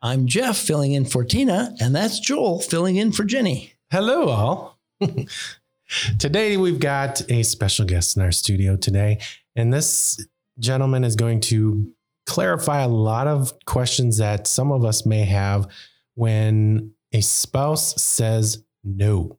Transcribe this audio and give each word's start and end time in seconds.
I'm 0.00 0.26
Jeff 0.28 0.56
filling 0.56 0.92
in 0.92 1.04
for 1.06 1.24
Tina, 1.24 1.74
and 1.80 1.94
that's 1.94 2.20
Joel 2.20 2.60
filling 2.60 2.96
in 2.96 3.10
for 3.10 3.24
Jenny. 3.24 3.72
Hello, 3.90 4.28
all. 4.28 4.78
today, 6.18 6.56
we've 6.56 6.78
got 6.78 7.28
a 7.28 7.42
special 7.42 7.84
guest 7.84 8.16
in 8.16 8.22
our 8.22 8.30
studio 8.30 8.76
today, 8.76 9.18
and 9.56 9.74
this 9.74 10.24
gentleman 10.60 11.02
is 11.02 11.16
going 11.16 11.40
to 11.40 11.92
clarify 12.26 12.82
a 12.82 12.88
lot 12.88 13.26
of 13.26 13.52
questions 13.64 14.18
that 14.18 14.46
some 14.46 14.70
of 14.70 14.84
us 14.84 15.04
may 15.04 15.24
have 15.24 15.66
when 16.14 16.92
a 17.12 17.20
spouse 17.20 18.00
says 18.00 18.62
no, 18.84 19.36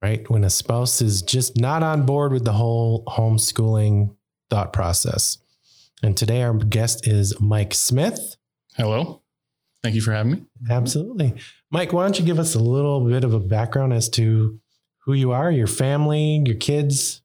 right? 0.00 0.30
When 0.30 0.44
a 0.44 0.50
spouse 0.50 1.02
is 1.02 1.22
just 1.22 1.56
not 1.56 1.82
on 1.82 2.06
board 2.06 2.32
with 2.32 2.44
the 2.44 2.52
whole 2.52 3.04
homeschooling 3.06 4.14
thought 4.48 4.72
process. 4.72 5.38
And 6.04 6.16
today, 6.16 6.42
our 6.42 6.54
guest 6.54 7.08
is 7.08 7.38
Mike 7.40 7.74
Smith. 7.74 8.36
Hello. 8.76 9.19
Thank 9.82 9.94
you 9.94 10.02
for 10.02 10.12
having 10.12 10.32
me. 10.32 10.42
Absolutely. 10.68 11.34
Mike, 11.70 11.92
why 11.92 12.02
don't 12.02 12.18
you 12.18 12.24
give 12.24 12.38
us 12.38 12.54
a 12.54 12.58
little 12.58 13.00
bit 13.00 13.24
of 13.24 13.32
a 13.32 13.40
background 13.40 13.92
as 13.92 14.08
to 14.10 14.60
who 14.98 15.14
you 15.14 15.32
are, 15.32 15.50
your 15.50 15.66
family, 15.66 16.42
your 16.44 16.56
kids, 16.56 17.22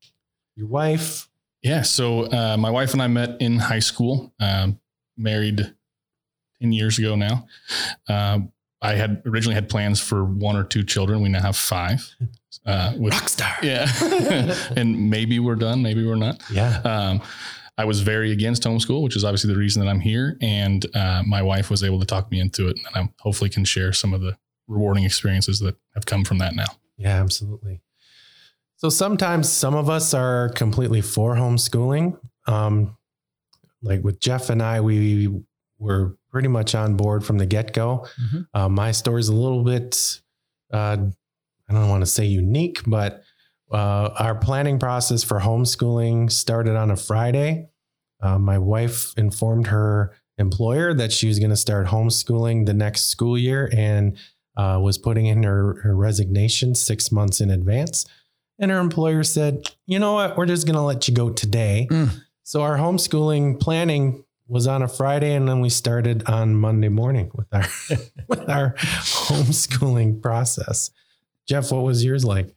your 0.55 0.67
wife? 0.67 1.27
Yeah. 1.61 1.81
So, 1.81 2.31
uh, 2.31 2.55
my 2.57 2.69
wife 2.69 2.93
and 2.93 3.01
I 3.01 3.07
met 3.07 3.41
in 3.41 3.59
high 3.59 3.79
school, 3.79 4.33
um, 4.39 4.79
married 5.17 5.73
10 6.61 6.71
years 6.71 6.97
ago 6.97 7.15
now. 7.15 7.47
Um, 8.07 8.51
I 8.81 8.93
had 8.93 9.21
originally 9.25 9.55
had 9.55 9.67
plans 9.67 9.99
for 9.99 10.23
one 10.23 10.55
or 10.55 10.63
two 10.63 10.83
children. 10.83 11.21
We 11.21 11.29
now 11.29 11.41
have 11.41 11.57
five. 11.57 12.15
Uh, 12.65 12.93
with, 12.97 13.13
Rockstar. 13.13 13.61
Yeah. 13.61 13.87
and 14.75 15.09
maybe 15.09 15.39
we're 15.39 15.55
done. 15.55 15.81
Maybe 15.81 16.05
we're 16.05 16.15
not. 16.15 16.41
Yeah. 16.51 16.79
Um, 16.79 17.21
I 17.77 17.85
was 17.85 18.01
very 18.01 18.31
against 18.31 18.63
homeschool, 18.63 19.03
which 19.03 19.15
is 19.15 19.23
obviously 19.23 19.53
the 19.53 19.59
reason 19.59 19.83
that 19.83 19.89
I'm 19.89 19.99
here. 19.99 20.37
And 20.41 20.85
uh, 20.95 21.23
my 21.27 21.41
wife 21.41 21.69
was 21.69 21.83
able 21.83 21.99
to 21.99 22.05
talk 22.05 22.31
me 22.31 22.39
into 22.39 22.67
it, 22.67 22.77
and 22.77 23.05
I 23.05 23.09
hopefully 23.19 23.49
can 23.49 23.65
share 23.65 23.91
some 23.91 24.13
of 24.13 24.21
the 24.21 24.37
rewarding 24.67 25.03
experiences 25.03 25.59
that 25.59 25.75
have 25.93 26.05
come 26.05 26.23
from 26.23 26.37
that 26.39 26.55
now. 26.55 26.65
Yeah, 26.97 27.21
absolutely. 27.21 27.81
So 28.77 28.89
sometimes 28.89 29.49
some 29.49 29.75
of 29.75 29.89
us 29.89 30.13
are 30.13 30.49
completely 30.49 31.01
for 31.01 31.35
homeschooling. 31.35 32.17
Um, 32.47 32.97
like 33.81 34.03
with 34.03 34.19
Jeff 34.19 34.49
and 34.49 34.61
I, 34.61 34.81
we 34.81 35.29
were 35.77 36.17
pretty 36.31 36.47
much 36.47 36.75
on 36.75 36.95
board 36.95 37.25
from 37.25 37.37
the 37.37 37.45
get 37.45 37.73
go. 37.73 38.07
Mm-hmm. 38.21 38.41
Uh, 38.53 38.69
my 38.69 38.91
story 38.91 39.19
is 39.19 39.29
a 39.29 39.35
little 39.35 39.63
bit, 39.63 40.21
uh, 40.73 40.97
I 41.69 41.73
don't 41.73 41.89
want 41.89 42.01
to 42.01 42.07
say 42.07 42.25
unique, 42.25 42.81
but 42.85 43.21
uh, 43.71 44.09
our 44.19 44.35
planning 44.35 44.79
process 44.79 45.23
for 45.23 45.39
homeschooling 45.39 46.31
started 46.31 46.75
on 46.75 46.91
a 46.91 46.95
Friday. 46.95 47.69
Uh, 48.21 48.39
my 48.39 48.57
wife 48.57 49.13
informed 49.17 49.67
her 49.67 50.13
employer 50.37 50.93
that 50.93 51.11
she 51.11 51.27
was 51.27 51.39
going 51.39 51.49
to 51.49 51.55
start 51.55 51.87
homeschooling 51.87 52.65
the 52.65 52.73
next 52.73 53.09
school 53.09 53.37
year 53.37 53.69
and 53.73 54.17
uh, 54.57 54.79
was 54.81 54.97
putting 54.97 55.25
in 55.25 55.43
her, 55.43 55.81
her 55.81 55.95
resignation 55.95 56.75
six 56.75 57.11
months 57.11 57.41
in 57.41 57.49
advance. 57.49 58.05
And 58.59 58.71
her 58.71 58.79
employer 58.79 59.23
said, 59.23 59.69
you 59.85 59.99
know 59.99 60.13
what, 60.13 60.37
we're 60.37 60.45
just 60.45 60.65
going 60.65 60.75
to 60.75 60.81
let 60.81 61.07
you 61.07 61.13
go 61.13 61.29
today. 61.29 61.87
Mm. 61.89 62.21
So 62.43 62.61
our 62.61 62.77
homeschooling 62.77 63.59
planning 63.59 64.23
was 64.47 64.67
on 64.67 64.81
a 64.81 64.87
Friday, 64.87 65.33
and 65.33 65.47
then 65.47 65.59
we 65.59 65.69
started 65.69 66.23
on 66.29 66.55
Monday 66.55 66.89
morning 66.89 67.31
with 67.33 67.47
our 67.51 67.65
with 68.27 68.47
our 68.49 68.75
homeschooling 68.75 70.21
process. 70.21 70.91
Jeff, 71.47 71.71
what 71.71 71.83
was 71.83 72.03
yours 72.03 72.23
like? 72.23 72.55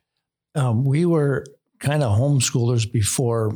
Um, 0.55 0.85
we 0.85 1.05
were 1.05 1.45
kind 1.79 2.03
of 2.03 2.19
homeschoolers 2.19 2.91
before 2.91 3.51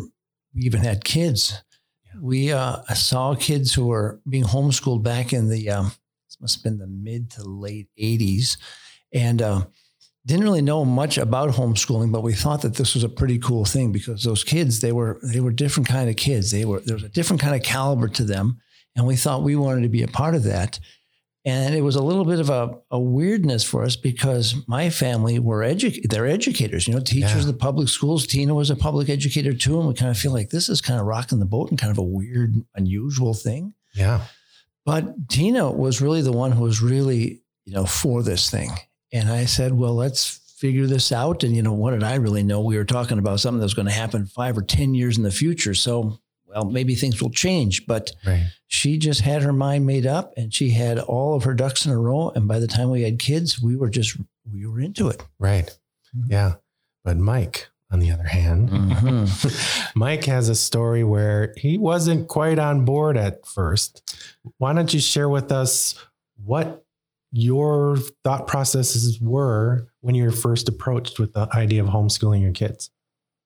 we 0.55 0.63
even 0.63 0.81
had 0.81 1.05
kids. 1.05 1.63
Yeah. 2.05 2.21
We 2.21 2.53
uh, 2.53 2.83
saw 2.95 3.35
kids 3.35 3.75
who 3.75 3.87
were 3.87 4.21
being 4.29 4.45
homeschooled 4.45 5.03
back 5.03 5.33
in 5.33 5.49
the 5.49 5.71
um, 5.71 5.93
this 6.29 6.41
must 6.41 6.57
have 6.57 6.65
been 6.65 6.79
the 6.79 6.87
mid 6.87 7.31
to 7.33 7.45
late 7.45 7.89
'80s, 7.99 8.59
and 9.13 9.43
uh, 9.43 9.65
didn't 10.25 10.45
really 10.45 10.63
know 10.63 10.85
much 10.85 11.19
about 11.19 11.51
homeschooling, 11.51 12.13
but 12.13 12.23
we 12.23 12.33
thought 12.33 12.63
that 12.63 12.75
this 12.75 12.95
was 12.95 13.03
a 13.03 13.09
pretty 13.09 13.39
cool 13.39 13.65
thing 13.65 13.91
because 13.93 14.23
those 14.23 14.45
kids 14.45 14.81
they 14.81 14.93
were 14.93 15.19
they 15.23 15.41
were 15.41 15.53
different 15.53 15.89
kind 15.89 16.09
of 16.09 16.17
kids. 16.17 16.51
They 16.51 16.65
were 16.65 16.81
there 16.81 16.97
was 16.97 17.05
a 17.05 17.09
different 17.09 17.43
kind 17.43 17.57
of 17.57 17.63
caliber 17.63 18.09
to 18.09 18.25
them, 18.25 18.61
and 18.95 19.07
we 19.07 19.17
thought 19.17 19.43
we 19.43 19.57
wanted 19.57 19.83
to 19.83 19.89
be 19.89 20.03
a 20.03 20.09
part 20.09 20.35
of 20.35 20.45
that. 20.45 20.79
And 21.45 21.75
it 21.75 21.81
was 21.81 21.97
a 21.97 22.03
little 22.03 22.25
bit 22.25 22.39
of 22.39 22.51
a, 22.51 22.79
a 22.93 23.01
weirdness 23.01 23.65
for 23.65 23.83
us 23.83 23.97
because 23.97 24.55
my 24.69 24.91
family 24.91 25.41
were 25.41 25.61
edu- 25.61 26.09
they're 26.09 26.27
educators, 26.27 26.87
you 26.87 26.95
know, 26.95 27.01
teachers 27.01 27.33
yeah. 27.33 27.41
of 27.41 27.47
the 27.47 27.53
public 27.53 27.89
schools. 27.89 28.27
Tina 28.29 28.55
was 28.55 28.71
a 28.71 28.77
public 28.77 29.09
educator 29.09 29.53
too. 29.53 29.79
And 29.81 29.89
we 29.89 29.95
kind 29.95 30.11
of 30.11 30.17
feel 30.17 30.33
like 30.33 30.51
this 30.51 30.69
is 30.69 30.81
kind 30.81 31.01
of 31.01 31.07
rocking 31.07 31.41
the 31.41 31.45
boat 31.45 31.71
and 31.71 31.81
kind 31.81 31.91
of 31.91 31.99
a 31.99 32.03
weird, 32.03 32.55
unusual 32.77 33.35
thing. 33.35 33.75
Yeah. 33.93 34.21
But 34.85 35.29
Tina 35.29 35.71
was 35.71 36.01
really 36.01 36.23
the 36.23 36.33
one 36.33 36.53
who 36.53 36.63
was 36.63 36.81
really, 36.81 37.43
you 37.65 37.75
know, 37.75 37.87
for 37.87 38.23
this 38.23 38.49
thing. 38.49 38.71
And 39.13 39.29
I 39.29 39.45
said, 39.45 39.75
well, 39.75 39.95
let's 39.95 40.41
figure 40.57 40.87
this 40.87 41.11
out. 41.11 41.43
And, 41.43 41.57
you 41.57 41.63
know, 41.63 41.73
what 41.73 41.91
did 41.91 42.05
I 42.05 42.15
really 42.15 42.45
know? 42.45 42.61
We 42.61 42.77
were 42.77 42.85
talking 42.85 43.19
about 43.19 43.41
something 43.41 43.59
that 43.59 43.65
was 43.65 43.75
going 43.75 43.89
to 43.89 43.93
happen 43.93 44.27
five 44.27 44.57
or 44.57 44.63
10 44.63 44.95
years 44.95 45.17
in 45.17 45.25
the 45.25 45.31
future. 45.33 45.75
So 45.75 46.21
well, 46.55 46.65
maybe 46.65 46.95
things 46.95 47.23
will 47.23 47.31
change. 47.31 47.87
But 47.87 48.13
right. 48.27 48.47
she 48.67 48.99
just 48.99 49.21
had 49.21 49.43
her 49.43 49.53
mind 49.53 49.87
made 49.87 50.07
up 50.07 50.33
and 50.37 50.53
she 50.53 50.71
had 50.71 50.99
all 50.99 51.35
of 51.35 51.45
her 51.45 51.55
ducks 51.55 51.87
in 51.87 51.93
a 51.93 51.99
row. 51.99 52.31
And 52.31 52.47
by 52.49 52.59
the 52.59 52.67
time 52.67 52.91
we 52.91 53.03
had 53.03 53.19
kids, 53.19 53.61
we 53.61 53.77
were 53.77 53.91
just, 53.91 54.17
we 54.51 54.67
were 54.67 54.81
into 54.81 55.09
it. 55.09 55.25
Right. 55.39 55.67
Mm-hmm. 56.17 56.33
Yeah. 56.33 56.55
But 57.05 57.17
Mike, 57.17 57.69
on 57.91 57.99
the 57.99 58.11
other 58.11 58.25
hand, 58.25 58.71
mm-hmm. 58.71 59.99
Mike 59.99 60.25
has 60.25 60.49
a 60.49 60.55
story 60.55 61.05
where 61.05 61.53
he 61.57 61.79
wasn't 61.79 62.29
quite 62.29 62.59
on 62.59 62.85
board 62.85 63.17
at 63.17 63.47
first. 63.47 64.17
Why 64.59 64.73
don't 64.73 64.93
you 64.93 65.01
share 65.01 65.29
with 65.29 65.51
us 65.53 65.95
what 66.45 66.85
your 67.33 67.97
thought 68.25 68.47
processes 68.47 69.21
were 69.21 69.89
when 70.01 70.15
you 70.15 70.25
were 70.25 70.33
first 70.33 70.69
approached 70.69 71.19
with 71.19 71.33
the 71.33 71.49
idea 71.55 71.83
of 71.83 71.89
homeschooling 71.89 72.43
your 72.43 72.53
kids? 72.53 72.91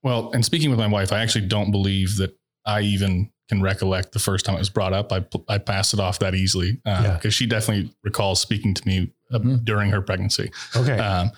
Well, 0.03 0.31
and 0.33 0.45
speaking 0.45 0.71
with 0.71 0.78
my 0.78 0.87
wife, 0.87 1.12
I 1.12 1.21
actually 1.21 1.47
don't 1.47 1.71
believe 1.71 2.16
that 2.19 2.37
I 2.66 2.81
even 2.82 3.31
can 3.49 3.62
recollect 3.62 4.12
the 4.12 4.19
first 4.19 4.44
time 4.44 4.56
it 4.56 4.59
was 4.59 4.71
brought 4.71 4.93
up. 4.93 5.12
I 5.12 5.25
I 5.49 5.59
passed 5.59 5.94
it 5.94 6.00
off 6.00 6.19
that 6.19 6.34
easily 6.34 6.72
because 6.84 7.04
uh, 7.04 7.19
yeah. 7.25 7.31
she 7.31 7.47
definitely 7.47 7.94
recalls 8.03 8.41
speaking 8.41 8.75
to 8.75 8.87
me 8.87 9.12
uh, 9.32 9.38
mm-hmm. 9.38 9.56
during 9.65 9.91
her 9.91 10.03
pregnancy. 10.03 10.50
Okay, 10.75 10.99
um, 10.99 11.31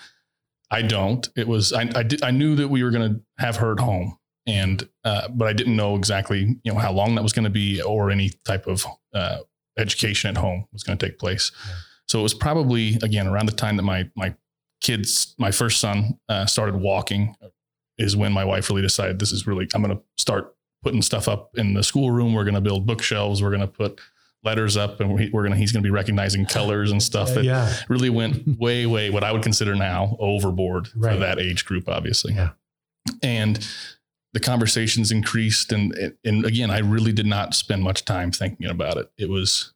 I 0.70 0.82
don't. 0.82 1.28
It 1.36 1.46
was 1.46 1.72
I 1.72 1.90
I, 1.94 2.02
did, 2.02 2.22
I 2.22 2.30
knew 2.30 2.56
that 2.56 2.68
we 2.68 2.82
were 2.82 2.90
going 2.90 3.14
to 3.14 3.20
have 3.38 3.56
her 3.56 3.72
at 3.72 3.80
home, 3.80 4.18
and 4.46 4.88
uh, 5.04 5.28
but 5.28 5.48
I 5.48 5.52
didn't 5.52 5.76
know 5.76 5.96
exactly 5.96 6.58
you 6.62 6.72
know 6.72 6.78
how 6.78 6.92
long 6.92 7.14
that 7.14 7.22
was 7.22 7.32
going 7.32 7.44
to 7.44 7.50
be 7.50 7.82
or 7.82 8.10
any 8.10 8.30
type 8.44 8.66
of 8.66 8.86
uh, 9.14 9.38
education 9.76 10.30
at 10.30 10.36
home 10.36 10.66
was 10.72 10.82
going 10.82 10.98
to 10.98 11.06
take 11.06 11.18
place. 11.18 11.52
Yeah. 11.66 11.74
So 12.06 12.20
it 12.20 12.22
was 12.22 12.34
probably 12.34 12.98
again 13.02 13.26
around 13.26 13.46
the 13.46 13.52
time 13.52 13.76
that 13.76 13.82
my 13.82 14.10
my 14.16 14.34
kids, 14.80 15.34
my 15.38 15.50
first 15.50 15.80
son, 15.80 16.18
uh, 16.28 16.46
started 16.46 16.76
walking, 16.76 17.34
is 17.98 18.16
when 18.16 18.32
my 18.32 18.44
wife 18.44 18.70
really 18.70 18.82
decided 18.82 19.18
this 19.18 19.32
is 19.32 19.46
really 19.46 19.68
I'm 19.74 19.82
going 19.82 19.96
to 19.96 20.02
start 20.16 20.54
putting 20.82 21.02
stuff 21.02 21.28
up 21.28 21.50
in 21.56 21.74
the 21.74 21.82
schoolroom. 21.82 22.34
We're 22.34 22.44
going 22.44 22.54
to 22.54 22.60
build 22.60 22.86
bookshelves. 22.86 23.42
We're 23.42 23.50
going 23.50 23.60
to 23.60 23.66
put 23.66 24.00
letters 24.44 24.76
up 24.76 25.00
and 25.00 25.12
we're 25.12 25.42
going 25.42 25.52
to, 25.52 25.56
he's 25.56 25.72
going 25.72 25.82
to 25.82 25.86
be 25.86 25.92
recognizing 25.92 26.46
colors 26.58 26.90
and 26.90 27.02
stuff. 27.02 27.36
It 27.36 27.44
yeah. 27.44 27.72
really 27.88 28.10
went 28.10 28.58
way, 28.58 28.86
way 28.86 29.10
what 29.10 29.24
I 29.24 29.32
would 29.32 29.42
consider 29.42 29.74
now 29.74 30.16
overboard 30.20 30.88
right. 30.94 31.14
for 31.14 31.18
that 31.18 31.38
age 31.38 31.64
group, 31.64 31.88
obviously. 31.88 32.34
Yeah. 32.34 32.50
And 33.22 33.66
the 34.34 34.40
conversations 34.40 35.10
increased. 35.10 35.72
And, 35.72 36.14
and 36.24 36.44
again, 36.44 36.70
I 36.70 36.78
really 36.78 37.12
did 37.12 37.26
not 37.26 37.54
spend 37.54 37.82
much 37.82 38.04
time 38.04 38.30
thinking 38.30 38.66
about 38.66 38.96
it. 38.96 39.10
It 39.18 39.28
was 39.28 39.72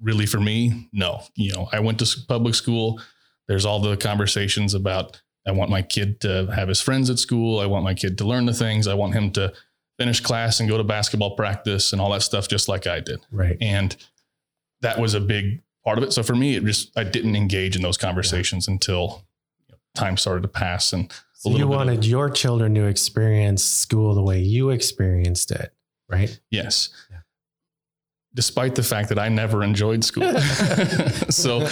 really 0.00 0.26
for 0.26 0.40
me, 0.40 0.88
no, 0.92 1.22
you 1.36 1.52
know, 1.52 1.68
I 1.72 1.80
went 1.80 2.00
to 2.00 2.20
public 2.28 2.54
school. 2.54 3.00
There's 3.48 3.64
all 3.64 3.80
the 3.80 3.96
conversations 3.96 4.74
about, 4.74 5.22
I 5.46 5.52
want 5.52 5.70
my 5.70 5.82
kid 5.82 6.20
to 6.22 6.46
have 6.54 6.68
his 6.68 6.80
friends 6.80 7.08
at 7.08 7.18
school. 7.18 7.60
I 7.60 7.66
want 7.66 7.84
my 7.84 7.94
kid 7.94 8.18
to 8.18 8.24
learn 8.24 8.46
the 8.46 8.54
things. 8.54 8.86
I 8.86 8.94
want 8.94 9.14
him 9.14 9.30
to 9.32 9.52
finish 9.98 10.20
class 10.20 10.60
and 10.60 10.68
go 10.68 10.76
to 10.76 10.84
basketball 10.84 11.36
practice 11.36 11.92
and 11.92 12.00
all 12.00 12.10
that 12.10 12.22
stuff, 12.22 12.48
just 12.48 12.68
like 12.68 12.86
I 12.86 13.00
did. 13.00 13.20
Right. 13.30 13.56
And 13.60 13.96
that 14.80 14.98
was 14.98 15.14
a 15.14 15.20
big 15.20 15.62
part 15.84 15.98
of 15.98 16.04
it. 16.04 16.12
So 16.12 16.22
for 16.22 16.34
me, 16.34 16.56
it 16.56 16.64
just, 16.64 16.96
I 16.96 17.04
didn't 17.04 17.36
engage 17.36 17.76
in 17.76 17.82
those 17.82 17.96
conversations 17.96 18.66
yeah. 18.66 18.74
until 18.74 19.24
time 19.94 20.16
started 20.16 20.42
to 20.42 20.48
pass. 20.48 20.92
And 20.92 21.12
so 21.34 21.50
you 21.50 21.68
wanted 21.68 21.98
of, 21.98 22.04
your 22.04 22.30
children 22.30 22.74
to 22.74 22.86
experience 22.86 23.64
school 23.64 24.14
the 24.14 24.22
way 24.22 24.40
you 24.40 24.70
experienced 24.70 25.50
it, 25.50 25.72
right? 26.08 26.38
Yes. 26.50 26.90
Yeah. 27.10 27.18
Despite 28.34 28.74
the 28.74 28.82
fact 28.82 29.10
that 29.10 29.18
I 29.18 29.28
never 29.28 29.62
enjoyed 29.62 30.04
school. 30.04 30.32
so 31.28 31.68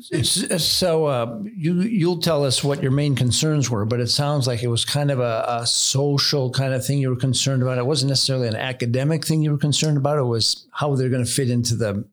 So 0.00 1.06
uh, 1.06 1.40
you 1.44 1.80
you'll 1.80 2.20
tell 2.20 2.44
us 2.44 2.62
what 2.62 2.82
your 2.82 2.92
main 2.92 3.14
concerns 3.14 3.70
were, 3.70 3.84
but 3.84 4.00
it 4.00 4.08
sounds 4.08 4.46
like 4.46 4.62
it 4.62 4.68
was 4.68 4.84
kind 4.84 5.10
of 5.10 5.18
a, 5.18 5.44
a, 5.48 5.66
social 5.66 6.50
kind 6.50 6.72
of 6.72 6.84
thing 6.84 6.98
you 6.98 7.10
were 7.10 7.16
concerned 7.16 7.62
about. 7.62 7.78
It 7.78 7.86
wasn't 7.86 8.10
necessarily 8.10 8.48
an 8.48 8.56
academic 8.56 9.24
thing 9.24 9.42
you 9.42 9.50
were 9.50 9.58
concerned 9.58 9.96
about. 9.96 10.18
It 10.18 10.24
was 10.24 10.68
how 10.72 10.94
they're 10.94 11.08
going 11.08 11.24
to 11.24 11.30
fit 11.30 11.50
into 11.50 11.74
the 11.74 12.08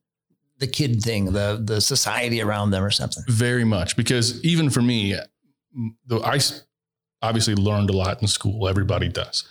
the 0.60 0.68
kid 0.68 1.02
thing, 1.02 1.26
the 1.34 1.62
the 1.64 1.82
society 1.82 2.42
around 2.42 2.72
them, 2.72 2.84
or 2.84 2.92
something. 2.92 3.24
Very 3.28 3.66
much 3.66 3.96
because 3.96 4.44
even 4.44 4.70
for 4.70 4.82
me, 4.82 5.16
I 6.12 6.40
obviously 7.22 7.56
learned 7.56 7.90
a 7.90 7.94
lot 7.94 8.22
in 8.22 8.28
school. 8.28 8.68
Everybody 8.68 9.10
does. 9.10 9.44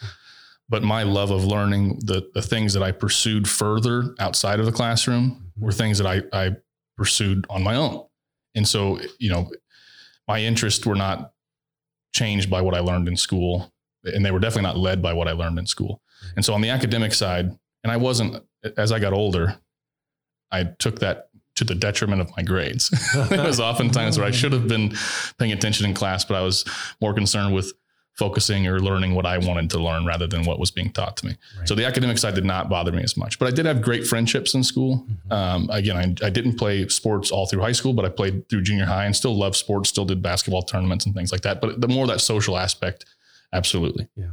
But 0.68 0.82
my 0.82 1.02
love 1.02 1.30
of 1.30 1.44
learning, 1.44 2.00
the, 2.04 2.30
the 2.32 2.40
things 2.40 2.72
that 2.72 2.82
I 2.82 2.90
pursued 2.90 3.48
further 3.48 4.14
outside 4.18 4.60
of 4.60 4.66
the 4.66 4.72
classroom 4.72 5.52
were 5.58 5.72
things 5.72 5.98
that 5.98 6.06
I, 6.06 6.22
I 6.32 6.56
pursued 6.96 7.44
on 7.50 7.62
my 7.62 7.76
own. 7.76 8.06
And 8.54 8.66
so, 8.66 9.00
you 9.18 9.30
know, 9.30 9.50
my 10.28 10.40
interests 10.40 10.84
were 10.86 10.94
not 10.94 11.32
changed 12.14 12.48
by 12.48 12.60
what 12.60 12.74
I 12.74 12.80
learned 12.80 13.08
in 13.08 13.16
school, 13.16 13.72
and 14.04 14.24
they 14.24 14.30
were 14.30 14.38
definitely 14.38 14.62
not 14.62 14.78
led 14.78 15.02
by 15.02 15.12
what 15.12 15.28
I 15.28 15.32
learned 15.32 15.58
in 15.58 15.66
school. 15.66 16.00
Mm-hmm. 16.24 16.36
And 16.36 16.44
so, 16.44 16.54
on 16.54 16.60
the 16.60 16.70
academic 16.70 17.12
side, 17.12 17.50
and 17.82 17.92
I 17.92 17.96
wasn't, 17.96 18.42
as 18.76 18.92
I 18.92 18.98
got 18.98 19.12
older, 19.12 19.58
I 20.50 20.64
took 20.78 21.00
that 21.00 21.28
to 21.56 21.64
the 21.64 21.74
detriment 21.74 22.20
of 22.20 22.30
my 22.36 22.42
grades. 22.42 22.90
it 23.14 23.44
was 23.44 23.60
oftentimes 23.60 24.18
where 24.18 24.26
I 24.26 24.30
should 24.32 24.52
have 24.52 24.68
been 24.68 24.94
paying 25.38 25.52
attention 25.52 25.86
in 25.86 25.94
class, 25.94 26.24
but 26.24 26.34
I 26.34 26.40
was 26.40 26.64
more 27.00 27.14
concerned 27.14 27.54
with 27.54 27.72
focusing 28.14 28.66
or 28.68 28.78
learning 28.78 29.14
what 29.14 29.26
I 29.26 29.38
wanted 29.38 29.70
to 29.70 29.78
learn 29.78 30.06
rather 30.06 30.26
than 30.26 30.44
what 30.44 30.60
was 30.60 30.70
being 30.70 30.92
taught 30.92 31.16
to 31.18 31.26
me. 31.26 31.36
Right. 31.58 31.68
So 31.68 31.74
the 31.74 31.84
academic 31.84 32.18
side 32.18 32.34
did 32.34 32.44
not 32.44 32.68
bother 32.68 32.92
me 32.92 33.02
as 33.02 33.16
much, 33.16 33.38
but 33.38 33.48
I 33.48 33.50
did 33.50 33.66
have 33.66 33.82
great 33.82 34.06
friendships 34.06 34.54
in 34.54 34.62
school. 34.62 35.04
Mm-hmm. 35.08 35.32
Um, 35.32 35.70
again, 35.70 35.96
I, 35.96 36.26
I, 36.26 36.30
didn't 36.30 36.56
play 36.56 36.86
sports 36.88 37.32
all 37.32 37.46
through 37.46 37.62
high 37.62 37.72
school, 37.72 37.92
but 37.92 38.04
I 38.04 38.08
played 38.10 38.48
through 38.48 38.62
junior 38.62 38.84
high 38.86 39.04
and 39.04 39.16
still 39.16 39.36
loved 39.36 39.56
sports, 39.56 39.88
still 39.88 40.04
did 40.04 40.22
basketball 40.22 40.62
tournaments 40.62 41.06
and 41.06 41.14
things 41.14 41.32
like 41.32 41.40
that. 41.40 41.60
But 41.60 41.80
the 41.80 41.88
more 41.88 42.06
that 42.06 42.20
social 42.20 42.56
aspect, 42.56 43.04
absolutely. 43.52 44.08
Yeah. 44.14 44.32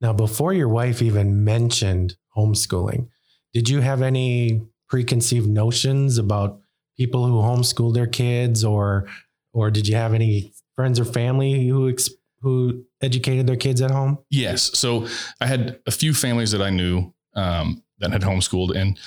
Now, 0.00 0.14
before 0.14 0.54
your 0.54 0.68
wife 0.68 1.02
even 1.02 1.44
mentioned 1.44 2.16
homeschooling, 2.36 3.08
did 3.52 3.68
you 3.68 3.80
have 3.80 4.00
any 4.00 4.62
preconceived 4.88 5.48
notions 5.48 6.16
about 6.16 6.60
people 6.96 7.26
who 7.26 7.34
homeschool 7.34 7.92
their 7.92 8.06
kids 8.06 8.64
or, 8.64 9.06
or 9.52 9.70
did 9.70 9.86
you 9.86 9.96
have 9.96 10.14
any 10.14 10.52
friends 10.76 10.98
or 10.98 11.04
family 11.04 11.66
who 11.66 11.90
ex- 11.90 12.10
who 12.40 12.84
educated 13.00 13.46
their 13.46 13.56
kids 13.56 13.82
at 13.82 13.90
home? 13.90 14.18
Yes. 14.30 14.78
So 14.78 15.06
I 15.40 15.46
had 15.46 15.80
a 15.86 15.90
few 15.90 16.14
families 16.14 16.50
that 16.52 16.62
I 16.62 16.70
knew 16.70 17.12
um, 17.34 17.82
that 17.98 18.12
had 18.12 18.22
homeschooled, 18.22 18.76
and 18.76 18.98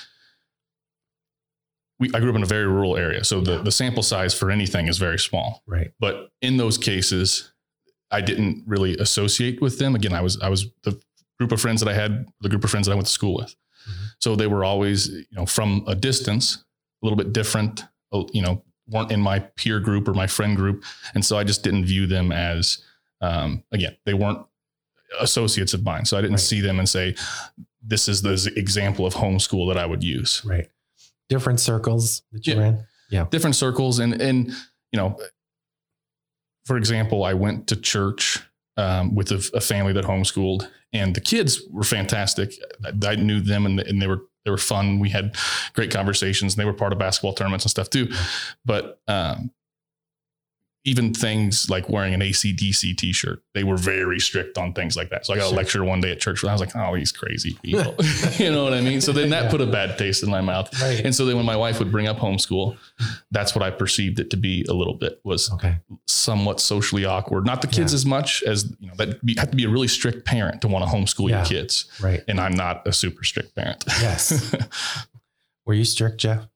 we, 1.98 2.10
I 2.14 2.20
grew 2.20 2.30
up 2.30 2.36
in 2.36 2.42
a 2.42 2.46
very 2.46 2.66
rural 2.66 2.96
area, 2.96 3.24
so 3.24 3.40
the 3.40 3.58
the 3.58 3.72
sample 3.72 4.02
size 4.02 4.34
for 4.34 4.50
anything 4.50 4.88
is 4.88 4.98
very 4.98 5.18
small. 5.18 5.62
Right. 5.66 5.92
But 6.00 6.30
in 6.40 6.56
those 6.56 6.78
cases, 6.78 7.52
I 8.10 8.20
didn't 8.20 8.64
really 8.66 8.96
associate 8.98 9.60
with 9.60 9.78
them. 9.78 9.94
Again, 9.94 10.12
I 10.12 10.20
was 10.20 10.40
I 10.40 10.48
was 10.48 10.66
the 10.82 11.00
group 11.38 11.52
of 11.52 11.60
friends 11.60 11.80
that 11.80 11.88
I 11.88 11.94
had, 11.94 12.26
the 12.40 12.48
group 12.48 12.64
of 12.64 12.70
friends 12.70 12.86
that 12.86 12.92
I 12.92 12.96
went 12.96 13.06
to 13.06 13.12
school 13.12 13.36
with. 13.36 13.50
Mm-hmm. 13.50 14.04
So 14.20 14.36
they 14.36 14.46
were 14.46 14.64
always, 14.64 15.08
you 15.08 15.24
know, 15.32 15.46
from 15.46 15.84
a 15.86 15.94
distance, 15.94 16.56
a 17.02 17.06
little 17.06 17.16
bit 17.16 17.32
different, 17.32 17.84
you 18.32 18.42
know, 18.42 18.62
weren't 18.88 19.10
in 19.10 19.20
my 19.20 19.40
peer 19.40 19.80
group 19.80 20.06
or 20.06 20.14
my 20.14 20.26
friend 20.26 20.56
group. 20.56 20.84
And 21.14 21.24
so 21.24 21.38
I 21.38 21.44
just 21.44 21.62
didn't 21.62 21.86
view 21.86 22.06
them 22.06 22.30
as 22.32 22.84
um, 23.22 23.62
again, 23.72 23.96
they 24.04 24.14
weren't 24.14 24.44
associates 25.20 25.74
of 25.74 25.84
mine. 25.84 26.04
So 26.04 26.18
I 26.18 26.20
didn't 26.20 26.34
right. 26.34 26.40
see 26.40 26.60
them 26.60 26.78
and 26.78 26.88
say, 26.88 27.14
this 27.82 28.08
is 28.08 28.22
the 28.22 28.52
example 28.56 29.06
of 29.06 29.14
homeschool 29.14 29.72
that 29.72 29.78
I 29.78 29.86
would 29.86 30.04
use. 30.04 30.42
Right. 30.44 30.68
Different 31.28 31.60
circles 31.60 32.22
that 32.32 32.46
you 32.46 32.54
yeah. 32.54 32.60
ran. 32.60 32.86
Yeah. 33.10 33.26
Different 33.30 33.56
circles. 33.56 33.98
And, 33.98 34.20
and, 34.20 34.48
you 34.48 34.96
know, 34.96 35.18
for 36.64 36.76
example, 36.76 37.24
I 37.24 37.34
went 37.34 37.66
to 37.68 37.76
church 37.76 38.38
um, 38.76 39.14
with 39.14 39.30
a, 39.32 39.50
a, 39.54 39.60
family 39.60 39.92
that 39.92 40.04
homeschooled 40.04 40.68
and 40.94 41.14
the 41.14 41.20
kids 41.20 41.60
were 41.70 41.82
fantastic. 41.82 42.54
I, 42.84 43.06
I 43.06 43.16
knew 43.16 43.40
them 43.40 43.66
and, 43.66 43.80
and 43.80 44.00
they 44.00 44.06
were, 44.06 44.22
they 44.44 44.50
were 44.50 44.58
fun. 44.58 44.98
We 44.98 45.10
had 45.10 45.36
great 45.74 45.90
conversations 45.90 46.54
and 46.54 46.60
they 46.60 46.64
were 46.64 46.72
part 46.72 46.92
of 46.92 46.98
basketball 46.98 47.34
tournaments 47.34 47.64
and 47.64 47.70
stuff 47.70 47.90
too. 47.90 48.08
But, 48.64 49.00
um, 49.08 49.50
even 50.84 51.14
things 51.14 51.70
like 51.70 51.88
wearing 51.88 52.12
an 52.12 52.20
ACDC 52.20 52.96
t-shirt, 52.96 53.40
they 53.54 53.62
were 53.62 53.76
very 53.76 54.18
strict 54.18 54.58
on 54.58 54.72
things 54.72 54.96
like 54.96 55.10
that. 55.10 55.24
So 55.24 55.32
I 55.32 55.36
got 55.36 55.52
a 55.52 55.54
lecture 55.54 55.84
one 55.84 56.00
day 56.00 56.10
at 56.10 56.18
church 56.18 56.42
where 56.42 56.50
I 56.50 56.54
was 56.54 56.60
like, 56.60 56.74
oh, 56.74 56.96
these 56.96 57.12
crazy 57.12 57.56
people. 57.62 57.94
you 58.38 58.50
know 58.50 58.64
what 58.64 58.74
I 58.74 58.80
mean? 58.80 59.00
So 59.00 59.12
then 59.12 59.30
that 59.30 59.44
yeah. 59.44 59.50
put 59.50 59.60
a 59.60 59.66
bad 59.66 59.96
taste 59.96 60.24
in 60.24 60.30
my 60.30 60.40
mouth. 60.40 60.68
Right. 60.82 61.00
And 61.04 61.14
so 61.14 61.24
then 61.24 61.36
when 61.36 61.46
my 61.46 61.56
wife 61.56 61.78
would 61.78 61.92
bring 61.92 62.08
up 62.08 62.18
homeschool, 62.18 62.76
that's 63.30 63.54
what 63.54 63.62
I 63.62 63.70
perceived 63.70 64.18
it 64.18 64.30
to 64.30 64.36
be 64.36 64.64
a 64.68 64.72
little 64.72 64.94
bit 64.94 65.20
was 65.22 65.52
okay. 65.52 65.78
somewhat 66.06 66.58
socially 66.58 67.04
awkward. 67.04 67.46
Not 67.46 67.62
the 67.62 67.68
kids 67.68 67.92
yeah. 67.92 67.96
as 67.96 68.06
much 68.06 68.42
as, 68.42 68.74
you 68.80 68.88
know, 68.88 68.94
that 68.96 69.20
you 69.22 69.36
have 69.38 69.50
to 69.50 69.56
be 69.56 69.64
a 69.64 69.68
really 69.68 69.88
strict 69.88 70.24
parent 70.24 70.62
to 70.62 70.68
want 70.68 70.84
to 70.84 70.90
homeschool 70.90 71.30
yeah. 71.30 71.38
your 71.38 71.46
kids. 71.46 71.88
Right. 72.02 72.22
And 72.26 72.40
I'm 72.40 72.54
not 72.54 72.86
a 72.88 72.92
super 72.92 73.22
strict 73.22 73.54
parent. 73.54 73.84
Yes. 74.00 74.52
were 75.64 75.74
you 75.74 75.84
strict, 75.84 76.18
Jeff? 76.18 76.48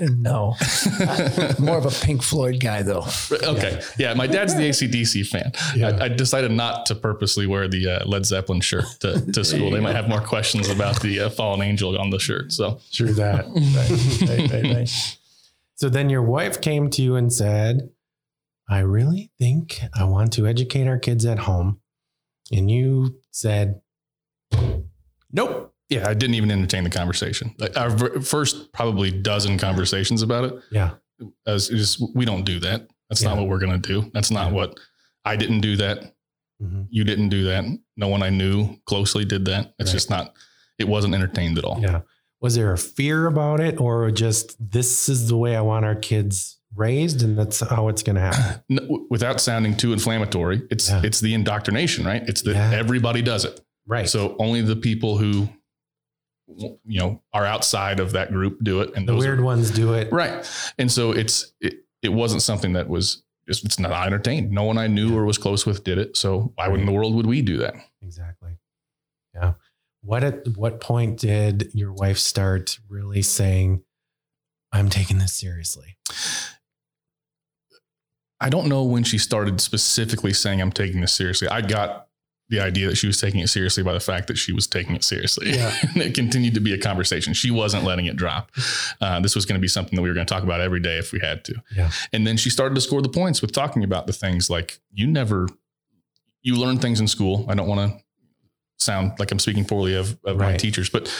No, 0.00 0.54
more 1.58 1.78
of 1.78 1.84
a 1.86 2.04
Pink 2.04 2.22
Floyd 2.22 2.60
guy 2.60 2.82
though. 2.82 3.04
Okay, 3.32 3.80
yeah, 3.98 4.14
my 4.14 4.28
dad's 4.28 4.54
the 4.54 4.62
ACDC 4.62 5.26
fan. 5.26 5.50
Yeah. 5.74 5.98
I, 6.00 6.04
I, 6.04 6.08
decided 6.08 6.52
not 6.52 6.86
to 6.86 6.94
purposely 6.94 7.44
wear 7.44 7.66
the 7.66 7.88
uh, 7.88 8.04
Led 8.06 8.24
Zeppelin 8.24 8.60
shirt 8.60 8.84
to, 9.00 9.20
to 9.32 9.44
school. 9.44 9.72
They 9.72 9.80
might 9.80 9.96
have 9.96 10.08
more 10.08 10.20
questions 10.20 10.68
about 10.68 11.00
the 11.00 11.20
uh, 11.20 11.30
fallen 11.30 11.60
angel 11.60 11.98
on 11.98 12.10
the 12.10 12.20
shirt. 12.20 12.52
So 12.52 12.78
true 12.92 13.12
that. 13.14 13.46
right, 14.28 14.52
right, 14.52 14.74
right, 14.76 15.18
so 15.74 15.88
then 15.88 16.08
your 16.08 16.22
wife 16.22 16.60
came 16.60 16.88
to 16.90 17.02
you 17.02 17.16
and 17.16 17.32
said, 17.32 17.90
"I 18.68 18.78
really 18.78 19.32
think 19.40 19.80
I 19.92 20.04
want 20.04 20.32
to 20.34 20.46
educate 20.46 20.86
our 20.86 20.98
kids 20.98 21.26
at 21.26 21.40
home," 21.40 21.80
and 22.52 22.70
you 22.70 23.18
said, 23.32 23.80
"Nope." 25.32 25.75
Yeah, 25.88 26.08
I 26.08 26.14
didn't 26.14 26.34
even 26.34 26.50
entertain 26.50 26.84
the 26.84 26.90
conversation. 26.90 27.54
Our 27.76 28.20
first 28.20 28.72
probably 28.72 29.10
dozen 29.10 29.58
conversations 29.58 30.22
about 30.22 30.44
it. 30.44 30.54
Yeah, 30.70 30.94
as 31.46 31.68
just 31.68 32.02
we 32.14 32.24
don't 32.24 32.44
do 32.44 32.58
that. 32.60 32.88
That's 33.08 33.22
yeah. 33.22 33.28
not 33.28 33.38
what 33.38 33.48
we're 33.48 33.58
gonna 33.58 33.78
do. 33.78 34.10
That's 34.12 34.30
not 34.30 34.48
yeah. 34.48 34.52
what 34.52 34.80
I 35.24 35.36
didn't 35.36 35.60
do 35.60 35.76
that. 35.76 36.14
Mm-hmm. 36.62 36.82
You 36.90 37.04
didn't 37.04 37.28
do 37.28 37.44
that. 37.44 37.64
No 37.96 38.08
one 38.08 38.22
I 38.22 38.30
knew 38.30 38.76
closely 38.86 39.24
did 39.24 39.44
that. 39.46 39.74
It's 39.78 39.90
right. 39.90 39.92
just 39.92 40.10
not. 40.10 40.34
It 40.78 40.88
wasn't 40.88 41.14
entertained 41.14 41.58
at 41.58 41.64
all. 41.64 41.80
Yeah. 41.80 42.00
Was 42.40 42.54
there 42.54 42.72
a 42.72 42.78
fear 42.78 43.26
about 43.26 43.60
it, 43.60 43.80
or 43.80 44.10
just 44.10 44.56
this 44.58 45.08
is 45.08 45.28
the 45.28 45.36
way 45.36 45.56
I 45.56 45.60
want 45.62 45.84
our 45.84 45.94
kids 45.94 46.58
raised, 46.74 47.22
and 47.22 47.38
that's 47.38 47.60
how 47.60 47.88
it's 47.88 48.02
going 48.02 48.16
to 48.16 48.22
happen? 48.22 48.62
No, 48.68 49.06
without 49.08 49.40
sounding 49.40 49.76
too 49.76 49.92
inflammatory, 49.92 50.62
it's 50.70 50.90
yeah. 50.90 51.00
it's 51.04 51.20
the 51.20 51.32
indoctrination, 51.32 52.04
right? 52.04 52.22
It's 52.28 52.42
that 52.42 52.74
everybody 52.74 53.22
does 53.22 53.44
it. 53.44 53.60
Right. 53.86 54.08
So 54.08 54.36
only 54.38 54.60
the 54.62 54.76
people 54.76 55.16
who 55.16 55.48
you 56.48 57.00
know 57.00 57.20
are 57.32 57.44
outside 57.44 58.00
of 58.00 58.12
that 58.12 58.30
group 58.30 58.58
do 58.62 58.80
it 58.80 58.94
and 58.94 59.08
the 59.08 59.16
weird 59.16 59.40
are, 59.40 59.44
ones 59.44 59.70
do 59.70 59.94
it. 59.94 60.12
Right. 60.12 60.48
And 60.78 60.90
so 60.90 61.12
it's 61.12 61.52
it, 61.60 61.84
it 62.02 62.10
wasn't 62.10 62.42
something 62.42 62.72
that 62.74 62.88
was 62.88 63.22
just 63.48 63.64
it's 63.64 63.78
not 63.78 64.06
entertained. 64.06 64.50
No 64.50 64.64
one 64.64 64.78
i 64.78 64.86
knew 64.86 65.10
yeah. 65.10 65.16
or 65.16 65.24
was 65.24 65.38
close 65.38 65.66
with 65.66 65.84
did 65.84 65.98
it. 65.98 66.16
So 66.16 66.52
why 66.54 66.68
right. 66.68 66.78
in 66.78 66.86
the 66.86 66.92
world 66.92 67.14
would 67.14 67.26
we 67.26 67.42
do 67.42 67.58
that? 67.58 67.74
Exactly. 68.02 68.58
Yeah. 69.34 69.54
What 70.02 70.22
at 70.22 70.48
what 70.56 70.80
point 70.80 71.18
did 71.18 71.70
your 71.74 71.92
wife 71.92 72.18
start 72.18 72.78
really 72.88 73.22
saying 73.22 73.82
i'm 74.72 74.88
taking 74.88 75.18
this 75.18 75.32
seriously 75.32 75.96
i 78.40 78.48
don't 78.48 78.68
know 78.68 78.82
when 78.84 79.04
she 79.04 79.16
started 79.16 79.60
specifically 79.60 80.32
saying 80.32 80.60
i'm 80.60 80.72
taking 80.72 81.00
this 81.00 81.14
seriously. 81.14 81.48
I 81.48 81.60
got 81.60 82.05
the 82.48 82.60
idea 82.60 82.88
that 82.88 82.96
she 82.96 83.06
was 83.06 83.20
taking 83.20 83.40
it 83.40 83.48
seriously 83.48 83.82
by 83.82 83.92
the 83.92 84.00
fact 84.00 84.28
that 84.28 84.38
she 84.38 84.52
was 84.52 84.66
taking 84.66 84.94
it 84.94 85.02
seriously. 85.02 85.50
Yeah. 85.50 85.74
and 85.82 85.96
it 85.96 86.14
continued 86.14 86.54
to 86.54 86.60
be 86.60 86.72
a 86.72 86.78
conversation. 86.78 87.34
She 87.34 87.50
wasn't 87.50 87.84
letting 87.84 88.06
it 88.06 88.16
drop. 88.16 88.52
Uh, 89.00 89.20
this 89.20 89.34
was 89.34 89.44
going 89.44 89.58
to 89.58 89.60
be 89.60 89.68
something 89.68 89.96
that 89.96 90.02
we 90.02 90.08
were 90.08 90.14
going 90.14 90.26
to 90.26 90.32
talk 90.32 90.44
about 90.44 90.60
every 90.60 90.80
day 90.80 90.98
if 90.98 91.12
we 91.12 91.18
had 91.18 91.44
to. 91.46 91.54
Yeah. 91.76 91.90
And 92.12 92.26
then 92.26 92.36
she 92.36 92.50
started 92.50 92.74
to 92.76 92.80
score 92.80 93.02
the 93.02 93.08
points 93.08 93.42
with 93.42 93.52
talking 93.52 93.82
about 93.82 94.06
the 94.06 94.12
things 94.12 94.48
like 94.48 94.78
you 94.92 95.06
never, 95.06 95.48
you 96.42 96.56
learn 96.56 96.78
things 96.78 97.00
in 97.00 97.08
school. 97.08 97.44
I 97.48 97.54
don't 97.54 97.68
want 97.68 97.90
to 97.90 98.04
sound 98.78 99.18
like 99.18 99.32
I'm 99.32 99.40
speaking 99.40 99.64
poorly 99.64 99.94
of, 99.94 100.16
of 100.24 100.38
right. 100.38 100.52
my 100.52 100.56
teachers, 100.56 100.88
but 100.88 101.12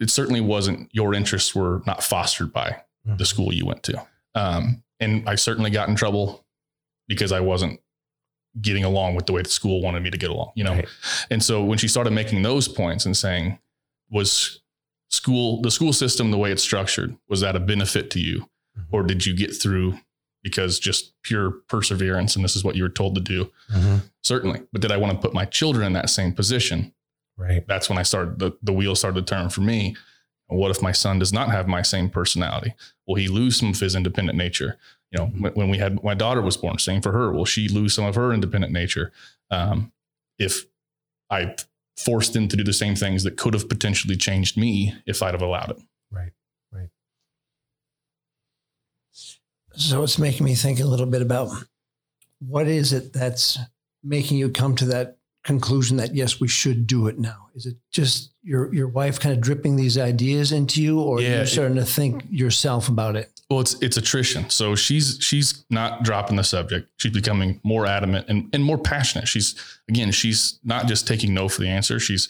it 0.00 0.10
certainly 0.10 0.40
wasn't 0.40 0.88
your 0.92 1.14
interests 1.14 1.54
were 1.54 1.82
not 1.86 2.02
fostered 2.02 2.52
by 2.52 2.70
mm-hmm. 3.06 3.16
the 3.16 3.24
school 3.24 3.54
you 3.54 3.64
went 3.64 3.84
to. 3.84 4.04
Um, 4.34 4.82
and 4.98 5.28
I 5.28 5.36
certainly 5.36 5.70
got 5.70 5.88
in 5.88 5.94
trouble 5.94 6.44
because 7.06 7.30
I 7.30 7.40
wasn't 7.40 7.80
getting 8.60 8.84
along 8.84 9.14
with 9.14 9.26
the 9.26 9.32
way 9.32 9.42
the 9.42 9.48
school 9.48 9.82
wanted 9.82 10.02
me 10.02 10.10
to 10.10 10.18
get 10.18 10.30
along, 10.30 10.52
you 10.54 10.64
know? 10.64 10.74
Right. 10.74 10.88
And 11.30 11.42
so 11.42 11.62
when 11.62 11.78
she 11.78 11.88
started 11.88 12.12
making 12.12 12.42
those 12.42 12.68
points 12.68 13.04
and 13.04 13.16
saying, 13.16 13.58
was 14.10 14.60
school, 15.10 15.60
the 15.62 15.70
school 15.70 15.92
system, 15.92 16.30
the 16.30 16.38
way 16.38 16.52
it's 16.52 16.62
structured, 16.62 17.16
was 17.28 17.40
that 17.40 17.56
a 17.56 17.60
benefit 17.60 18.10
to 18.12 18.20
you? 18.20 18.48
Mm-hmm. 18.78 18.96
Or 18.96 19.02
did 19.02 19.26
you 19.26 19.36
get 19.36 19.54
through 19.54 19.98
because 20.42 20.78
just 20.78 21.12
pure 21.22 21.50
perseverance 21.68 22.36
and 22.36 22.44
this 22.44 22.56
is 22.56 22.64
what 22.64 22.76
you 22.76 22.82
were 22.82 22.88
told 22.88 23.14
to 23.16 23.20
do? 23.20 23.50
Mm-hmm. 23.72 23.96
Certainly. 24.22 24.62
But 24.72 24.80
did 24.80 24.92
I 24.92 24.96
want 24.96 25.12
to 25.12 25.18
put 25.18 25.34
my 25.34 25.44
children 25.44 25.86
in 25.86 25.92
that 25.94 26.10
same 26.10 26.32
position? 26.32 26.94
Right. 27.36 27.66
That's 27.66 27.88
when 27.88 27.98
I 27.98 28.02
started, 28.02 28.38
the, 28.38 28.56
the 28.62 28.72
wheel 28.72 28.94
started 28.94 29.26
to 29.26 29.34
turn 29.34 29.50
for 29.50 29.60
me. 29.60 29.96
What 30.48 30.70
if 30.70 30.80
my 30.80 30.92
son 30.92 31.18
does 31.18 31.32
not 31.32 31.50
have 31.50 31.66
my 31.66 31.82
same 31.82 32.08
personality? 32.08 32.74
Will 33.06 33.16
he 33.16 33.26
lose 33.26 33.56
some 33.56 33.70
of 33.70 33.80
his 33.80 33.96
independent 33.96 34.38
nature? 34.38 34.78
You 35.12 35.18
know, 35.20 35.26
when, 35.26 35.52
when 35.52 35.68
we 35.70 35.78
had 35.78 36.02
my 36.02 36.14
daughter 36.14 36.42
was 36.42 36.56
born, 36.56 36.78
same 36.78 37.00
for 37.00 37.12
her. 37.12 37.32
Will 37.32 37.44
she 37.44 37.68
lose 37.68 37.94
some 37.94 38.04
of 38.04 38.14
her 38.16 38.32
independent 38.32 38.72
nature? 38.72 39.12
Um, 39.50 39.92
if 40.38 40.64
I 41.30 41.54
forced 41.96 42.34
him 42.36 42.48
to 42.48 42.56
do 42.56 42.64
the 42.64 42.72
same 42.72 42.94
things 42.96 43.22
that 43.24 43.36
could 43.36 43.54
have 43.54 43.68
potentially 43.68 44.16
changed 44.16 44.56
me 44.56 44.94
if 45.06 45.22
I'd 45.22 45.32
have 45.34 45.42
allowed 45.42 45.70
it. 45.70 45.78
Right. 46.10 46.32
Right. 46.72 46.88
So 49.74 50.02
it's 50.02 50.18
making 50.18 50.44
me 50.44 50.54
think 50.54 50.80
a 50.80 50.84
little 50.84 51.06
bit 51.06 51.22
about 51.22 51.50
what 52.40 52.66
is 52.66 52.92
it 52.92 53.12
that's 53.12 53.58
making 54.02 54.38
you 54.38 54.48
come 54.50 54.74
to 54.76 54.84
that 54.86 55.18
conclusion 55.44 55.96
that 55.98 56.14
yes, 56.14 56.40
we 56.40 56.48
should 56.48 56.86
do 56.86 57.06
it 57.06 57.18
now? 57.18 57.46
Is 57.54 57.66
it 57.66 57.76
just 57.92 58.32
your 58.42 58.72
your 58.74 58.88
wife 58.88 59.20
kind 59.20 59.34
of 59.34 59.40
dripping 59.40 59.76
these 59.76 59.96
ideas 59.96 60.52
into 60.52 60.82
you, 60.82 61.00
or 61.00 61.20
Yeah, 61.20 61.28
you're 61.28 61.42
it- 61.42 61.46
starting 61.46 61.76
to 61.76 61.84
think 61.84 62.24
yourself 62.30 62.88
about 62.88 63.16
it? 63.16 63.35
Well, 63.48 63.60
it's 63.60 63.80
it's 63.80 63.96
attrition. 63.96 64.50
So 64.50 64.74
she's 64.74 65.18
she's 65.20 65.64
not 65.70 66.02
dropping 66.02 66.36
the 66.36 66.42
subject. 66.42 66.88
She's 66.96 67.12
becoming 67.12 67.60
more 67.62 67.86
adamant 67.86 68.26
and, 68.28 68.48
and 68.52 68.64
more 68.64 68.78
passionate. 68.78 69.28
She's 69.28 69.54
again, 69.88 70.10
she's 70.10 70.58
not 70.64 70.86
just 70.86 71.06
taking 71.06 71.32
no 71.32 71.48
for 71.48 71.60
the 71.60 71.68
answer. 71.68 72.00
She's 72.00 72.28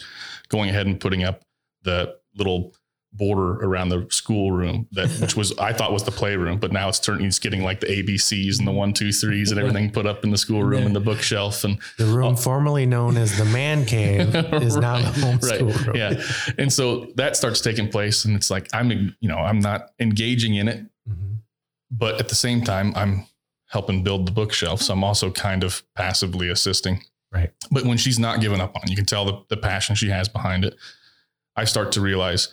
going 0.49 0.68
ahead 0.68 0.87
and 0.87 1.00
putting 1.00 1.25
up 1.25 1.42
the 1.82 2.16
little 2.37 2.75
border 3.16 3.54
around 3.64 3.88
the 3.88 4.06
schoolroom 4.11 4.87
that 4.92 5.08
which 5.20 5.37
was 5.37 5.56
I 5.58 5.73
thought 5.73 5.92
was 5.92 6.04
the 6.04 6.11
playroom, 6.11 6.58
but 6.58 6.70
now 6.73 6.88
it's 6.88 6.99
turning 6.99 7.26
it's 7.26 7.38
getting 7.38 7.62
like 7.62 7.80
the 7.80 7.87
ABCs 7.87 8.58
and 8.58 8.68
the 8.68 8.73
one, 8.73 8.92
two, 8.92 9.11
threes 9.12 9.50
and 9.50 9.58
everything 9.58 9.90
put 9.90 10.06
up 10.06 10.23
in 10.25 10.30
the 10.30 10.37
schoolroom 10.37 10.85
and 10.85 10.94
the 10.94 11.00
bookshelf 11.00 11.64
and 11.64 11.78
The 11.99 12.04
room 12.04 12.37
formerly 12.37 12.85
known 12.85 13.16
as 13.16 13.38
the 13.38 13.44
man 13.46 13.87
cave 13.87 14.35
is 14.62 14.76
now 14.76 14.99
the 14.99 15.18
homeschool 15.18 15.87
room. 15.87 15.96
Yeah. 15.96 16.20
And 16.58 16.70
so 16.73 17.06
that 17.16 17.37
starts 17.37 17.61
taking 17.61 17.88
place 17.88 18.25
and 18.25 18.37
it's 18.37 18.50
like 18.50 18.68
I'm 18.75 18.90
you 18.90 19.28
know, 19.28 19.38
I'm 19.38 19.61
not 19.61 19.92
engaging 19.99 20.56
in 20.56 20.68
it. 20.68 20.85
But 21.90 22.21
at 22.21 22.28
the 22.28 22.35
same 22.35 22.62
time 22.62 22.93
i'm 22.97 23.26
helping 23.69 24.02
build 24.02 24.26
the 24.26 24.33
bookshelf 24.33 24.81
so 24.81 24.93
i'm 24.93 25.05
also 25.05 25.31
kind 25.31 25.62
of 25.64 25.83
passively 25.95 26.49
assisting. 26.49 27.02
Right. 27.33 27.50
but 27.71 27.85
when 27.85 27.99
she's 27.99 28.19
not 28.19 28.40
giving 28.40 28.61
up 28.61 28.75
on 28.76 28.83
you 28.88 28.97
can 28.97 29.05
tell 29.05 29.25
the, 29.25 29.43
the 29.49 29.57
passion 29.57 29.95
she 29.97 30.09
has 30.09 30.28
behind 30.28 30.64
it 30.64 30.75
i 31.57 31.64
start 31.64 31.93
to 31.93 32.00
realize 32.00 32.49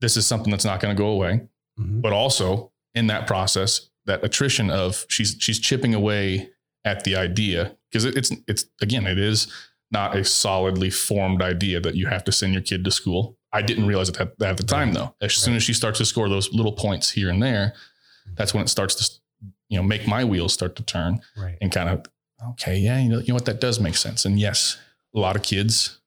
this 0.00 0.16
is 0.16 0.26
something 0.26 0.50
that's 0.50 0.64
not 0.64 0.80
going 0.80 0.94
to 0.96 0.98
go 1.00 1.08
away. 1.08 1.42
Mhm. 1.78 2.00
but 2.02 2.12
also 2.12 2.72
in 2.94 3.06
that 3.08 3.26
process 3.26 3.90
that 4.06 4.24
attrition 4.24 4.70
of 4.70 5.04
she's 5.08 5.36
she's 5.38 5.58
chipping 5.60 5.94
away 5.94 6.50
at 6.84 7.04
the 7.04 7.14
idea 7.14 7.76
because 7.90 8.04
it, 8.04 8.16
it's 8.16 8.32
it's 8.48 8.64
again 8.82 9.06
it 9.06 9.18
is 9.18 9.46
not 9.92 10.16
a 10.16 10.24
solidly 10.24 10.88
formed 10.90 11.42
idea 11.42 11.78
that 11.80 11.94
you 11.94 12.06
have 12.06 12.24
to 12.24 12.32
send 12.32 12.52
your 12.52 12.62
kid 12.62 12.84
to 12.84 12.90
school. 12.90 13.36
I 13.52 13.60
didn't 13.62 13.86
realize 13.86 14.08
it 14.08 14.20
at, 14.20 14.40
at 14.42 14.56
the 14.56 14.62
time 14.62 14.92
though. 14.94 15.14
As 15.20 15.34
soon 15.34 15.54
as 15.54 15.62
she 15.62 15.74
starts 15.74 15.98
to 15.98 16.04
score 16.04 16.28
those 16.28 16.52
little 16.52 16.72
points 16.72 17.10
here 17.10 17.28
and 17.28 17.42
there 17.42 17.74
that's 18.36 18.52
when 18.54 18.62
it 18.62 18.68
starts 18.68 18.94
to 18.94 19.20
you 19.68 19.76
know 19.76 19.82
make 19.82 20.06
my 20.06 20.24
wheels 20.24 20.52
start 20.52 20.76
to 20.76 20.82
turn 20.82 21.20
Right. 21.36 21.56
and 21.60 21.70
kind 21.72 21.88
of 21.88 22.04
okay 22.50 22.76
yeah 22.78 22.98
you 23.00 23.08
know, 23.08 23.18
you 23.18 23.28
know 23.28 23.34
what 23.34 23.44
that 23.46 23.60
does 23.60 23.80
make 23.80 23.96
sense 23.96 24.24
and 24.24 24.38
yes 24.38 24.78
a 25.14 25.18
lot 25.18 25.36
of 25.36 25.42
kids 25.42 25.98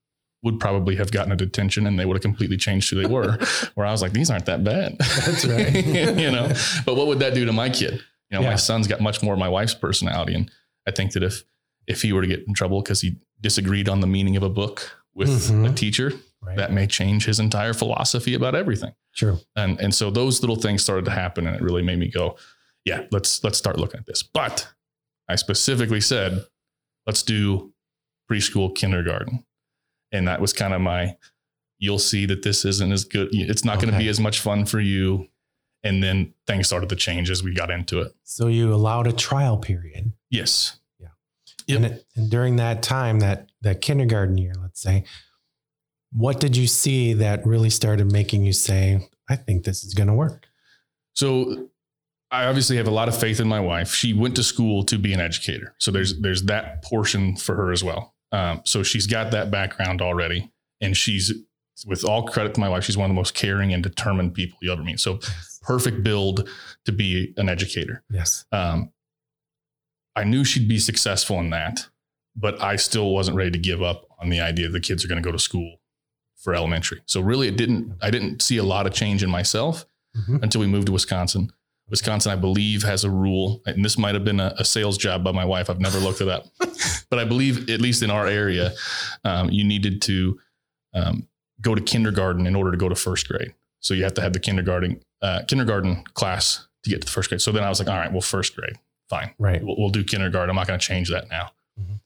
would 0.44 0.60
probably 0.60 0.96
have 0.98 1.12
gotten 1.12 1.32
a 1.32 1.36
detention 1.36 1.88
and 1.88 1.98
they 1.98 2.06
would 2.06 2.16
have 2.16 2.22
completely 2.22 2.58
changed 2.58 2.90
who 2.90 3.02
they 3.02 3.08
were 3.08 3.38
where 3.76 3.86
i 3.88 3.92
was 3.92 4.02
like 4.02 4.12
these 4.14 4.30
aren't 4.30 4.46
that 4.46 4.64
bad 4.64 4.98
That's 5.00 5.46
right. 5.46 5.74
you 6.18 6.32
know 6.32 6.52
but 6.86 6.96
what 6.96 7.08
would 7.08 7.20
that 7.20 7.34
do 7.34 7.46
to 7.46 7.54
my 7.54 7.70
kid 7.70 7.94
you 8.30 8.38
know 8.38 8.42
Yeah. 8.42 8.50
my 8.52 8.56
son's 8.56 8.88
got 8.88 9.00
much 9.02 9.22
more 9.24 9.34
of 9.34 9.40
my 9.40 9.50
wife's 9.50 9.74
personality 9.76 10.34
and 10.36 10.52
i 10.88 10.92
think 10.92 11.14
that 11.14 11.24
if 11.24 11.44
if 11.88 12.02
he 12.02 12.14
were 12.14 12.22
to 12.22 12.28
get 12.28 12.46
in 12.48 12.54
trouble 12.54 12.82
because 12.82 13.02
he 13.02 13.18
disagreed 13.42 13.88
on 13.90 14.00
the 14.02 14.08
meaning 14.08 14.36
of 14.38 14.44
a 14.44 14.50
book 14.50 14.92
with 15.16 15.30
Mhm. 15.52 15.70
a 15.70 15.74
teacher 15.74 16.12
Right. 16.46 16.58
that 16.58 16.72
may 16.74 16.88
change 16.88 17.26
his 17.26 17.40
entire 17.40 17.74
philosophy 17.74 18.34
about 18.34 18.56
everything 18.56 18.94
True. 19.16 19.40
and 19.56 19.80
and 19.80 19.94
so 19.96 20.12
those 20.12 20.42
little 20.42 20.56
things 20.58 20.84
started 20.84 21.06
to 21.06 21.12
happen 21.12 21.48
and 21.48 21.56
it 21.56 21.62
really 21.62 21.82
made 21.84 22.00
me 22.00 22.10
go 22.10 22.38
yeah 22.86 23.06
let's 23.12 23.44
let's 23.44 23.58
start 23.58 23.78
looking 23.80 24.00
at 24.00 24.06
this 24.06 24.24
but 24.24 24.68
i 25.30 25.36
specifically 25.36 26.02
said 26.02 26.46
let's 27.08 27.24
do 27.24 27.74
preschool 28.30 28.74
kindergarten 28.76 29.46
and 30.12 30.28
that 30.28 30.42
was 30.42 30.54
kind 30.54 30.74
of 30.74 30.82
my 30.82 31.16
you'll 31.80 32.00
see 32.00 32.26
that 32.26 32.44
this 32.44 32.66
isn't 32.66 32.92
as 32.92 33.04
good 33.06 33.30
it's 33.32 33.66
not 33.66 33.80
going 33.80 33.92
to 33.92 33.98
be 33.98 34.08
as 34.10 34.20
much 34.20 34.40
fun 34.40 34.66
for 34.66 34.80
you 34.80 35.28
and 35.84 36.02
then 36.02 36.34
things 36.48 36.68
started 36.68 36.88
to 36.90 36.96
change 36.96 37.30
as 37.30 37.44
we 37.44 37.54
got 37.54 37.70
into 37.70 38.00
it 38.00 38.14
So 38.24 38.48
you 38.48 38.74
allowed 38.74 39.08
a 39.08 39.12
trial 39.14 39.58
period. 39.58 40.14
yes 40.30 40.80
Yeah. 41.00 41.08
Yep. 41.68 41.76
And, 41.78 41.86
it, 41.86 42.06
and 42.16 42.30
during 42.32 42.56
that 42.58 42.82
time, 42.84 43.20
that 43.20 43.50
that 43.62 43.82
kindergarten 43.82 44.38
year, 44.38 44.54
let's 44.62 44.82
say, 44.82 45.04
what 46.16 46.40
did 46.40 46.56
you 46.56 46.68
see 46.68 47.14
that 47.14 47.46
really 47.46 47.70
started 47.70 48.12
making 48.12 48.46
you 48.46 48.54
say, 48.54 49.08
"I 49.30 49.36
think 49.36 49.64
this 49.64 49.84
is 49.84 49.94
going 49.94 50.08
to 50.08 50.14
work"? 50.14 50.48
So 51.14 51.70
I 52.34 52.46
obviously 52.46 52.78
have 52.78 52.88
a 52.88 52.92
lot 52.92 53.08
of 53.08 53.16
faith 53.16 53.40
in 53.40 53.48
my 53.48 53.60
wife. 53.60 53.94
She 53.94 54.12
went 54.12 54.36
to 54.38 54.44
school 54.44 54.84
to 54.86 54.98
be 54.98 55.14
an 55.14 55.20
educator. 55.20 55.76
So 55.80 55.92
there's 55.92 56.20
there's 56.20 56.44
that 56.44 56.84
portion 56.84 57.36
for 57.36 57.56
her 57.56 57.72
as 57.72 57.84
well. 57.84 58.16
Um, 58.32 58.62
so 58.66 58.82
she's 58.82 59.06
got 59.06 59.32
that 59.32 59.52
background 59.52 60.02
already. 60.02 60.52
And 60.82 60.98
she's 60.98 61.32
with 61.86 62.04
all 62.04 62.28
credit 62.28 62.56
to 62.56 62.60
my 62.60 62.70
wife, 62.70 62.84
she's 62.84 62.98
one 62.98 63.06
of 63.06 63.10
the 63.12 63.20
most 63.20 63.36
caring 63.36 63.72
and 63.72 63.84
determined 63.84 64.34
people 64.34 64.58
you'll 64.62 64.74
ever 64.74 64.84
meet. 64.84 65.00
So 65.00 65.20
perfect 65.62 66.04
build 66.04 66.50
to 66.86 66.92
be 66.92 67.34
an 67.38 67.50
educator. 67.50 68.04
Yes. 68.10 68.46
Um, 68.52 68.92
I 70.16 70.24
knew 70.24 70.44
she'd 70.44 70.68
be 70.68 70.80
successful 70.80 71.40
in 71.40 71.52
that, 71.52 71.88
but 72.36 72.62
I 72.62 72.76
still 72.76 73.12
wasn't 73.12 73.38
ready 73.38 73.52
to 73.52 73.60
give 73.60 73.82
up 73.82 74.06
on 74.20 74.30
the 74.30 74.40
idea 74.40 74.70
the 74.70 74.80
kids 74.80 75.06
are 75.06 75.08
going 75.08 75.22
to 75.22 75.28
go 75.28 75.32
to 75.32 75.40
school 75.40 75.78
for 76.44 76.54
elementary. 76.54 77.02
So 77.06 77.22
really 77.22 77.48
it 77.48 77.56
didn't 77.58 77.96
I 78.02 78.12
didn't 78.12 78.42
see 78.42 78.58
a 78.58 78.64
lot 78.64 78.86
of 78.86 78.94
change 78.94 79.24
in 79.24 79.30
myself 79.30 79.86
Mhm. 80.16 80.44
until 80.44 80.62
we 80.62 80.68
moved 80.68 80.86
to 80.88 80.92
Wisconsin. 80.94 81.52
Wisconsin, 81.90 82.32
I 82.32 82.36
believe, 82.36 82.84
has 82.84 83.04
a 83.04 83.10
rule, 83.10 83.62
and 83.66 83.84
this 83.84 83.98
might 83.98 84.14
have 84.14 84.24
been 84.24 84.40
a, 84.40 84.54
a 84.60 84.64
sales 84.66 84.98
job 84.98 85.24
by 85.24 85.32
my 85.32 85.44
wife. 85.46 85.70
I've 85.70 85.80
never 85.82 86.00
looked 86.00 86.22
it 86.22 86.28
up, 86.28 86.46
but 87.10 87.20
I 87.20 87.26
believe, 87.26 87.70
at 87.70 87.82
least 87.82 88.04
in 88.04 88.10
our 88.12 88.26
area, 88.28 88.74
um, 89.26 89.50
you 89.50 89.64
needed 89.64 90.02
to 90.04 90.40
um, 90.94 91.28
go 91.62 91.74
to 91.76 91.82
kindergarten 91.82 92.46
in 92.48 92.56
order 92.56 92.72
to 92.72 92.78
go 92.78 92.88
to 92.90 92.96
first 92.96 93.28
grade. 93.28 93.54
So 93.82 93.94
you 93.94 94.04
have 94.04 94.14
to 94.16 94.22
have 94.22 94.34
the 94.34 94.40
kindergarten 94.40 95.02
uh, 95.22 95.42
kindergarten 95.48 96.04
class 96.14 96.68
to 96.84 96.90
get 96.90 97.02
to 97.02 97.06
the 97.06 97.12
first 97.12 97.30
grade. 97.30 97.42
So 97.42 97.52
then 97.52 97.64
I 97.64 97.70
was 97.70 97.80
like, 97.80 97.90
all 97.90 97.98
right, 97.98 98.12
well, 98.12 98.22
first 98.22 98.56
grade, 98.56 98.76
fine, 99.10 99.34
Right. 99.40 99.64
we'll, 99.64 99.76
we'll 99.78 99.90
do 99.90 100.04
kindergarten. 100.04 100.50
I'm 100.52 100.56
not 100.56 100.68
going 100.68 100.80
to 100.80 100.86
change 100.86 101.10
that 101.10 101.30
now. 101.30 101.52
Mhm. 101.80 102.00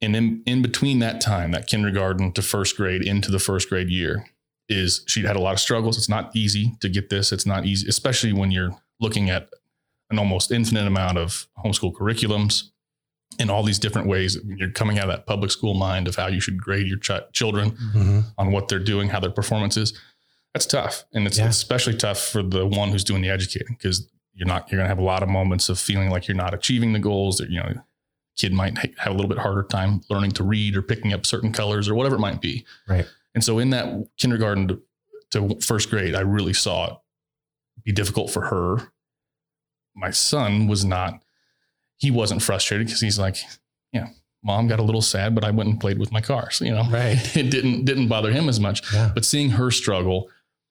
And 0.00 0.14
in 0.14 0.42
in 0.46 0.62
between 0.62 0.98
that 1.00 1.20
time, 1.20 1.50
that 1.52 1.66
kindergarten 1.66 2.32
to 2.32 2.42
first 2.42 2.76
grade 2.76 3.02
into 3.02 3.30
the 3.30 3.38
first 3.38 3.68
grade 3.68 3.88
year, 3.90 4.26
is 4.68 5.02
she 5.06 5.22
had 5.22 5.34
a 5.36 5.40
lot 5.40 5.54
of 5.54 5.60
struggles. 5.60 5.96
It's 5.96 6.08
not 6.08 6.34
easy 6.36 6.74
to 6.80 6.88
get 6.88 7.08
this. 7.10 7.32
It's 7.32 7.46
not 7.46 7.64
easy, 7.66 7.88
especially 7.88 8.32
when 8.32 8.50
you're 8.50 8.76
looking 9.00 9.30
at 9.30 9.48
an 10.10 10.18
almost 10.18 10.52
infinite 10.52 10.86
amount 10.86 11.18
of 11.18 11.48
homeschool 11.64 11.92
curriculums 11.92 12.64
in 13.38 13.50
all 13.50 13.62
these 13.62 13.78
different 13.78 14.08
ways. 14.08 14.36
You're 14.44 14.70
coming 14.70 14.98
out 14.98 15.04
of 15.08 15.10
that 15.16 15.26
public 15.26 15.50
school 15.50 15.74
mind 15.74 16.06
of 16.08 16.16
how 16.16 16.26
you 16.28 16.40
should 16.40 16.60
grade 16.60 16.86
your 16.86 16.98
ch- 16.98 17.30
children 17.32 17.72
Mhm. 17.94 18.24
on 18.38 18.50
what 18.52 18.68
they're 18.68 18.78
doing, 18.78 19.08
how 19.08 19.20
their 19.20 19.30
performance 19.30 19.76
is. 19.76 19.92
That's 20.54 20.66
tough, 20.66 21.04
and 21.12 21.26
it's, 21.26 21.38
Yeah. 21.38 21.46
it's 21.46 21.56
especially 21.58 21.94
tough 21.96 22.18
for 22.18 22.42
the 22.42 22.66
one 22.66 22.90
who's 22.90 23.04
doing 23.04 23.20
the 23.22 23.28
educating 23.30 23.76
because 23.78 24.08
you're 24.34 24.46
not. 24.48 24.70
You're 24.70 24.78
going 24.78 24.86
to 24.86 24.88
have 24.88 24.98
a 24.98 25.02
lot 25.04 25.22
of 25.22 25.28
moments 25.28 25.68
of 25.68 25.78
feeling 25.78 26.10
like 26.10 26.26
you're 26.28 26.36
not 26.36 26.54
achieving 26.54 26.92
the 26.94 26.98
goals. 26.98 27.36
That 27.38 27.50
you 27.50 27.60
know, 27.60 27.74
kid 28.38 28.52
might 28.52 28.78
have 28.98 29.12
a 29.12 29.14
little 29.14 29.28
bit 29.28 29.38
harder 29.38 29.64
time 29.64 30.00
learning 30.08 30.30
to 30.32 30.44
read 30.44 30.76
or 30.76 30.82
picking 30.82 31.12
up 31.12 31.26
certain 31.26 31.52
colors 31.52 31.88
or 31.88 31.94
whatever 31.94 32.16
it 32.16 32.20
might 32.20 32.40
be. 32.40 32.64
Right. 32.88 33.06
And 33.34 33.44
so 33.44 33.58
in 33.58 33.70
that 33.70 34.06
kindergarten 34.16 34.68
to, 34.68 34.82
to 35.32 35.60
first 35.60 35.90
grade, 35.90 36.14
I 36.14 36.20
really 36.20 36.54
saw 36.54 36.86
it 36.86 36.92
be 37.84 37.92
difficult 37.92 38.30
for 38.30 38.42
her. 38.46 38.90
My 39.94 40.10
son 40.10 40.68
was 40.68 40.84
not, 40.84 41.20
he 41.96 42.10
wasn't 42.10 42.42
frustrated 42.42 42.86
because 42.86 43.00
he's 43.00 43.18
like, 43.18 43.36
yeah, 43.92 44.08
mom 44.44 44.68
got 44.68 44.78
a 44.78 44.82
little 44.84 45.02
sad, 45.02 45.34
but 45.34 45.44
I 45.44 45.50
went 45.50 45.68
and 45.68 45.80
played 45.80 45.98
with 45.98 46.12
my 46.12 46.20
cars, 46.20 46.60
you 46.64 46.70
know, 46.70 46.84
Right. 46.88 47.18
it 47.36 47.50
didn't, 47.50 47.84
didn't 47.84 48.08
bother 48.08 48.30
him 48.30 48.48
as 48.48 48.60
much, 48.60 48.82
Yeah. 48.94 49.10
but 49.14 49.24
seeing 49.24 49.50
her 49.50 49.70
struggle 49.70 50.30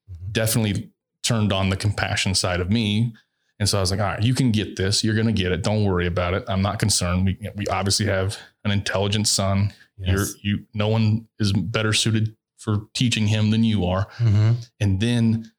Mhm. 0.09 0.31
definitely 0.31 0.89
turned 1.21 1.51
on 1.51 1.69
the 1.69 1.75
compassion 1.75 2.33
side 2.33 2.61
of 2.61 2.69
me. 2.71 3.13
And 3.59 3.67
so 3.67 3.77
I 3.77 3.81
was 3.81 3.89
like, 3.91 3.99
all 3.99 4.05
right, 4.05 4.21
you 4.21 4.33
can 4.35 4.51
get 4.51 4.75
this. 4.75 5.03
You're 5.03 5.15
going 5.15 5.27
to 5.27 5.33
get 5.33 5.51
it. 5.51 5.63
Don't 5.63 5.83
worry 5.83 6.05
about 6.05 6.33
it. 6.35 6.43
I'm 6.47 6.61
not 6.61 6.77
concerned. 6.79 7.25
We, 7.25 7.49
we 7.55 7.65
obviously 7.67 8.05
have 8.05 8.37
an 8.63 8.71
intelligent 8.71 9.27
son. 9.27 9.73
You're 9.99 10.25
you 10.43 10.65
no 10.75 10.87
one 10.89 11.27
is 11.39 11.51
better 11.53 11.91
suited 11.91 12.35
for 12.57 12.83
teaching 12.93 13.25
him 13.27 13.49
than 13.49 13.63
you 13.63 13.85
are. 13.85 14.07
Mhm. 14.17 14.69
And 14.79 14.99
then 14.99 15.51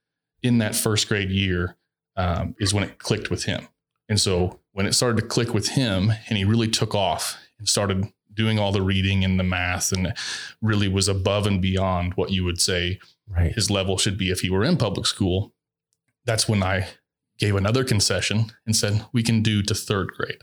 in 0.45 0.59
that 0.59 0.77
first 0.77 1.09
grade 1.09 1.31
year 1.31 1.77
um, 2.17 2.55
is 2.61 2.73
when 2.73 2.85
it 2.85 2.99
clicked 2.99 3.31
with 3.31 3.45
him. 3.45 3.67
And 4.09 4.21
so 4.21 4.61
when 4.73 4.87
it 4.87 4.93
started 4.95 5.21
to 5.21 5.27
click 5.27 5.53
with 5.55 5.71
him 5.71 6.13
and 6.29 6.39
he 6.39 6.45
really 6.45 6.69
took 6.69 6.95
off 6.95 7.37
and 7.59 7.69
started 7.69 8.07
doing 8.33 8.61
all 8.61 8.71
the 8.71 8.83
reading 8.83 9.25
and 9.25 9.41
the 9.41 9.45
math 9.45 9.91
and 9.91 10.15
really 10.63 10.87
was 10.87 11.09
above 11.09 11.45
and 11.47 11.61
beyond 11.61 12.15
what 12.15 12.31
you 12.31 12.45
would 12.45 12.61
say 12.61 13.01
Right. 13.29 13.53
his 13.53 13.71
level 13.71 13.99
should 13.99 14.17
be 14.17 14.31
if 14.31 14.41
he 14.41 14.51
were 14.51 14.65
in 14.65 14.77
public 14.77 15.07
school, 15.07 15.53
that's 16.25 16.49
when 16.49 16.63
I 16.63 16.89
gave 17.39 17.55
another 17.57 17.85
concession 17.85 18.47
and 18.67 18.75
said 18.75 19.05
we 19.13 19.23
can 19.23 19.43
do 19.43 19.63
to 19.63 19.75
third 19.75 20.09
grade, 20.13 20.39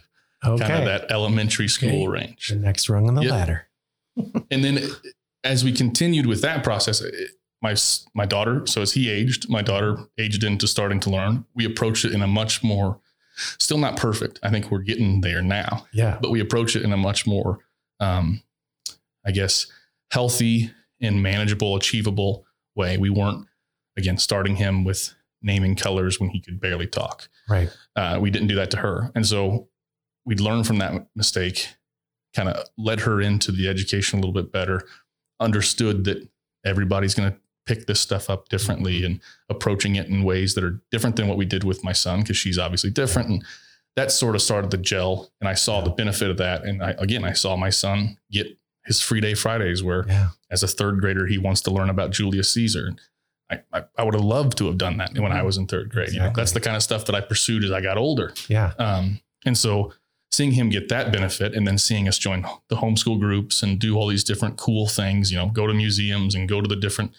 Okay. 0.46 0.66
kind 0.68 0.80
of 0.80 0.86
that 0.86 1.12
elementary 1.12 1.68
school 1.68 2.08
range. 2.08 2.50
the 2.50 2.56
next 2.56 2.90
rung 2.90 3.08
on 3.08 3.16
the 3.16 3.24
Yep. 3.24 3.32
ladder. 3.32 3.68
And 4.52 4.64
then 4.64 4.80
as 5.44 5.64
we 5.64 5.72
continued 5.74 6.26
with 6.26 6.42
that 6.42 6.64
process, 6.64 7.02
it- 7.02 7.32
my 7.62 7.76
my 8.14 8.26
daughter. 8.26 8.66
So 8.68 8.82
as 8.82 8.92
he 8.94 9.10
aged, 9.10 9.50
my 9.50 9.62
daughter 9.64 9.98
aged 10.20 10.44
into 10.44 10.68
starting 10.68 11.00
to 11.02 11.10
learn. 11.10 11.46
We 11.56 11.66
approached 11.66 12.06
it 12.06 12.14
in 12.14 12.22
a 12.22 12.28
much 12.28 12.64
more, 12.64 13.00
still 13.58 13.78
not 13.80 13.98
perfect. 13.98 14.40
I 14.44 14.50
think 14.52 14.70
we're 14.70 14.80
getting 14.84 15.22
there 15.22 15.42
now, 15.42 15.88
Yeah. 15.92 16.20
but 16.22 16.30
we 16.32 16.40
approach 16.40 16.76
it 16.76 16.84
in 16.84 16.92
a 16.94 16.98
much 16.98 17.26
more, 17.26 17.60
um, 18.00 18.44
I 19.26 19.32
guess, 19.32 19.66
healthy 20.12 20.72
and 21.02 21.24
manageable, 21.24 21.76
achievable 21.76 22.46
way. 22.76 22.98
We 22.98 23.10
weren't 23.10 23.48
again 23.98 24.18
starting 24.20 24.58
him 24.58 24.84
with 24.84 25.16
naming 25.46 25.76
colors 25.76 26.20
when 26.20 26.32
he 26.32 26.42
could 26.42 26.60
barely 26.60 26.88
talk. 26.88 27.30
Right. 27.48 27.70
Uh, 27.96 28.18
we 28.20 28.30
didn't 28.32 28.50
do 28.50 28.56
that 28.56 28.72
to 28.72 28.78
her, 28.78 29.12
and 29.16 29.26
so 29.26 29.70
we'd 30.26 30.42
learn 30.42 30.64
from 30.66 30.80
that 30.80 31.08
mistake. 31.16 31.70
Kind 32.36 32.50
of 32.50 32.68
led 32.78 33.00
her 33.02 33.22
into 33.22 33.54
the 33.54 33.70
education 33.70 34.20
a 34.20 34.22
little 34.22 34.34
bit 34.34 34.52
better. 34.52 34.82
Understood 35.40 36.04
that 36.06 36.28
everybody's 36.66 37.14
going 37.14 37.32
to 37.32 37.38
pick 37.66 37.88
this 37.88 38.00
stuff 38.00 38.30
up 38.30 38.48
differently 38.50 39.04
and 39.06 39.20
approaching 39.50 39.96
it 39.96 40.08
in 40.08 40.24
ways 40.24 40.54
that 40.56 40.64
are 40.64 40.82
different 40.92 41.16
than 41.16 41.28
what 41.28 41.38
we 41.38 41.46
did 41.46 41.64
with 41.64 41.84
my 41.84 41.92
son 41.94 42.22
because 42.22 42.38
she's 42.38 42.58
obviously 42.60 42.90
different 42.92 43.28
and 43.30 43.44
that 43.96 44.12
sort 44.12 44.36
of 44.36 44.42
started 44.42 44.70
the 44.70 44.78
gel 44.78 45.32
and 45.42 45.50
i 45.50 45.54
saw 45.56 45.82
the 45.82 45.90
benefit 45.90 46.30
of 46.30 46.38
that 46.38 46.64
and 46.64 46.84
I, 46.84 46.92
again 47.00 47.24
i 47.24 47.34
saw 47.34 47.56
my 47.56 47.72
son 47.72 48.18
get 48.32 48.46
his 48.86 49.02
free 49.02 49.20
day 49.20 49.34
fridays 49.34 49.82
where 49.82 50.06
Yeah. 50.08 50.30
as 50.52 50.62
a 50.62 50.68
third 50.68 51.00
grader 51.02 51.26
he 51.26 51.40
wants 51.40 51.62
to 51.62 51.72
learn 51.72 51.90
about 51.90 52.12
julius 52.12 52.54
caesar 52.54 52.92
I, 53.52 53.60
I, 53.72 53.84
I 53.98 54.04
would 54.04 54.14
have 54.16 54.24
loved 54.24 54.58
to 54.58 54.66
have 54.68 54.78
done 54.78 54.98
that 54.98 55.18
when 55.18 55.32
i 55.32 55.44
was 55.44 55.58
in 55.58 55.68
third 55.68 55.90
grade 55.92 56.12
you 56.14 56.20
know 56.20 56.32
that's 56.36 56.52
the 56.54 56.60
kind 56.60 56.76
of 56.76 56.82
stuff 56.84 57.06
that 57.06 57.16
i 57.16 57.22
pursued 57.22 57.64
as 57.64 57.72
i 57.72 57.80
got 57.82 57.98
older 57.98 58.34
Yeah. 58.48 58.74
um, 58.80 59.20
and 59.46 59.56
so 59.58 59.94
seeing 60.32 60.52
him 60.52 60.70
get 60.70 60.90
that 60.90 61.14
benefit 61.14 61.54
and 61.54 61.66
then 61.68 61.78
seeing 61.78 62.08
us 62.08 62.18
join 62.18 62.46
the 62.68 62.76
homeschool 62.78 63.20
groups 63.20 63.62
and 63.64 63.80
do 63.80 63.96
all 63.96 64.08
these 64.08 64.24
different 64.26 64.58
cool 64.58 64.86
things, 64.86 65.32
you 65.32 65.38
know, 65.38 65.48
go 65.48 65.66
to 65.66 65.74
museums 65.74 66.36
and 66.36 66.50
go 66.50 66.60
to 66.60 66.68
the 66.68 66.76
different 66.76 67.14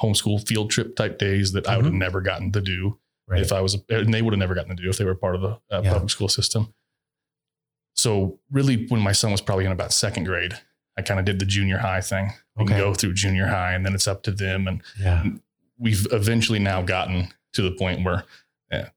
homeschool 0.00 0.46
field 0.46 0.70
trip 0.70 0.94
type 0.94 1.18
days 1.18 1.52
that 1.52 1.66
I 1.66 1.76
would 1.76 1.86
have 1.86 1.94
Mhm. 1.94 1.98
never 1.98 2.20
gotten 2.20 2.52
to 2.52 2.60
do 2.60 2.98
Right. 3.26 3.40
if 3.40 3.52
I 3.52 3.62
was, 3.62 3.78
and 3.88 4.12
they 4.12 4.20
would 4.20 4.34
have 4.34 4.38
never 4.38 4.54
gotten 4.54 4.76
to 4.76 4.82
do 4.82 4.90
if 4.90 4.98
they 4.98 5.06
were 5.06 5.14
part 5.14 5.34
of 5.36 5.40
the 5.40 5.48
uh, 5.74 5.80
Yeah. 5.82 5.92
public 5.94 6.10
school 6.10 6.28
system. 6.28 6.74
So 7.94 8.38
really 8.50 8.86
when 8.88 9.00
my 9.00 9.12
son 9.12 9.32
was 9.32 9.40
probably 9.40 9.64
in 9.64 9.72
about 9.72 9.92
second 9.92 10.24
grade, 10.24 10.54
I 10.98 11.02
kind 11.02 11.18
of 11.20 11.24
did 11.26 11.38
the 11.38 11.46
junior 11.46 11.78
high 11.78 12.00
thing. 12.00 12.32
We 12.56 12.64
Okay. 12.64 12.74
can 12.74 12.80
go 12.82 12.92
through 12.92 13.14
junior 13.14 13.46
high 13.46 13.72
and 13.72 13.86
then 13.86 13.94
it's 13.94 14.08
up 14.08 14.22
to 14.24 14.30
them. 14.30 14.68
And 14.68 14.82
yeah. 15.00 15.24
We've 15.78 16.06
eventually 16.12 16.58
now 16.58 16.82
gotten 16.82 17.28
to 17.54 17.62
the 17.62 17.70
point 17.72 18.04
where 18.04 18.24
yeah, 18.70 18.88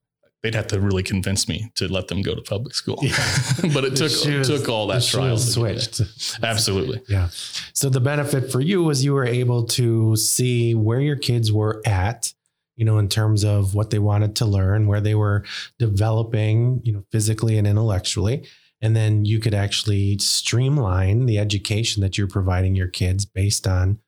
they'd 0.44 0.56
have 0.56 0.68
to 0.68 0.80
really 0.80 1.04
convince 1.04 1.48
me 1.48 1.72
to 1.76 1.88
let 1.92 2.08
them 2.08 2.22
go 2.22 2.34
to 2.36 2.42
public 2.42 2.74
school. 2.76 2.98
Yeah. 3.02 3.16
but 3.74 3.84
it 3.86 3.92
The 3.92 3.96
took 3.96 4.12
shoes- 4.12 4.48
took 4.48 4.68
all 4.70 4.88
that 4.88 5.04
trial. 5.04 5.38
switched. 5.38 6.02
Absolutely. 6.44 7.02
Yeah. 7.08 7.30
So 7.74 7.90
the 7.90 8.02
benefit 8.02 8.52
for 8.52 8.60
you 8.62 8.84
was 8.84 9.04
you 9.06 9.14
were 9.14 9.26
able 9.26 9.66
to 9.68 10.16
see 10.16 10.76
where 10.76 11.00
your 11.00 11.16
kids 11.16 11.52
were 11.52 11.82
at, 11.86 12.34
you 12.76 12.86
know, 12.86 12.98
in 12.98 13.08
terms 13.10 13.44
of 13.46 13.76
what 13.76 13.92
they 13.92 14.00
wanted 14.00 14.36
to 14.38 14.46
learn, 14.46 14.88
where 14.88 15.02
they 15.02 15.16
were 15.16 15.44
developing, 15.78 16.82
you 16.84 16.92
know, 16.94 17.04
physically 17.12 17.58
and 17.58 17.68
intellectually. 17.68 18.48
And 18.82 18.96
then 18.96 19.26
you 19.26 19.40
could 19.40 19.54
actually 19.54 20.18
streamline 20.18 21.28
the 21.28 21.38
education 21.38 22.02
that 22.02 22.18
you're 22.18 22.28
providing 22.28 22.76
your 22.76 22.88
kids 22.88 23.26
based 23.26 23.68
on 23.68 24.00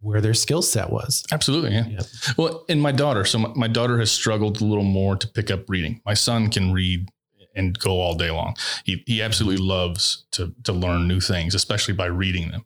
where 0.00 0.20
their 0.20 0.34
skill 0.34 0.62
set 0.62 0.90
was. 0.90 1.24
Absolutely. 1.30 1.72
Yeah. 1.72 1.86
Yeah. 1.88 2.00
Well, 2.36 2.64
and 2.68 2.80
my 2.80 2.92
daughter, 2.92 3.24
so 3.24 3.38
my, 3.38 3.52
my 3.54 3.68
daughter 3.68 3.98
has 3.98 4.10
struggled 4.10 4.60
a 4.60 4.64
little 4.64 4.84
more 4.84 5.16
to 5.16 5.28
pick 5.28 5.50
up 5.50 5.68
reading. 5.68 6.00
My 6.04 6.14
son 6.14 6.48
can 6.50 6.72
read 6.72 7.08
and 7.54 7.78
go 7.78 8.00
all 8.00 8.14
day 8.14 8.30
long. 8.30 8.56
He, 8.84 9.02
he 9.06 9.20
absolutely 9.20 9.62
loves 9.64 10.24
to, 10.32 10.54
to 10.64 10.72
learn 10.72 11.08
new 11.08 11.20
things, 11.20 11.54
especially 11.54 11.94
by 11.94 12.06
reading 12.06 12.50
them. 12.50 12.64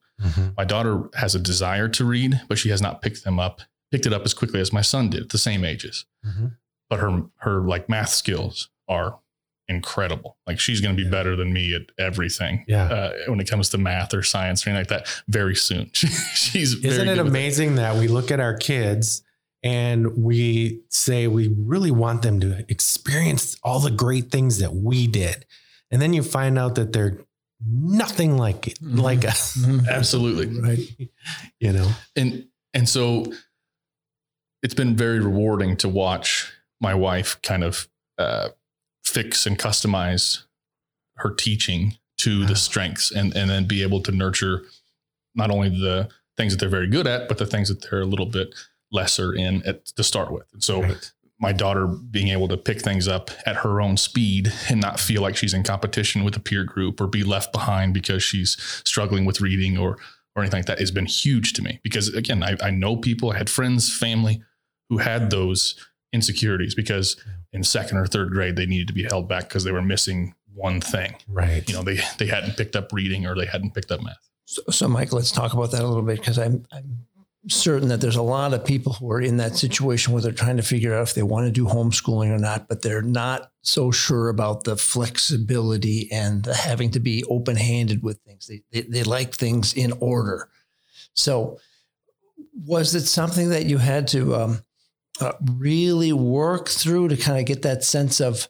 My 0.57 0.64
daughter 0.64 1.09
has 1.14 1.35
a 1.35 1.41
desire 1.41 1.89
to 1.89 2.04
read, 2.04 2.41
but 2.49 2.56
she 2.56 2.69
has 2.71 2.80
not 2.80 3.02
picked 3.02 3.25
them 3.25 3.41
up, 3.41 3.61
picked 3.91 4.06
it 4.06 4.13
up 4.13 4.23
as 4.25 4.32
quickly 4.32 4.61
as 4.61 4.73
my 4.73 4.80
son 4.82 5.11
did 5.11 5.23
at 5.23 5.28
the 5.30 5.39
same 5.39 5.65
ages. 5.65 6.06
Mhm. 6.25 6.56
But 6.89 7.00
her, 7.00 7.23
her 7.39 7.61
like 7.63 7.89
math 7.89 8.11
skills 8.11 8.69
are 8.89 9.19
incredible. 9.69 10.37
Like 10.47 10.61
she's 10.61 10.81
going 10.81 10.95
to 10.95 11.00
be 11.00 11.05
Yeah. 11.05 11.11
better 11.11 11.37
than 11.37 11.53
me 11.53 11.75
at 11.75 11.83
everything. 11.99 12.65
Yeah. 12.69 12.85
Uh, 12.85 13.13
when 13.29 13.41
it 13.41 13.49
comes 13.49 13.71
to 13.71 13.79
math 13.79 14.13
or 14.15 14.23
science 14.23 14.67
or 14.67 14.71
anything 14.71 14.81
like 14.93 15.07
that, 15.07 15.23
very 15.29 15.55
soon. 15.57 15.91
she's 15.95 16.75
Isn't 16.85 17.09
it 17.09 17.15
good 17.15 17.19
with 17.19 17.27
amazing 17.29 17.77
that 17.77 17.97
we 17.97 18.09
look 18.09 18.31
at 18.31 18.41
our 18.41 18.55
kids 18.57 19.23
and 19.63 20.17
we 20.17 20.83
say 20.91 21.27
we 21.27 21.49
really 21.59 21.91
want 21.91 22.23
them 22.23 22.41
to 22.41 22.65
experience 22.71 23.57
all 23.63 23.81
the 23.81 23.91
great 23.91 24.31
things 24.31 24.59
that 24.59 24.75
we 24.75 25.07
did. 25.07 25.47
And 25.91 26.03
then 26.03 26.13
you 26.13 26.23
find 26.23 26.59
out 26.59 26.75
that 26.75 26.93
they're 26.93 27.19
nothing 27.67 28.37
like 28.37 28.67
it, 28.69 28.79
Mhm. 28.83 28.99
like 29.00 29.25
us, 29.25 29.57
Mhm. 29.57 29.89
Absolutely. 29.91 30.61
Right. 30.61 30.81
you 31.61 31.73
know? 31.73 31.91
and 32.15 32.47
and 32.75 32.87
so 32.89 33.33
it's 34.63 34.75
been 34.75 34.97
very 34.97 35.21
rewarding 35.21 35.77
to 35.79 35.89
watch 35.89 36.53
my 36.81 36.93
wife 36.95 37.41
kind 37.43 37.63
of 37.65 37.89
uh, 38.19 38.49
fix 39.04 39.47
and 39.47 39.58
customize 39.58 40.40
her 41.17 41.30
teaching 41.30 41.97
to 42.19 42.40
Wow. 42.43 42.47
the 42.49 42.56
strengths 42.56 43.10
and 43.10 43.34
and 43.36 43.50
then 43.50 43.67
be 43.67 43.82
able 43.82 44.00
to 44.02 44.12
nurture 44.12 44.62
not 45.34 45.50
only 45.50 45.69
the 45.69 46.08
things 46.36 46.52
that 46.52 46.58
they're 46.60 46.69
very 46.69 46.88
good 46.88 47.06
at 47.06 47.28
but 47.28 47.38
the 47.38 47.47
things 47.47 47.69
that 47.69 47.82
they're 47.90 48.00
a 48.02 48.06
little 48.06 48.26
bit 48.26 48.54
lesser 48.93 49.32
in 49.34 49.62
at 49.67 49.84
to 49.86 50.02
start 50.04 50.30
with 50.32 50.47
and 50.52 50.62
so 50.62 50.82
Right. 50.82 51.12
my 51.40 51.52
daughter 51.52 51.86
being 51.86 52.28
able 52.28 52.47
to 52.49 52.56
pick 52.56 52.80
things 52.80 53.08
up 53.08 53.30
at 53.45 53.56
her 53.56 53.80
own 53.80 53.97
speed 53.97 54.52
and 54.69 54.80
not 54.80 54.99
feel 55.00 55.21
like 55.23 55.36
she's 55.36 55.52
in 55.54 55.64
competition 55.64 56.25
with 56.25 56.36
a 56.36 56.40
peer 56.40 56.64
group 56.64 57.00
or 57.00 57.06
be 57.08 57.25
left 57.25 57.52
behind 57.52 57.93
because 57.93 58.23
she's 58.23 58.56
struggling 58.84 59.25
with 59.25 59.40
reading 59.40 59.76
or 59.76 59.99
or 60.36 60.43
anything 60.43 60.58
like 60.58 60.67
that 60.67 60.78
has 60.80 60.90
been 60.93 61.06
huge 61.06 61.52
to 61.54 61.62
me 61.62 61.80
because 61.82 62.08
again 62.14 62.43
I, 62.43 62.56
I 62.62 62.71
know 62.71 62.97
people 62.97 63.30
I 63.32 63.38
had 63.38 63.50
friends 63.50 63.93
family 63.95 64.43
who 64.88 64.99
had 64.99 65.30
those 65.30 65.75
insecurities 66.15 66.75
because 66.75 67.17
in 67.53 67.63
second 67.63 67.99
or 67.99 68.07
third 68.07 68.31
grade 68.31 68.57
they 68.57 68.67
needed 68.67 68.87
to 68.89 68.95
be 68.95 69.03
held 69.05 69.29
back 69.29 69.49
because 69.49 69.65
they 69.65 69.73
were 69.73 69.83
missing 69.83 70.35
one 70.55 70.81
thing 70.81 71.15
Right. 71.29 71.69
you 71.69 71.75
know 71.75 71.83
they 71.83 71.99
they 72.19 72.27
hadn't 72.27 72.57
picked 72.57 72.77
up 72.77 72.93
reading 72.93 73.27
or 73.27 73.35
they 73.35 73.47
hadn't 73.47 73.75
picked 73.75 73.91
up 73.91 74.00
math 74.03 74.25
So, 74.47 74.63
so 74.71 74.89
Mike, 74.89 75.13
let's 75.13 75.33
talk 75.33 75.53
about 75.53 75.71
that 75.73 75.83
a 75.83 75.87
little 75.87 76.03
bit 76.11 76.19
because 76.21 76.39
I'm, 76.39 76.65
I'm 76.73 77.07
certain 77.49 77.89
that 77.89 78.00
there's 78.00 78.17
a 78.17 78.23
lot 78.23 78.55
of 78.55 78.65
people 78.65 78.93
who 78.95 79.11
are 79.13 79.21
in 79.21 79.37
that 79.39 79.55
situation 79.57 80.13
where 80.13 80.23
they're 80.23 80.33
trying 80.33 80.57
to 80.57 80.63
figure 80.63 80.95
out 80.95 81.03
if 81.09 81.15
they 81.15 81.23
want 81.23 81.45
to 81.47 81.50
do 81.53 81.67
homeschooling 81.67 82.31
or 82.35 82.39
not, 82.39 82.69
but 82.69 82.81
they're 82.83 83.03
not 83.03 83.50
so 83.63 83.91
sure 83.91 84.29
about 84.31 84.65
the 84.65 84.77
flexibility 84.77 86.11
and 86.13 86.45
the 86.45 86.55
having 86.55 86.91
to 86.93 87.00
be 87.00 87.23
open 87.25 87.57
handed 87.57 88.03
with 88.03 88.19
things. 88.27 88.47
They, 88.47 88.63
they, 88.73 88.83
they 88.89 89.03
like 89.03 89.35
things 89.35 89.75
in 89.75 89.93
order. 90.00 90.49
So, 91.15 91.59
was 92.67 92.95
it 92.95 93.03
something 93.07 93.50
that 93.50 93.67
you 93.67 93.79
had 93.79 94.07
to 94.09 94.35
um, 94.37 94.65
uh, 95.21 95.33
really 95.57 96.13
work 96.13 96.69
through 96.69 97.09
to 97.09 97.17
kind 97.17 97.39
of 97.39 97.45
get 97.47 97.63
that 97.63 97.85
sense 97.85 98.21
of 98.21 98.49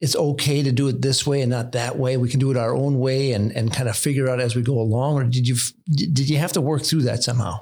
it's 0.00 0.16
okay 0.16 0.62
to 0.64 0.72
do 0.72 0.88
it 0.88 1.00
this 1.00 1.24
way 1.26 1.42
and 1.42 1.50
not 1.50 1.72
that 1.72 1.96
way. 1.96 2.16
We 2.16 2.28
can 2.28 2.40
do 2.40 2.50
it 2.50 2.56
our 2.56 2.74
own 2.74 2.98
way 2.98 3.32
and 3.32 3.52
and 3.52 3.72
kind 3.72 3.88
of 3.88 3.96
figure 3.96 4.28
out 4.28 4.40
as 4.40 4.56
we 4.56 4.62
go 4.62 4.80
along. 4.80 5.14
Or 5.14 5.24
did 5.24 5.46
you 5.46 5.56
did 5.88 6.28
you 6.28 6.38
have 6.38 6.52
to 6.52 6.60
work 6.60 6.82
through 6.82 7.02
that 7.02 7.22
somehow? 7.22 7.60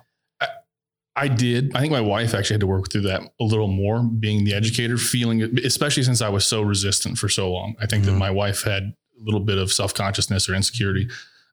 I 1.16 1.28
did. 1.28 1.74
I 1.74 1.80
think 1.80 1.92
my 1.92 2.00
wife 2.00 2.32
actually 2.34 2.54
had 2.54 2.60
to 2.60 2.66
work 2.66 2.90
through 2.90 3.02
that 3.02 3.20
a 3.40 3.44
little 3.44 3.66
more, 3.68 4.02
being 4.02 4.44
the 4.44 4.54
educator, 4.54 4.96
feeling 4.96 5.40
it, 5.40 5.64
especially 5.66 6.04
since 6.04 6.22
I 6.22 6.28
was 6.30 6.46
so 6.46 6.62
resistant 6.62 7.18
for 7.18 7.28
so 7.28 7.50
long. 7.52 7.74
I 7.80 7.86
think 7.86 8.04
that 8.04 8.12
Mhm. 8.12 8.18
my 8.18 8.30
wife 8.30 8.62
had 8.62 8.84
a 8.84 8.94
little 9.22 9.40
bit 9.40 9.58
of 9.58 9.70
self 9.72 9.92
consciousness 9.92 10.48
or 10.48 10.54
insecurity 10.54 11.08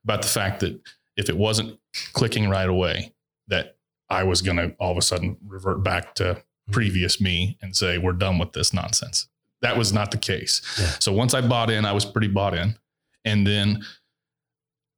about 0.05 0.21
the 0.21 0.27
fact 0.29 0.61
that 0.61 0.79
if 1.17 1.27
it 1.27 1.37
wasn't 1.37 1.77
clicking 2.13 2.47
right 2.49 2.69
away, 2.69 3.13
that 3.49 3.75
I 4.09 4.23
was 4.23 4.41
going 4.41 4.57
to 4.57 4.73
all 4.79 4.91
of 4.91 4.97
a 4.97 5.01
sudden 5.01 5.35
revert 5.45 5.83
back 5.83 6.15
to 6.15 6.41
previous 6.71 7.21
me 7.21 7.57
and 7.61 7.75
say, 7.75 7.97
we're 7.97 8.13
done 8.13 8.37
with 8.37 8.53
this 8.53 8.73
nonsense. 8.73 9.27
That 9.61 9.77
was 9.77 9.91
not 9.91 10.11
the 10.11 10.17
case. 10.17 10.61
Yeah. 10.79 10.91
So 10.99 11.11
once 11.11 11.33
I 11.33 11.41
bought 11.41 11.69
in, 11.69 11.85
I 11.85 11.91
was 11.91 12.05
pretty 12.05 12.27
bought 12.27 12.53
in. 12.53 12.77
And 13.25 13.45
then 13.45 13.83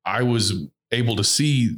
I 0.05 0.23
was 0.23 0.67
able 0.91 1.15
to 1.15 1.23
see 1.23 1.77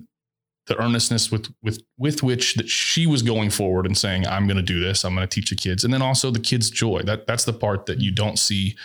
the 0.67 0.81
earnestness 0.81 1.31
with 1.31 1.53
with 1.61 1.83
with 1.97 2.23
which 2.23 2.55
that 2.55 2.69
she 2.69 3.07
was 3.07 3.21
going 3.21 3.49
forward 3.49 3.85
and 3.85 3.97
saying, 3.97 4.27
"I'm 4.27 4.47
going 4.47 4.57
to 4.57 4.63
do 4.63 4.79
this. 4.79 5.03
I'm 5.03 5.15
going 5.15 5.27
to 5.27 5.33
teach 5.33 5.49
the 5.49 5.55
kids," 5.55 5.83
and 5.83 5.93
then 5.93 6.01
also 6.01 6.31
the 6.31 6.39
kids' 6.39 6.69
joy. 6.69 7.01
That 7.01 7.27
that's 7.27 7.45
the 7.45 7.53
part 7.53 7.87
that 7.87 7.99
you 7.99 8.11
don't 8.11 8.37
see. 8.37 8.75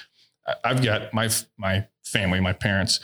I've 0.64 0.82
got 0.82 1.12
my 1.12 1.28
my 1.58 1.86
family, 2.04 2.40
my 2.40 2.52
parents 2.52 3.00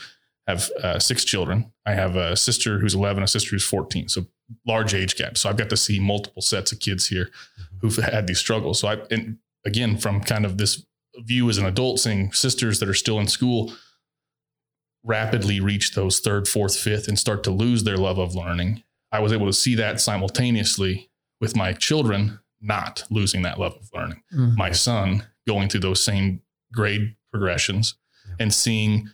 have 0.46 0.70
uh, 0.82 0.98
six 0.98 1.24
children. 1.24 1.72
I 1.86 1.94
have 1.94 2.16
a 2.16 2.36
sister 2.36 2.78
who's 2.80 2.94
11, 2.94 3.22
a 3.22 3.28
sister 3.28 3.50
who's 3.50 3.64
14, 3.64 4.08
so 4.08 4.26
large 4.66 4.94
age 4.94 5.16
gap. 5.16 5.36
So 5.38 5.48
I've 5.48 5.56
got 5.56 5.70
to 5.70 5.76
see 5.76 5.98
multiple 5.98 6.42
sets 6.42 6.72
of 6.72 6.80
kids 6.80 7.06
here 7.08 7.30
who've 7.80 7.96
had 7.96 8.26
these 8.26 8.38
struggles. 8.38 8.78
So 8.80 8.88
I 8.88 8.96
and 9.10 9.38
again 9.64 9.96
from 9.98 10.20
kind 10.20 10.44
of 10.44 10.58
this 10.58 10.84
view 11.24 11.48
as 11.50 11.58
an 11.58 11.66
adult, 11.66 12.00
seeing 12.00 12.32
sisters 12.32 12.80
that 12.80 12.88
are 12.88 12.94
still 12.94 13.18
in 13.20 13.28
school 13.28 13.72
rapidly 15.04 15.60
reach 15.60 15.94
those 15.94 16.20
third, 16.20 16.46
fourth, 16.46 16.76
fifth, 16.76 17.08
and 17.08 17.18
start 17.18 17.42
to 17.44 17.50
lose 17.50 17.84
their 17.84 17.96
love 17.96 18.18
of 18.18 18.34
learning. 18.34 18.82
I 19.10 19.20
was 19.20 19.32
able 19.32 19.46
to 19.46 19.52
see 19.52 19.74
that 19.74 20.00
simultaneously 20.00 21.10
with 21.40 21.56
my 21.56 21.72
children 21.72 22.38
not 22.60 23.04
losing 23.10 23.42
that 23.42 23.58
love 23.58 23.74
of 23.74 23.90
learning. 23.92 24.22
Mm-hmm. 24.32 24.56
My 24.56 24.70
son 24.70 25.26
going 25.46 25.68
through 25.68 25.80
those 25.80 26.02
same 26.04 26.40
grade 26.72 27.16
progressions 27.32 27.96
Yeah. 28.28 28.34
and 28.38 28.54
seeing 28.54 29.10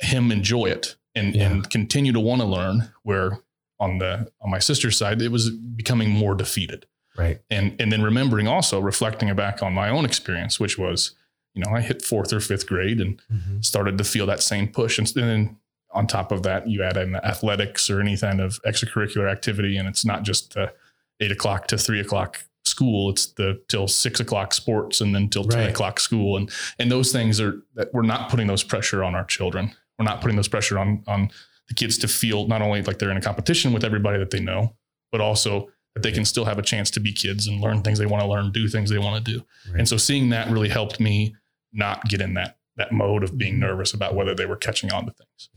him 0.00 0.32
enjoy 0.32 0.66
it 0.66 0.96
and, 1.14 1.34
Yeah. 1.36 1.50
and 1.50 1.68
continue 1.70 2.12
to 2.12 2.20
want 2.20 2.40
to 2.40 2.46
learn 2.46 2.90
where 3.02 3.40
on 3.78 3.98
the 3.98 4.30
on 4.40 4.50
my 4.50 4.58
sister's 4.58 4.96
side, 4.96 5.20
it 5.22 5.30
was 5.30 5.50
becoming 5.50 6.10
more 6.10 6.34
defeated. 6.34 6.86
Right. 7.16 7.40
And 7.50 7.74
and 7.80 7.90
then 7.92 8.02
remembering 8.02 8.46
also 8.48 8.80
reflecting 8.80 9.34
back 9.34 9.62
on 9.62 9.72
my 9.72 9.88
own 9.88 10.04
experience, 10.04 10.58
which 10.60 10.78
was, 10.78 11.14
you 11.54 11.62
know, 11.64 11.70
I 11.74 11.80
hit 11.80 12.02
fourth 12.02 12.32
or 12.32 12.40
fifth 12.40 12.66
grade 12.66 13.00
and 13.00 13.20
Mhm. 13.32 13.64
started 13.64 13.96
to 13.98 14.04
feel 14.04 14.26
that 14.26 14.42
same 14.42 14.68
push. 14.68 14.98
And 14.98 15.06
then 15.08 15.56
on 15.92 16.06
top 16.06 16.30
of 16.32 16.42
that, 16.42 16.68
you 16.68 16.82
add 16.82 16.96
in 16.98 17.16
athletics 17.16 17.88
or 17.88 18.00
any 18.00 18.16
kind 18.18 18.40
of 18.40 18.60
extracurricular 18.64 19.30
activity, 19.30 19.76
and 19.78 19.88
it's 19.88 20.04
not 20.04 20.24
just 20.24 20.52
the 20.54 20.72
eight 21.20 21.32
o'clock 21.32 21.68
to 21.68 21.78
three 21.78 22.00
o'clock 22.00 22.44
school; 22.64 23.08
it's 23.10 23.26
the 23.26 23.62
till 23.68 23.88
six 23.88 24.20
o'clock 24.20 24.52
sports, 24.52 25.00
and 25.00 25.14
then 25.14 25.28
till 25.30 25.44
ten 25.44 25.68
o'clock 25.70 25.98
school. 26.00 26.36
And 26.36 26.50
and 26.78 26.90
those 26.90 27.12
things 27.12 27.40
are 27.40 27.62
that 27.76 27.94
we're 27.94 28.02
not 28.02 28.28
putting 28.28 28.46
those 28.46 28.62
pressure 28.64 29.02
on 29.02 29.14
our 29.14 29.24
children. 29.24 29.72
We're 29.98 30.04
not 30.04 30.20
putting 30.20 30.36
those 30.36 30.48
pressure 30.48 30.78
on 30.78 31.02
on 31.06 31.30
the 31.68 31.74
kids 31.74 31.98
to 31.98 32.08
feel 32.08 32.46
not 32.46 32.62
only 32.62 32.82
like 32.82 32.98
they're 32.98 33.10
in 33.10 33.16
a 33.16 33.22
competition 33.22 33.72
with 33.72 33.84
everybody 33.84 34.18
that 34.18 34.30
they 34.30 34.40
know, 34.40 34.74
but 35.12 35.20
also 35.20 35.68
that 35.94 36.02
they 36.02 36.12
can 36.12 36.24
still 36.24 36.44
have 36.44 36.58
a 36.58 36.62
chance 36.62 36.90
to 36.90 37.00
be 37.00 37.12
kids 37.12 37.46
and 37.46 37.60
learn 37.60 37.82
things 37.82 37.98
they 37.98 38.06
want 38.06 38.22
to 38.22 38.28
learn, 38.28 38.52
do 38.52 38.68
things 38.68 38.90
they 38.90 38.98
want 38.98 39.24
to 39.24 39.32
do. 39.32 39.44
Right. 39.70 39.78
And 39.80 39.88
so 39.88 39.96
seeing 39.96 40.28
that 40.30 40.50
really 40.50 40.68
helped 40.68 41.00
me 41.00 41.34
not 41.72 42.04
get 42.04 42.20
in 42.20 42.34
that 42.34 42.58
that 42.76 42.92
mode 42.92 43.24
of 43.24 43.38
being 43.38 43.54
mm-hmm. 43.54 43.62
nervous 43.62 43.94
about 43.94 44.14
whether 44.14 44.34
they 44.34 44.46
were 44.46 44.56
catching 44.56 44.92
on 44.92 45.06
to 45.06 45.12
things. 45.12 45.48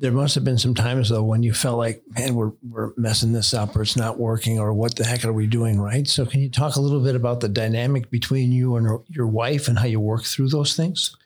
There 0.00 0.12
must 0.12 0.34
have 0.34 0.44
been 0.44 0.58
some 0.58 0.74
times 0.74 1.08
though 1.08 1.22
when 1.22 1.42
you 1.42 1.52
felt 1.52 1.78
like, 1.78 2.02
man, 2.10 2.34
we're 2.34 2.52
we're 2.68 2.92
messing 2.96 3.32
this 3.32 3.52
up, 3.54 3.74
or 3.74 3.82
it's 3.82 3.96
not 3.96 4.18
working, 4.18 4.58
or 4.58 4.72
what 4.72 4.96
the 4.96 5.04
heck 5.04 5.24
are 5.24 5.32
we 5.32 5.46
doing, 5.46 5.80
right? 5.80 6.06
So, 6.06 6.24
can 6.24 6.40
you 6.40 6.50
talk 6.50 6.76
a 6.76 6.80
little 6.80 7.00
bit 7.00 7.16
about 7.16 7.40
the 7.40 7.48
dynamic 7.48 8.10
between 8.10 8.52
you 8.52 8.76
and 8.76 9.00
your 9.08 9.26
wife 9.26 9.66
and 9.66 9.78
how 9.78 9.86
you 9.86 9.98
work 9.98 10.24
through 10.24 10.48
those 10.48 10.76
things? 10.76 11.16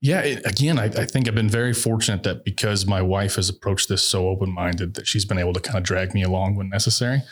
Yeah, 0.00 0.20
it, 0.20 0.46
again, 0.46 0.78
I, 0.78 0.84
I 0.84 1.04
think 1.06 1.26
I've 1.26 1.34
been 1.34 1.48
very 1.48 1.74
fortunate 1.74 2.22
that 2.22 2.44
because 2.44 2.86
my 2.86 3.02
wife 3.02 3.34
has 3.34 3.48
approached 3.48 3.88
this 3.88 4.02
so 4.02 4.28
open 4.28 4.50
minded 4.52 4.94
that 4.94 5.08
she's 5.08 5.24
been 5.24 5.38
able 5.38 5.52
to 5.54 5.60
kind 5.60 5.76
of 5.76 5.82
drag 5.82 6.14
me 6.14 6.22
along 6.22 6.54
when 6.54 6.68
necessary. 6.68 7.22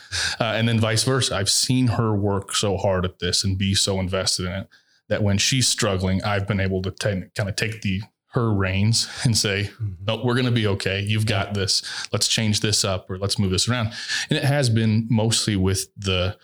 Uh, 0.41 0.45
and 0.57 0.69
then 0.69 0.81
vice 0.81 1.05
versa. 1.05 1.37
I've 1.37 1.49
seen 1.51 1.87
her 1.89 2.13
work 2.15 2.55
so 2.57 2.77
hard 2.77 3.05
at 3.05 3.21
this 3.21 3.45
and 3.45 3.57
be 3.57 3.75
so 3.75 4.01
invested 4.01 4.47
in 4.47 4.53
it 4.53 4.69
that 5.09 5.23
when 5.23 5.39
she's 5.39 5.69
struggling, 5.69 6.23
I've 6.25 6.49
been 6.49 6.59
able 6.59 6.83
to 6.83 6.91
ta- 6.91 7.29
kind 7.37 7.49
of 7.49 7.55
take 7.55 7.83
the 7.83 8.03
her 8.31 8.53
reins 8.53 9.09
and 9.25 9.39
say, 9.39 9.71
Mhm. 9.81 9.95
no, 10.07 10.23
we're 10.25 10.35
going 10.35 10.45
to 10.47 10.51
be 10.53 10.67
okay. 10.67 11.01
You've 11.01 11.25
got 11.27 11.55
this. 11.55 11.83
Let's 12.13 12.27
change 12.29 12.61
this 12.61 12.85
up 12.85 13.09
or 13.09 13.17
let's 13.17 13.39
move 13.39 13.53
this 13.53 13.69
around. 13.69 13.93
And 14.29 14.37
it 14.39 14.45
has 14.45 14.69
been 14.69 15.07
mostly 15.09 15.55
with 15.57 15.89
the 15.97 16.37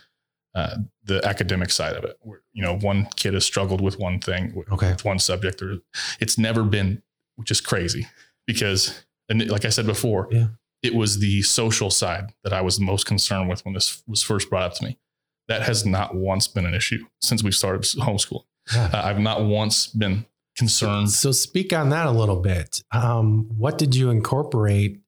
uh, 0.55 0.77
the 1.05 1.25
academic 1.27 1.71
side 1.71 1.97
of 1.97 2.05
it. 2.05 2.17
Where, 2.21 2.43
you 2.53 2.63
know, 2.63 2.77
one 2.79 3.09
kid 3.17 3.35
has 3.35 3.45
struggled 3.45 3.81
with 3.81 3.99
one 3.99 4.21
thing, 4.21 4.55
with 4.55 4.71
Okay. 4.73 4.91
with 4.91 5.05
one 5.05 5.19
subject, 5.19 5.63
or 5.63 5.79
it's 6.21 6.37
never 6.39 6.63
been, 6.63 7.03
which 7.37 7.51
is 7.51 7.61
crazy 7.61 8.07
because, 8.47 9.05
and 9.29 9.49
like 9.49 9.65
I 9.65 9.71
said 9.71 9.87
before, 9.87 10.29
Yeah. 10.31 10.49
it 10.83 10.95
was 10.95 11.19
the 11.21 11.43
social 11.43 11.91
side 11.91 12.33
that 12.45 12.53
I 12.53 12.61
was 12.61 12.79
most 12.81 13.07
concerned 13.07 13.49
with 13.49 13.65
when 13.65 13.75
this 13.75 14.03
was 14.07 14.23
first 14.23 14.51
brought 14.51 14.63
up 14.65 14.75
to 14.75 14.85
me. 14.85 14.99
That 15.49 15.63
has 15.63 15.85
not 15.85 16.15
once 16.15 16.47
been 16.49 16.67
an 16.67 16.75
issue 16.75 17.05
since 17.21 17.43
we 17.43 17.51
started 17.53 17.83
homeschooling. 17.83 18.45
Yeah. 18.73 18.91
Uh, 18.93 19.03
I've 19.05 19.19
not 19.19 19.45
once 19.45 19.87
been 19.89 20.25
concerned. 20.57 21.11
So 21.11 21.33
speak 21.33 21.73
on 21.73 21.89
that 21.89 22.07
a 22.07 22.11
little 22.13 22.37
bit. 22.41 22.83
Um, 22.93 23.49
what 23.57 23.77
did 23.79 23.95
you 23.97 24.11
incorporate 24.11 25.01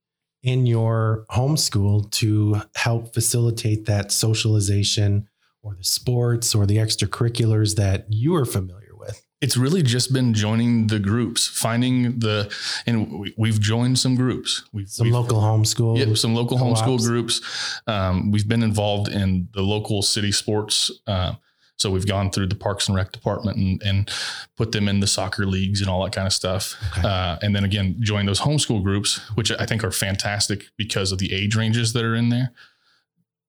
in 0.43 0.67
your 0.67 1.25
homeschool 1.31 2.11
to 2.11 2.61
help 2.75 3.15
facilitate 3.15 3.85
that 3.87 4.11
socialization 4.13 5.29
or 5.65 5.75
the 5.75 5.83
sports 5.85 6.55
or 6.55 6.67
the 6.67 6.77
extracurriculars 6.77 7.77
that 7.77 8.07
you 8.09 8.35
are 8.35 8.45
familiar 8.45 8.81
with? 8.97 9.25
it's 9.41 9.59
really 9.59 9.83
just 9.83 10.11
been 10.11 10.33
joining 10.33 10.87
the 10.87 10.99
groups, 10.99 11.47
finding 11.47 12.19
the, 12.21 12.51
and 12.87 13.21
we, 13.21 13.35
we've 13.37 13.61
joined 13.61 13.99
some 13.99 14.15
groups. 14.15 14.63
We've, 14.73 14.89
Some 14.89 15.07
we've- 15.09 15.15
local 15.15 15.39
homeschool. 15.39 15.99
Yep, 15.99 16.17
some 16.17 16.35
local 16.35 16.57
homeschool 16.57 17.05
groups. 17.05 17.43
Um, 17.87 18.31
we've 18.31 18.49
been 18.49 18.63
involved 18.63 19.09
in 19.09 19.49
the 19.53 19.61
local 19.61 20.01
city 20.01 20.33
sports. 20.33 20.91
Uh, 21.07 21.35
so 21.77 21.91
we've 21.91 22.07
gone 22.07 22.31
through 22.31 22.47
the 22.47 22.55
Parks 22.55 22.89
and 22.89 22.97
Rec 22.97 23.13
department 23.13 23.59
and, 23.59 23.83
and 23.83 24.11
put 24.57 24.73
them 24.73 24.89
in 24.89 25.01
the 25.01 25.07
soccer 25.07 25.45
leagues 25.45 25.83
and 25.83 25.91
all 25.91 26.03
that 26.05 26.15
kind 26.15 26.27
of 26.27 26.33
stuff. 26.33 26.77
Okay. 26.97 27.07
Uh, 27.07 27.37
and 27.43 27.55
then 27.55 27.65
again, 27.65 27.97
join 28.01 28.25
those 28.25 28.41
homeschool 28.41 28.83
groups, 28.83 29.19
which 29.35 29.51
I 29.53 29.67
think 29.67 29.85
are 29.85 29.91
fantastic 29.91 30.71
because 30.79 31.13
of 31.13 31.19
the 31.19 31.35
age 31.35 31.55
ranges 31.55 31.93
that 31.93 32.05
are 32.05 32.15
in 32.15 32.31
there. 32.31 32.53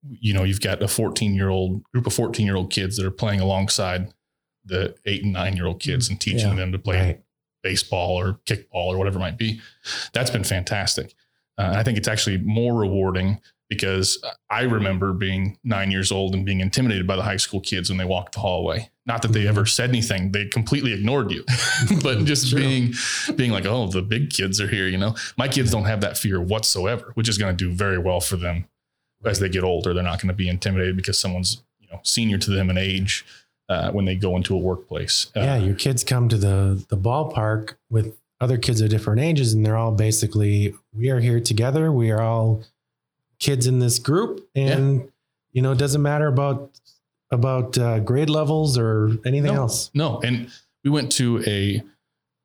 You 0.10 0.34
know, 0.34 0.44
you've 0.44 0.62
got 0.62 0.84
a 0.84 0.88
14 0.88 1.34
year 1.34 1.50
old 1.50 1.84
group 1.92 2.06
of 2.08 2.14
14 2.14 2.46
year 2.46 2.56
old 2.56 2.72
kids 2.72 2.98
that 2.98 3.06
are 3.06 3.12
playing 3.12 3.40
alongside 3.40 4.14
the 4.66 4.96
eight 5.06 5.24
and 5.24 5.34
nine 5.34 5.56
year 5.56 5.66
old 5.68 5.80
kids 5.80 6.10
and 6.10 6.20
teaching 6.20 6.50
Yeah. 6.50 6.56
them 6.56 6.72
to 6.72 6.80
play 6.80 7.00
Right. 7.00 7.22
baseball 7.64 8.12
or 8.20 8.40
kickball 8.46 8.88
or 8.88 8.98
whatever 8.98 9.18
it 9.18 9.22
might 9.22 9.38
be. 9.38 9.62
That's 10.14 10.30
been 10.32 10.44
fantastic. 10.44 11.14
Uh, 11.58 11.74
I 11.76 11.84
think 11.84 11.98
it's 11.98 12.08
actually 12.08 12.38
more 12.40 12.74
rewarding 12.76 13.40
because 13.70 14.24
I 14.50 14.62
remember 14.62 15.12
being 15.14 15.58
nine 15.64 15.90
years 15.90 16.12
old 16.12 16.36
and 16.36 16.46
being 16.46 16.60
intimidated 16.60 17.08
by 17.08 17.16
the 17.16 17.24
high 17.24 17.38
school 17.38 17.60
kids 17.62 17.90
when 17.90 17.98
they 17.98 18.06
walked 18.06 18.34
the 18.34 18.40
hallway. 18.42 18.90
Not 19.08 19.22
that 19.24 19.32
they 19.34 19.44
Mhm. 19.46 19.50
ever 19.50 19.66
said 19.66 19.90
anything; 19.90 20.32
they 20.32 20.46
completely 20.46 20.94
ignored 20.94 21.32
you. 21.32 21.44
but 22.04 22.26
just 22.26 22.50
True. 22.52 22.60
being, 22.60 22.94
being 23.36 23.52
like, 23.52 23.66
"Oh, 23.66 23.88
the 23.88 24.02
big 24.04 24.30
kids 24.30 24.60
are 24.62 24.68
here." 24.68 24.88
You 24.88 24.98
know, 24.98 25.16
my 25.38 25.48
kids 25.48 25.72
don't 25.72 25.86
have 25.86 26.02
that 26.02 26.18
fear 26.18 26.40
whatsoever, 26.42 27.12
which 27.16 27.28
is 27.30 27.38
going 27.40 27.56
to 27.56 27.66
do 27.66 27.72
very 27.72 27.98
well 27.98 28.20
for 28.20 28.36
them 28.38 28.66
as 29.26 29.40
they 29.40 29.50
get 29.50 29.64
older. 29.64 29.94
They're 29.94 30.04
not 30.04 30.20
going 30.22 30.30
to 30.30 30.34
be 30.36 30.50
intimidated 30.50 30.96
because 30.96 31.18
someone's 31.20 31.64
you 31.80 31.88
know 31.92 32.00
senior 32.04 32.38
to 32.40 32.52
them 32.52 32.70
in 32.70 32.78
age 32.78 33.26
uh, 33.70 33.92
when 33.92 34.06
they 34.06 34.16
go 34.16 34.36
into 34.36 34.54
a 34.56 34.58
workplace. 34.58 35.28
Uh, 35.36 35.42
yeah, 35.42 35.58
your 35.58 35.76
kids 35.76 36.04
come 36.04 36.30
to 36.30 36.38
the 36.38 36.84
the 36.90 36.98
ballpark 36.98 37.76
with 37.90 38.16
other 38.42 38.58
kids 38.58 38.82
of 38.82 38.90
different 38.90 39.22
ages, 39.22 39.54
and 39.54 39.66
they're 39.66 39.78
all 39.78 39.92
basically, 39.94 40.74
we 40.94 41.10
are 41.10 41.20
here 41.22 41.40
together. 41.40 41.92
We 41.92 42.12
are 42.12 42.22
all 42.22 42.64
kids 43.40 43.66
in 43.66 43.80
this 43.80 43.98
group, 44.00 44.48
and 44.56 45.10
you 45.54 45.62
know, 45.62 45.72
it 45.72 45.78
doesn't 45.78 46.02
matter 46.02 46.28
about 46.28 46.72
about 47.32 47.78
uh, 47.78 48.00
grade 48.00 48.30
levels 48.30 48.78
or 48.78 49.12
anything 49.26 49.54
No. 49.54 49.62
else. 49.62 49.90
No, 49.94 50.20
and 50.22 50.52
we 50.84 50.90
went 50.92 51.12
to 51.14 51.42
a, 51.48 51.82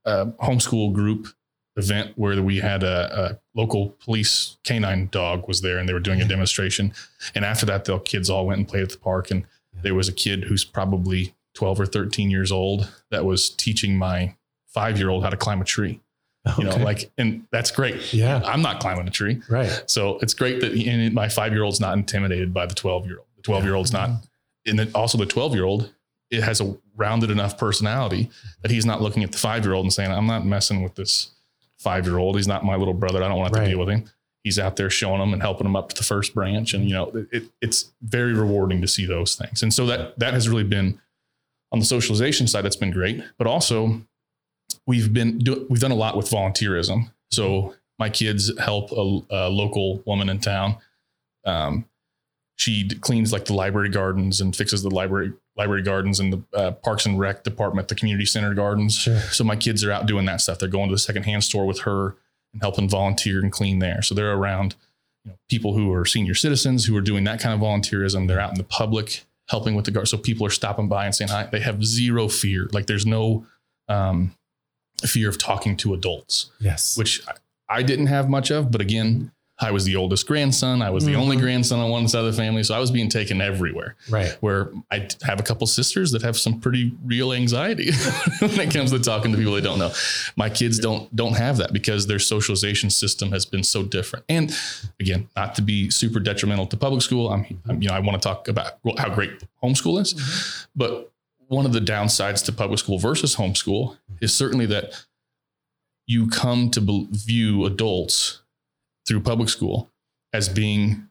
uh 0.07 0.27
homeschool 0.43 0.93
group 0.95 1.27
event 1.77 2.13
where 2.17 2.41
we 2.43 2.59
had 2.59 2.83
a, 2.83 3.31
a 3.31 3.59
local 3.59 3.91
police 4.01 4.59
canine 4.65 5.09
dog 5.11 5.47
was 5.49 5.61
there, 5.61 5.79
and 5.79 5.89
they 5.89 5.93
were 5.93 6.01
doing 6.01 6.21
a 6.21 6.23
mm-hmm. 6.23 6.31
demonstration. 6.31 6.93
And 7.35 7.45
after 7.45 7.67
that, 7.67 7.85
the 7.85 7.99
kids 8.01 8.29
all 8.29 8.47
went 8.47 8.59
and 8.59 8.69
played 8.69 8.83
at 8.83 8.91
the 8.91 8.99
park, 8.99 9.31
and 9.31 9.45
there 9.83 9.95
was 9.95 10.09
a 10.09 10.13
kid 10.13 10.45
who's 10.45 10.65
probably 10.65 11.35
twelve 11.55 11.81
or 11.81 11.87
thirteen 11.87 12.31
years 12.31 12.53
old 12.53 12.91
that 13.11 13.25
was 13.25 13.51
teaching 13.51 13.97
my 13.97 14.35
five 14.69 14.99
year 14.99 15.09
old 15.09 15.25
how 15.25 15.31
to 15.31 15.37
climb 15.37 15.61
a 15.61 15.65
tree. 15.65 16.01
You 16.57 16.65
know, 16.65 16.77
like, 16.77 17.11
and 17.19 17.47
that's 17.53 17.71
great. 17.71 18.15
yeah, 18.15 18.41
I'm 18.45 18.63
not 18.63 18.81
climbing 18.81 19.07
a 19.07 19.11
tree. 19.11 19.43
right. 19.51 19.85
So 19.87 20.19
it's 20.21 20.35
great 20.35 20.61
that 20.61 20.73
and 20.73 21.15
my 21.15 21.29
five 21.29 21.53
year 21.53 21.63
old's 21.63 21.81
not 21.81 21.97
intimidated 21.97 22.55
by 22.55 22.67
the 22.67 22.75
12 22.75 23.07
year 23.07 23.19
old. 23.19 23.27
The 23.37 23.43
12 23.43 23.65
year 23.65 23.75
old's 23.75 23.93
not, 23.93 24.09
mm-hmm. 24.09 24.71
and 24.71 24.79
then 24.79 24.91
also 24.95 25.19
the 25.19 25.27
12 25.27 25.55
year 25.55 25.65
old, 25.65 25.93
it 26.31 26.43
has 26.43 26.61
a 26.61 26.77
rounded 26.97 27.31
enough 27.31 27.59
personality 27.59 28.31
that 28.63 28.71
he's 28.71 28.87
not 28.87 29.03
looking 29.03 29.23
at 29.23 29.33
the 29.33 29.39
five 29.39 29.65
year 29.65 29.75
old 29.75 29.85
and 29.85 29.93
saying, 29.93 30.11
I'm 30.11 30.27
not 30.27 30.47
messing 30.47 30.83
with 30.83 30.95
this 30.95 31.31
five 31.81 32.07
year 32.07 32.19
old. 32.19 32.37
He's 32.37 32.47
not 32.49 32.65
my 32.65 32.77
little 32.77 32.95
brother. 32.95 33.23
I 33.23 33.29
don't 33.29 33.39
want 33.39 33.53
to 33.53 33.59
have 33.59 33.65
Right. 33.65 33.71
to 33.71 33.77
deal 33.77 33.85
with 33.85 33.89
him. 33.89 34.05
He's 34.45 34.59
out 34.59 34.77
there 34.77 34.89
showing 34.89 35.19
them 35.21 35.33
and 35.33 35.43
helping 35.43 35.65
them 35.65 35.77
up 35.77 35.89
to 35.91 35.97
the 35.97 36.03
first 36.05 36.35
branch. 36.35 36.73
And, 36.73 36.85
you 36.89 36.95
know, 36.95 37.27
it, 37.31 37.45
it's 37.61 37.93
very 38.03 38.33
rewarding 38.33 38.81
to 38.81 38.87
see 38.87 39.05
those 39.05 39.35
things. 39.35 39.63
And 39.63 39.73
so 39.75 39.85
that, 39.87 40.19
that 40.19 40.33
has 40.33 40.49
really 40.49 40.65
been 40.65 40.99
on 41.73 41.79
the 41.79 41.85
socialization 41.85 42.47
side, 42.47 42.65
that's 42.65 42.77
been 42.77 42.91
great. 42.91 43.23
But 43.39 43.47
also, 43.47 44.01
we've 44.87 45.13
been 45.13 45.39
do, 45.39 45.67
we've 45.69 45.81
done 45.81 45.91
a 45.91 45.97
lot 45.97 46.17
with 46.17 46.31
volunteerism. 46.31 47.11
So 47.31 47.75
my 47.99 48.09
kids 48.09 48.51
help 48.59 48.93
a, 48.93 49.21
a 49.31 49.49
local 49.51 50.03
woman 50.07 50.29
in 50.31 50.39
town. 50.41 50.77
Um, 51.45 51.85
she 52.61 52.87
cleans 53.01 53.33
like 53.33 53.47
the 53.47 53.55
library 53.55 53.89
gardens 53.89 54.39
and 54.43 54.55
fixes 54.55 54.83
the 54.83 54.91
library 54.91 55.33
library 55.57 55.83
gardens 55.83 56.21
and 56.21 56.31
the 56.35 56.43
uh, 56.55 56.71
Parks 56.73 57.07
and 57.07 57.19
Rec 57.19 57.43
department, 57.43 57.89
the 57.89 57.95
community 57.95 58.27
center 58.27 58.53
gardens. 58.53 58.97
Sure. 58.97 59.19
So 59.33 59.45
my 59.45 59.57
kids 59.57 59.83
are 59.83 59.91
out 59.91 60.05
doing 60.05 60.27
that 60.27 60.43
stuff. 60.43 60.59
They're 60.59 60.69
going 60.69 60.91
to 60.91 60.95
the 60.95 60.99
secondhand 60.99 61.43
store 61.43 61.65
with 61.67 61.81
her 61.81 62.17
and 62.53 62.61
helping 62.61 62.87
volunteer 62.87 63.41
and 63.41 63.51
clean 63.51 63.79
there. 63.79 64.03
So 64.03 64.15
they're 64.15 64.33
around 64.35 64.75
you 65.25 65.31
know, 65.31 65.39
people 65.49 65.73
who 65.73 65.91
are 65.95 66.05
senior 66.05 66.35
citizens 66.35 66.85
who 66.85 66.95
are 66.99 67.01
doing 67.01 67.25
that 67.25 67.41
kind 67.41 67.55
of 67.55 67.61
volunteerism. 67.67 68.29
They're 68.29 68.41
out 68.41 68.51
in 68.53 68.59
the 68.59 68.65
public 68.65 69.25
helping 69.49 69.75
with 69.75 69.87
the 69.87 69.91
guard. 69.91 70.09
So 70.09 70.19
people 70.19 70.47
are 70.47 70.51
stopping 70.51 70.87
by 70.89 71.07
and 71.07 71.15
saying 71.15 71.31
hi. 71.31 71.49
They 71.51 71.61
have 71.61 71.83
zero 71.83 72.29
fear. 72.29 72.69
Like 72.73 72.87
there's 72.89 73.07
no 73.07 73.47
um, 73.89 74.35
fear 75.03 75.31
of 75.31 75.39
talking 75.39 75.79
to 75.79 75.95
adults, 75.95 76.51
Yes. 76.61 76.97
which 76.99 77.27
I, 77.27 77.33
I 77.79 77.83
didn't 77.83 78.09
have 78.09 78.29
much 78.29 78.51
of. 78.51 78.71
But 78.71 78.83
again, 78.83 79.33
I 79.63 79.71
was 79.71 79.85
the 79.85 79.97
oldest 79.97 80.27
grandson. 80.27 80.81
I 80.81 80.89
was 80.91 81.05
the 81.05 81.15
only 81.15 81.37
Mhm. 81.37 81.41
grandson 81.41 81.81
on 81.81 81.91
one 81.91 82.09
side 82.09 82.21
of 82.25 82.27
the 82.27 82.33
family. 82.33 82.63
So 82.63 82.75
I 82.75 82.79
was 82.79 82.91
being 82.91 83.09
taken 83.11 83.41
everywhere 83.41 83.95
right. 84.09 84.37
where 84.41 84.71
I 84.91 85.07
have 85.23 85.39
a 85.39 85.43
couple 85.43 85.67
sisters 85.67 86.13
that 86.13 86.23
have 86.23 86.39
some 86.39 86.61
pretty 86.61 86.93
real 87.05 87.33
anxiety 87.33 87.91
when 88.41 88.59
it 88.59 88.73
comes 88.73 88.91
to 88.93 88.99
talking 88.99 89.33
to 89.33 89.37
people 89.39 89.53
they 89.53 89.61
don't 89.61 89.79
know. 89.79 89.93
My 90.37 90.49
kids 90.49 90.79
don't 90.79 91.15
don't 91.15 91.35
have 91.37 91.59
that 91.59 91.73
because 91.73 92.07
their 92.07 92.19
socialization 92.19 92.89
system 92.91 93.33
has 93.33 93.45
been 93.45 93.63
so 93.63 93.83
different. 93.83 94.25
And 94.29 94.55
again, 94.99 95.29
not 95.37 95.55
to 95.57 95.63
be 95.63 95.91
super 95.91 96.21
detrimental 96.21 96.67
to 96.69 96.77
public 96.77 97.03
school, 97.03 97.29
I'm, 97.31 97.45
I'm 97.69 97.83
you 97.83 97.89
know 97.89 97.95
I 97.95 98.01
want 98.01 98.21
to 98.21 98.27
talk 98.27 98.49
about 98.49 98.79
how 98.99 99.11
great 99.15 99.33
homeschool 99.63 100.01
is, 100.01 100.67
but 100.75 101.13
one 101.49 101.67
of 101.67 101.73
the 101.73 101.81
downsides 101.81 102.45
to 102.47 102.53
public 102.53 102.79
school 102.79 102.99
versus 102.99 103.37
homeschool 103.37 103.97
is 104.21 104.33
certainly 104.33 104.67
that 104.67 105.05
you 106.07 106.29
come 106.29 106.71
to 106.71 106.81
bel- 106.81 107.09
view 107.11 107.65
adults 107.67 108.41
through 109.11 109.21
public 109.21 109.49
school 109.49 109.91
as 110.33 110.49
being 110.49 111.09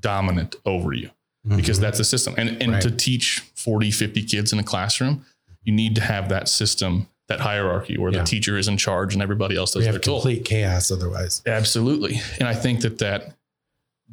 dominant 0.00 0.56
over 0.66 0.92
you 0.92 1.10
because 1.56 1.78
Mhm. 1.78 1.82
that's 1.82 1.98
the 1.98 2.04
system. 2.04 2.34
And 2.36 2.60
and 2.60 2.72
Right. 2.72 2.82
to 2.82 2.90
teach 2.90 3.40
40, 3.54 3.92
50 3.92 4.24
kids 4.24 4.52
in 4.52 4.58
a 4.58 4.64
classroom, 4.64 5.24
you 5.62 5.72
need 5.72 5.94
to 5.94 6.00
have 6.00 6.28
that 6.28 6.48
system, 6.48 7.06
that 7.28 7.38
hierarchy 7.40 7.96
where 7.98 8.10
Yeah. 8.12 8.18
the 8.20 8.26
teacher 8.26 8.58
is 8.58 8.66
in 8.66 8.76
charge 8.76 9.14
and 9.14 9.22
everybody 9.22 9.56
else 9.56 9.70
does 9.72 9.80
we 9.80 9.84
their 9.84 9.92
have 9.92 10.02
tool. 10.02 10.16
complete 10.16 10.44
chaos 10.44 10.90
otherwise. 10.90 11.42
Absolutely. 11.46 12.20
And 12.40 12.48
I 12.48 12.54
think 12.54 12.80
that 12.80 12.98
that 12.98 13.36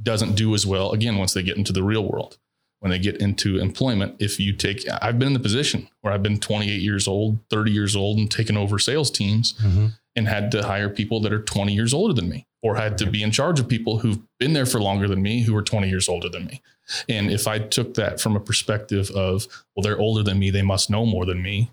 doesn't 0.02 0.36
do 0.36 0.54
as 0.54 0.64
well 0.66 0.92
again 0.92 1.18
once 1.18 1.34
they 1.34 1.42
get 1.44 1.58
into 1.58 1.74
the 1.74 1.84
real 1.84 2.06
world. 2.08 2.38
When 2.82 2.92
they 2.92 3.00
get 3.00 3.18
into 3.18 3.60
employment, 3.60 4.16
if 4.20 4.40
you 4.40 4.54
take, 4.54 4.86
I've 5.02 5.18
been 5.18 5.28
in 5.30 5.34
the 5.34 5.40
position 5.40 5.88
where 6.02 6.14
I've 6.14 6.22
been 6.22 6.38
28 6.40 6.82
years 6.82 7.08
old, 7.08 7.40
30 7.50 7.72
years 7.72 7.96
old, 7.96 8.18
and 8.20 8.30
taken 8.30 8.58
over 8.58 8.78
sales 8.78 9.10
teams 9.10 9.54
Mhm. 9.54 9.94
and 10.16 10.28
had 10.28 10.52
to 10.52 10.64
hire 10.68 10.90
people 10.90 11.20
that 11.22 11.32
are 11.34 11.42
20 11.42 11.74
years 11.74 11.94
older 11.94 12.14
than 12.14 12.28
me, 12.30 12.46
or 12.64 12.78
had 12.78 12.98
to 12.98 13.06
be 13.06 13.22
in 13.22 13.30
charge 13.30 13.60
of 13.60 13.68
people 13.68 14.00
who've 14.00 14.20
been 14.40 14.54
there 14.54 14.66
for 14.66 14.80
longer 14.80 15.08
than 15.08 15.22
me 15.22 15.44
who 15.44 15.56
are 15.56 15.62
20 15.62 15.90
years 15.90 16.08
older 16.08 16.30
than 16.30 16.46
me. 16.46 16.62
And 17.10 17.30
if 17.30 17.46
I 17.46 17.60
took 17.60 17.94
that 17.96 18.20
from 18.20 18.36
a 18.36 18.40
perspective 18.40 19.12
of, 19.12 19.46
well, 19.76 19.84
they're 19.84 20.00
older 20.00 20.24
than 20.24 20.40
me, 20.40 20.50
they 20.50 20.62
must 20.62 20.90
know 20.90 21.06
more 21.06 21.26
than 21.26 21.42
me, 21.42 21.72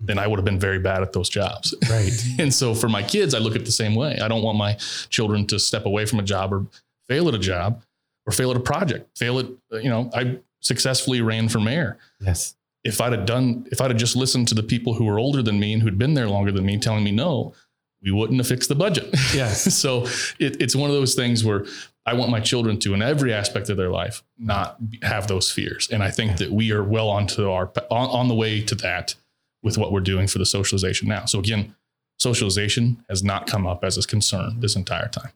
then 0.00 0.16
I 0.16 0.28
would 0.28 0.38
have 0.38 0.44
been 0.44 0.60
very 0.60 0.78
bad 0.78 1.02
at 1.02 1.12
those 1.12 1.28
jobs. 1.28 1.74
Right. 1.90 2.12
And 2.38 2.54
so 2.54 2.72
for 2.72 2.88
my 2.88 3.02
kids, 3.02 3.34
I 3.34 3.38
look 3.38 3.56
at 3.56 3.62
it 3.62 3.64
the 3.64 3.72
same 3.72 3.96
way. 3.96 4.18
I 4.20 4.28
don't 4.28 4.42
want 4.42 4.56
my 4.56 4.74
children 5.10 5.44
to 5.48 5.58
step 5.58 5.86
away 5.86 6.06
from 6.06 6.20
a 6.20 6.22
job 6.22 6.52
or 6.52 6.66
fail 7.08 7.28
at 7.28 7.34
a 7.34 7.38
job 7.38 7.82
or 8.24 8.32
fail 8.32 8.50
at 8.52 8.56
a 8.56 8.60
project, 8.60 9.18
fail 9.18 9.40
at, 9.40 9.46
you 9.82 9.90
know, 9.90 10.08
I 10.14 10.38
successfully 10.60 11.20
ran 11.20 11.48
for 11.48 11.58
mayor. 11.58 11.98
Yes. 12.20 12.54
If 12.84 13.00
I'd 13.00 13.12
have 13.12 13.26
done, 13.26 13.66
if 13.72 13.80
I'd 13.80 13.90
have 13.90 13.98
just 13.98 14.14
listened 14.14 14.46
to 14.48 14.54
the 14.54 14.62
people 14.62 14.94
who 14.94 15.04
were 15.04 15.18
older 15.18 15.42
than 15.42 15.58
me 15.58 15.72
and 15.72 15.82
who'd 15.82 15.98
been 15.98 16.14
there 16.14 16.28
longer 16.28 16.52
than 16.52 16.64
me 16.64 16.78
telling 16.78 17.02
me 17.02 17.10
no, 17.10 17.54
we 18.02 18.10
wouldn't 18.10 18.38
have 18.38 18.46
fixed 18.46 18.68
the 18.68 18.74
budget. 18.74 19.08
Yes. 19.34 19.74
so 19.76 20.04
it, 20.38 20.60
it's 20.60 20.76
one 20.76 20.90
of 20.90 20.96
those 20.96 21.14
things 21.14 21.44
where 21.44 21.66
I 22.06 22.14
want 22.14 22.30
my 22.30 22.40
children 22.40 22.78
to, 22.80 22.94
in 22.94 23.02
every 23.02 23.32
aspect 23.32 23.68
of 23.68 23.76
their 23.76 23.90
life, 23.90 24.22
not 24.38 24.78
have 25.02 25.26
those 25.26 25.50
fears. 25.50 25.88
And 25.90 26.02
I 26.02 26.10
think 26.10 26.38
that 26.38 26.50
we 26.50 26.72
are 26.72 26.82
well 26.82 27.08
onto 27.08 27.50
our 27.50 27.70
on, 27.90 28.08
on 28.08 28.28
the 28.28 28.34
way 28.34 28.62
to 28.62 28.74
that 28.76 29.14
with 29.62 29.76
what 29.76 29.92
we're 29.92 30.00
doing 30.00 30.26
for 30.26 30.38
the 30.38 30.46
socialization 30.46 31.08
now. 31.08 31.26
So 31.26 31.38
again, 31.38 31.74
socialization 32.18 33.04
has 33.08 33.22
not 33.22 33.46
come 33.46 33.66
up 33.66 33.84
as 33.84 33.98
a 33.98 34.06
concern 34.06 34.60
this 34.60 34.76
entire 34.76 35.08
time. 35.08 35.32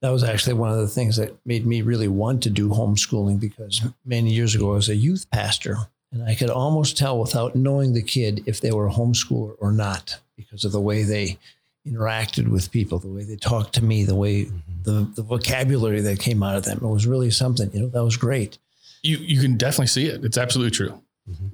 That 0.00 0.10
was 0.10 0.22
actually 0.22 0.54
one 0.54 0.70
of 0.70 0.78
the 0.78 0.88
things 0.88 1.16
that 1.16 1.36
made 1.44 1.66
me 1.66 1.82
really 1.82 2.06
want 2.06 2.42
to 2.44 2.50
do 2.50 2.68
homeschooling 2.68 3.40
because 3.40 3.82
many 4.04 4.32
years 4.32 4.54
ago 4.54 4.72
I 4.72 4.76
was 4.76 4.88
a 4.88 4.94
youth 4.94 5.28
pastor 5.30 5.76
and 6.12 6.22
I 6.22 6.34
could 6.34 6.50
almost 6.50 6.96
tell 6.96 7.18
without 7.18 7.56
knowing 7.56 7.92
the 7.92 8.02
kid 8.02 8.42
if 8.46 8.60
they 8.60 8.70
were 8.70 8.86
a 8.86 8.92
homeschooler 8.92 9.56
or 9.58 9.72
not 9.72 10.20
because 10.38 10.64
of 10.64 10.72
the 10.72 10.80
way 10.80 11.02
they 11.02 11.36
interacted 11.86 12.48
with 12.48 12.70
people, 12.70 12.98
the 12.98 13.08
way 13.08 13.24
they 13.24 13.36
talked 13.36 13.74
to 13.74 13.84
me, 13.84 14.04
the 14.04 14.14
way 14.14 14.44
the, 14.84 15.10
the 15.14 15.22
vocabulary 15.22 16.00
that 16.00 16.20
came 16.20 16.42
out 16.42 16.56
of 16.56 16.64
them. 16.64 16.78
It 16.82 16.88
was 16.88 17.06
really 17.06 17.30
something, 17.30 17.70
you 17.72 17.80
know, 17.80 17.88
that 17.88 18.04
was 18.04 18.16
great. 18.16 18.56
You 19.02 19.18
you 19.18 19.40
can 19.40 19.56
definitely 19.56 19.88
see 19.88 20.06
it. 20.06 20.24
It's 20.24 20.38
absolutely 20.38 20.72
true. 20.72 21.00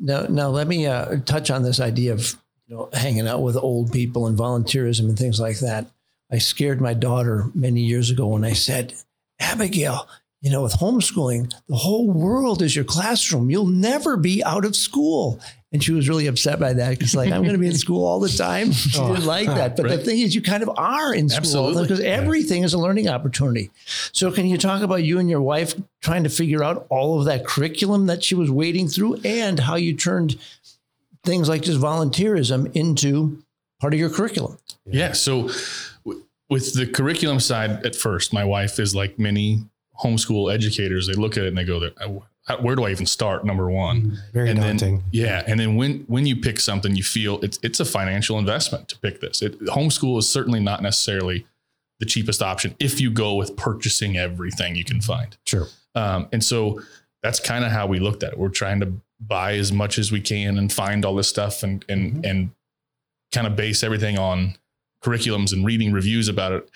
Now, 0.00 0.22
now 0.22 0.48
let 0.48 0.66
me 0.66 0.86
uh, 0.86 1.16
touch 1.26 1.50
on 1.50 1.62
this 1.62 1.80
idea 1.80 2.12
of 2.12 2.36
you 2.66 2.76
know 2.76 2.88
hanging 2.92 3.26
out 3.26 3.42
with 3.42 3.56
old 3.56 3.92
people 3.92 4.26
and 4.26 4.38
volunteerism 4.38 5.08
and 5.08 5.18
things 5.18 5.40
like 5.40 5.58
that. 5.58 5.86
I 6.30 6.38
scared 6.38 6.80
my 6.80 6.94
daughter 6.94 7.50
many 7.54 7.82
years 7.82 8.10
ago 8.10 8.28
when 8.28 8.44
I 8.44 8.54
said, 8.54 8.94
Abigail, 9.38 10.08
you 10.40 10.50
know, 10.50 10.62
with 10.62 10.74
homeschooling, 10.74 11.52
the 11.68 11.76
whole 11.76 12.10
world 12.10 12.62
is 12.62 12.74
your 12.74 12.84
classroom. 12.84 13.50
You'll 13.50 13.66
never 13.66 14.16
be 14.16 14.42
out 14.42 14.64
of 14.64 14.74
school. 14.74 15.40
And 15.74 15.82
she 15.82 15.90
was 15.92 16.08
really 16.08 16.28
upset 16.28 16.60
by 16.60 16.72
that 16.72 16.90
because, 16.96 17.16
like, 17.16 17.32
I'm 17.32 17.42
going 17.42 17.52
to 17.54 17.58
be 17.58 17.66
in 17.66 17.74
school 17.76 18.06
all 18.06 18.20
the 18.20 18.28
time. 18.28 18.70
She 18.72 18.96
Oh, 18.98 19.08
didn't 19.12 19.26
like 19.26 19.48
that. 19.48 19.76
But 19.76 19.88
the 19.88 19.98
thing 19.98 20.20
is, 20.20 20.32
you 20.32 20.40
kind 20.40 20.62
of 20.62 20.70
are 20.78 21.12
in 21.12 21.28
school 21.28 21.38
Absolutely. 21.38 21.82
because 21.82 21.98
everything 22.00 22.62
is 22.62 22.74
a 22.74 22.78
learning 22.78 23.08
opportunity. 23.08 23.70
So, 24.12 24.30
can 24.30 24.46
you 24.46 24.56
talk 24.56 24.82
about 24.82 25.02
you 25.02 25.18
and 25.18 25.28
your 25.28 25.42
wife 25.42 25.74
trying 26.00 26.22
to 26.22 26.30
figure 26.30 26.62
out 26.62 26.86
all 26.90 27.18
of 27.18 27.24
that 27.26 27.44
curriculum 27.44 28.06
that 28.06 28.22
she 28.22 28.36
was 28.36 28.52
wading 28.52 28.86
through 28.88 29.16
and 29.24 29.58
how 29.58 29.74
you 29.74 29.96
turned 29.96 30.38
things 31.24 31.48
like 31.48 31.62
just 31.62 31.80
volunteerism 31.80 32.70
into 32.76 33.42
part 33.80 33.92
of 33.94 33.98
your 33.98 34.10
curriculum? 34.10 34.56
Yeah. 34.86 35.10
So 35.10 35.48
w- 36.06 36.24
with 36.48 36.74
the 36.74 36.86
curriculum 36.86 37.40
side 37.40 37.84
at 37.84 37.96
first, 37.96 38.32
my 38.32 38.44
wife 38.44 38.78
is 38.78 38.94
like 38.94 39.18
many 39.18 39.64
homeschool 40.04 40.54
educators. 40.54 41.08
They 41.08 41.14
look 41.14 41.36
at 41.36 41.42
it 41.44 41.48
and 41.48 41.58
they 41.58 41.64
go, 41.64 41.80
"There, 41.80 41.90
where 42.60 42.76
do 42.76 42.84
I 42.84 42.90
even 42.90 43.06
start? 43.06 43.44
Number 43.44 43.70
one. 43.70 44.18
Very 44.32 44.50
and 44.50 44.60
daunting. 44.60 44.96
Then, 44.98 45.04
yeah, 45.12 45.42
and 45.46 45.58
then 45.58 45.76
when 45.76 46.00
when 46.08 46.26
you 46.26 46.36
pick 46.36 46.60
something, 46.60 46.94
you 46.94 47.02
feel 47.02 47.40
it's 47.42 47.58
it's 47.62 47.80
a 47.80 47.84
financial 47.84 48.38
investment 48.38 48.88
to 48.88 48.98
pick 48.98 49.20
this. 49.20 49.40
It, 49.42 49.58
homeschool 49.66 50.18
is 50.18 50.28
certainly 50.28 50.60
not 50.60 50.82
necessarily 50.82 51.46
the 52.00 52.06
cheapest 52.06 52.42
option 52.42 52.74
if 52.80 53.00
you 53.00 53.10
go 53.10 53.34
with 53.34 53.56
purchasing 53.56 54.16
everything 54.18 54.74
you 54.76 54.84
can 54.84 55.00
find. 55.00 55.36
Sure. 55.46 55.66
Um, 55.94 56.28
and 56.32 56.42
so 56.44 56.80
that's 57.22 57.40
kind 57.40 57.64
of 57.64 57.70
how 57.72 57.86
we 57.86 57.98
looked 58.00 58.22
at 58.22 58.32
it. 58.32 58.38
We're 58.38 58.48
trying 58.48 58.80
to 58.80 58.92
buy 59.20 59.54
as 59.54 59.72
much 59.72 59.96
as 59.98 60.10
we 60.12 60.20
can 60.20 60.58
and 60.58 60.70
find 60.72 61.04
all 61.04 61.14
this 61.14 61.28
stuff 61.28 61.62
and 61.62 61.84
and 61.88 62.12
Mhm. 62.24 62.30
and 62.30 62.50
kind 63.32 63.46
of 63.46 63.56
base 63.56 63.82
everything 63.82 64.18
on 64.18 64.56
curriculums 65.02 65.52
and 65.52 65.64
reading 65.64 65.92
reviews 65.92 66.28
about 66.28 66.52
it. 66.52 66.68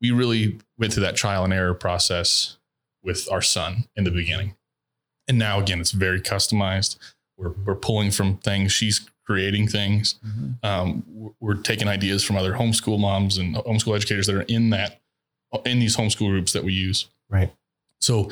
We 0.00 0.10
really 0.10 0.58
went 0.78 0.92
through 0.94 1.04
that 1.04 1.16
trial 1.16 1.44
and 1.44 1.52
error 1.52 1.74
process 1.74 2.56
with 3.02 3.28
our 3.30 3.42
son 3.42 3.84
in 3.96 4.04
the 4.04 4.10
beginning. 4.10 4.54
And 5.28 5.38
now 5.38 5.58
again, 5.60 5.80
it's 5.80 5.92
very 5.92 6.20
customized. 6.20 6.96
We're 7.36 7.50
we're 7.64 7.74
pulling 7.74 8.10
from 8.10 8.36
things. 8.38 8.72
She's 8.72 9.08
creating 9.24 9.68
things. 9.68 10.16
Um, 10.62 11.04
we're- 11.40 11.62
taking 11.62 11.86
ideas 11.88 12.24
from 12.24 12.36
other 12.36 12.54
homeschool 12.54 12.98
moms 12.98 13.38
and 13.38 13.54
homeschool 13.54 13.94
educators 13.94 14.26
that 14.26 14.34
are 14.34 14.42
in 14.42 14.70
that 14.70 15.00
in 15.64 15.78
these 15.78 15.96
homeschool 15.96 16.28
groups 16.30 16.52
that 16.52 16.64
we 16.64 16.72
use. 16.72 17.06
Right. 17.28 17.52
So 18.00 18.30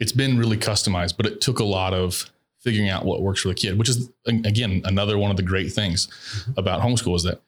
it's 0.00 0.12
been 0.12 0.36
really 0.38 0.56
customized, 0.56 1.16
but 1.16 1.26
it 1.26 1.40
took 1.40 1.58
a 1.60 1.64
lot 1.64 1.94
of 1.94 2.28
figuring 2.60 2.88
out 2.88 3.04
what 3.04 3.22
works 3.22 3.42
for 3.42 3.48
the 3.48 3.54
kid, 3.54 3.78
which 3.78 3.88
is 3.88 4.10
again 4.26 4.82
another 4.84 5.16
one 5.18 5.30
of 5.30 5.36
the 5.36 5.42
great 5.42 5.72
things 5.72 6.06
Mhm. 6.08 6.58
about 6.58 6.80
homeschool 6.82 7.14
is 7.16 7.22
that 7.24 7.40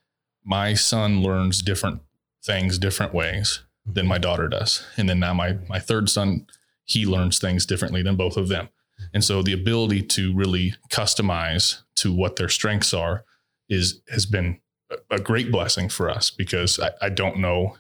my 0.45 0.75
son 0.75 1.23
learns 1.23 1.63
different 1.63 2.01
things 2.45 2.79
different 2.79 3.15
ways 3.15 3.61
than 3.87 4.07
my 4.07 4.19
daughter 4.19 4.49
does. 4.49 4.85
And 4.97 5.09
then 5.09 5.19
now 5.19 5.35
my 5.35 5.55
my 5.69 5.79
third 5.81 6.09
son, 6.11 6.47
he 6.85 7.07
learns 7.07 7.39
things 7.39 7.65
differently 7.67 8.03
than 8.03 8.17
both 8.17 8.37
of 8.37 8.49
them. 8.49 8.69
And 9.13 9.23
so 9.25 9.43
the 9.43 9.53
ability 9.53 10.03
to 10.03 10.35
really 10.35 10.75
customize 10.91 11.83
to 11.97 12.13
what 12.13 12.37
their 12.37 12.49
strengths 12.49 12.93
are 12.95 13.25
is 13.69 14.01
has 14.11 14.27
been 14.27 14.61
a- 15.11 15.19
great 15.21 15.51
blessing 15.51 15.89
for 15.89 16.09
us 16.11 16.31
because 16.31 16.79
I, 16.81 16.91
I 17.03 17.09
don't 17.09 17.39
know. 17.39 17.77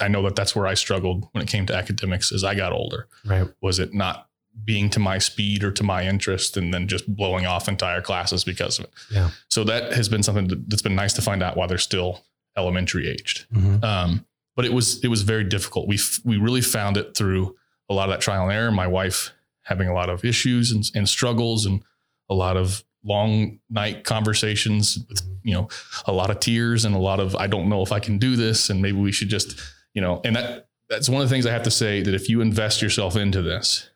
I- 0.00 0.08
know 0.08 0.22
that 0.22 0.36
that's 0.36 0.54
where 0.56 0.66
I 0.66 0.74
struggled 0.74 1.28
when 1.32 1.42
it 1.42 1.48
came 1.48 1.66
to 1.66 1.74
academics 1.74 2.32
as 2.32 2.42
I 2.44 2.54
got 2.54 2.72
older 2.72 3.06
Right. 3.24 3.48
was 3.60 3.78
it 3.78 3.92
not 3.92 4.28
being 4.64 4.88
to 4.90 5.00
my 5.00 5.18
speed 5.18 5.64
or 5.64 5.72
to 5.72 5.82
my 5.82 6.06
interest 6.06 6.56
and 6.56 6.72
then 6.72 6.86
just 6.88 7.06
blowing 7.14 7.44
off 7.44 7.68
entire 7.68 8.00
classes 8.00 8.44
because 8.44 8.78
of 8.78 8.84
it 8.86 8.90
Yeah. 9.10 9.30
so 9.50 9.64
that 9.64 9.92
has 9.92 10.08
been 10.08 10.22
something 10.22 10.48
that- 10.48 10.70
that's 10.70 10.80
been 10.82 10.94
nice 10.94 11.12
to 11.14 11.22
find 11.22 11.42
out 11.42 11.56
while 11.56 11.66
they're 11.68 11.76
still 11.78 12.24
elementary 12.56 13.08
aged 13.08 13.46
Mhm. 13.52 13.82
um, 13.84 14.24
but 14.56 14.64
it 14.64 14.72
was 14.72 15.02
it 15.04 15.08
was 15.08 15.22
very 15.22 15.42
difficult 15.44 15.88
we 15.88 15.96
f- 15.96 16.20
we 16.24 16.36
really 16.36 16.60
found 16.62 16.96
it 16.96 17.16
through 17.16 17.56
a 17.90 17.94
lot 17.94 18.08
of 18.08 18.12
that 18.14 18.20
trial 18.22 18.44
and 18.44 18.52
error 18.52 18.70
my 18.70 18.86
wife 18.86 19.32
having 19.64 19.88
a 19.88 19.94
lot 19.94 20.08
of 20.08 20.24
issues 20.24 20.70
and, 20.70 20.90
and 20.94 21.08
struggles 21.08 21.66
and 21.66 21.82
a 22.30 22.34
lot 22.34 22.56
of 22.56 22.84
long 23.04 23.58
night 23.68 24.04
conversations 24.04 24.98
with 25.10 25.20
you 25.42 25.52
know 25.52 25.68
a 26.06 26.12
lot 26.12 26.30
of 26.30 26.40
tears 26.40 26.86
and 26.86 26.94
a 26.94 26.98
lot 26.98 27.20
of 27.20 27.36
i 27.36 27.46
don't 27.46 27.68
know 27.68 27.82
if 27.82 27.92
i 27.92 28.00
can 28.00 28.16
do 28.16 28.34
this 28.34 28.70
and 28.70 28.80
maybe 28.80 28.96
we 28.96 29.12
should 29.12 29.28
just 29.28 29.60
you 29.92 30.00
know 30.00 30.22
and 30.24 30.36
that 30.36 30.68
that's 30.88 31.06
one 31.06 31.20
of 31.20 31.28
the 31.28 31.34
things 31.34 31.44
i 31.44 31.50
have 31.50 31.62
to 31.62 31.70
say 31.70 32.00
that 32.00 32.14
if 32.14 32.30
you 32.30 32.40
invest 32.40 32.80
yourself 32.80 33.14
into 33.14 33.42
this 33.42 33.90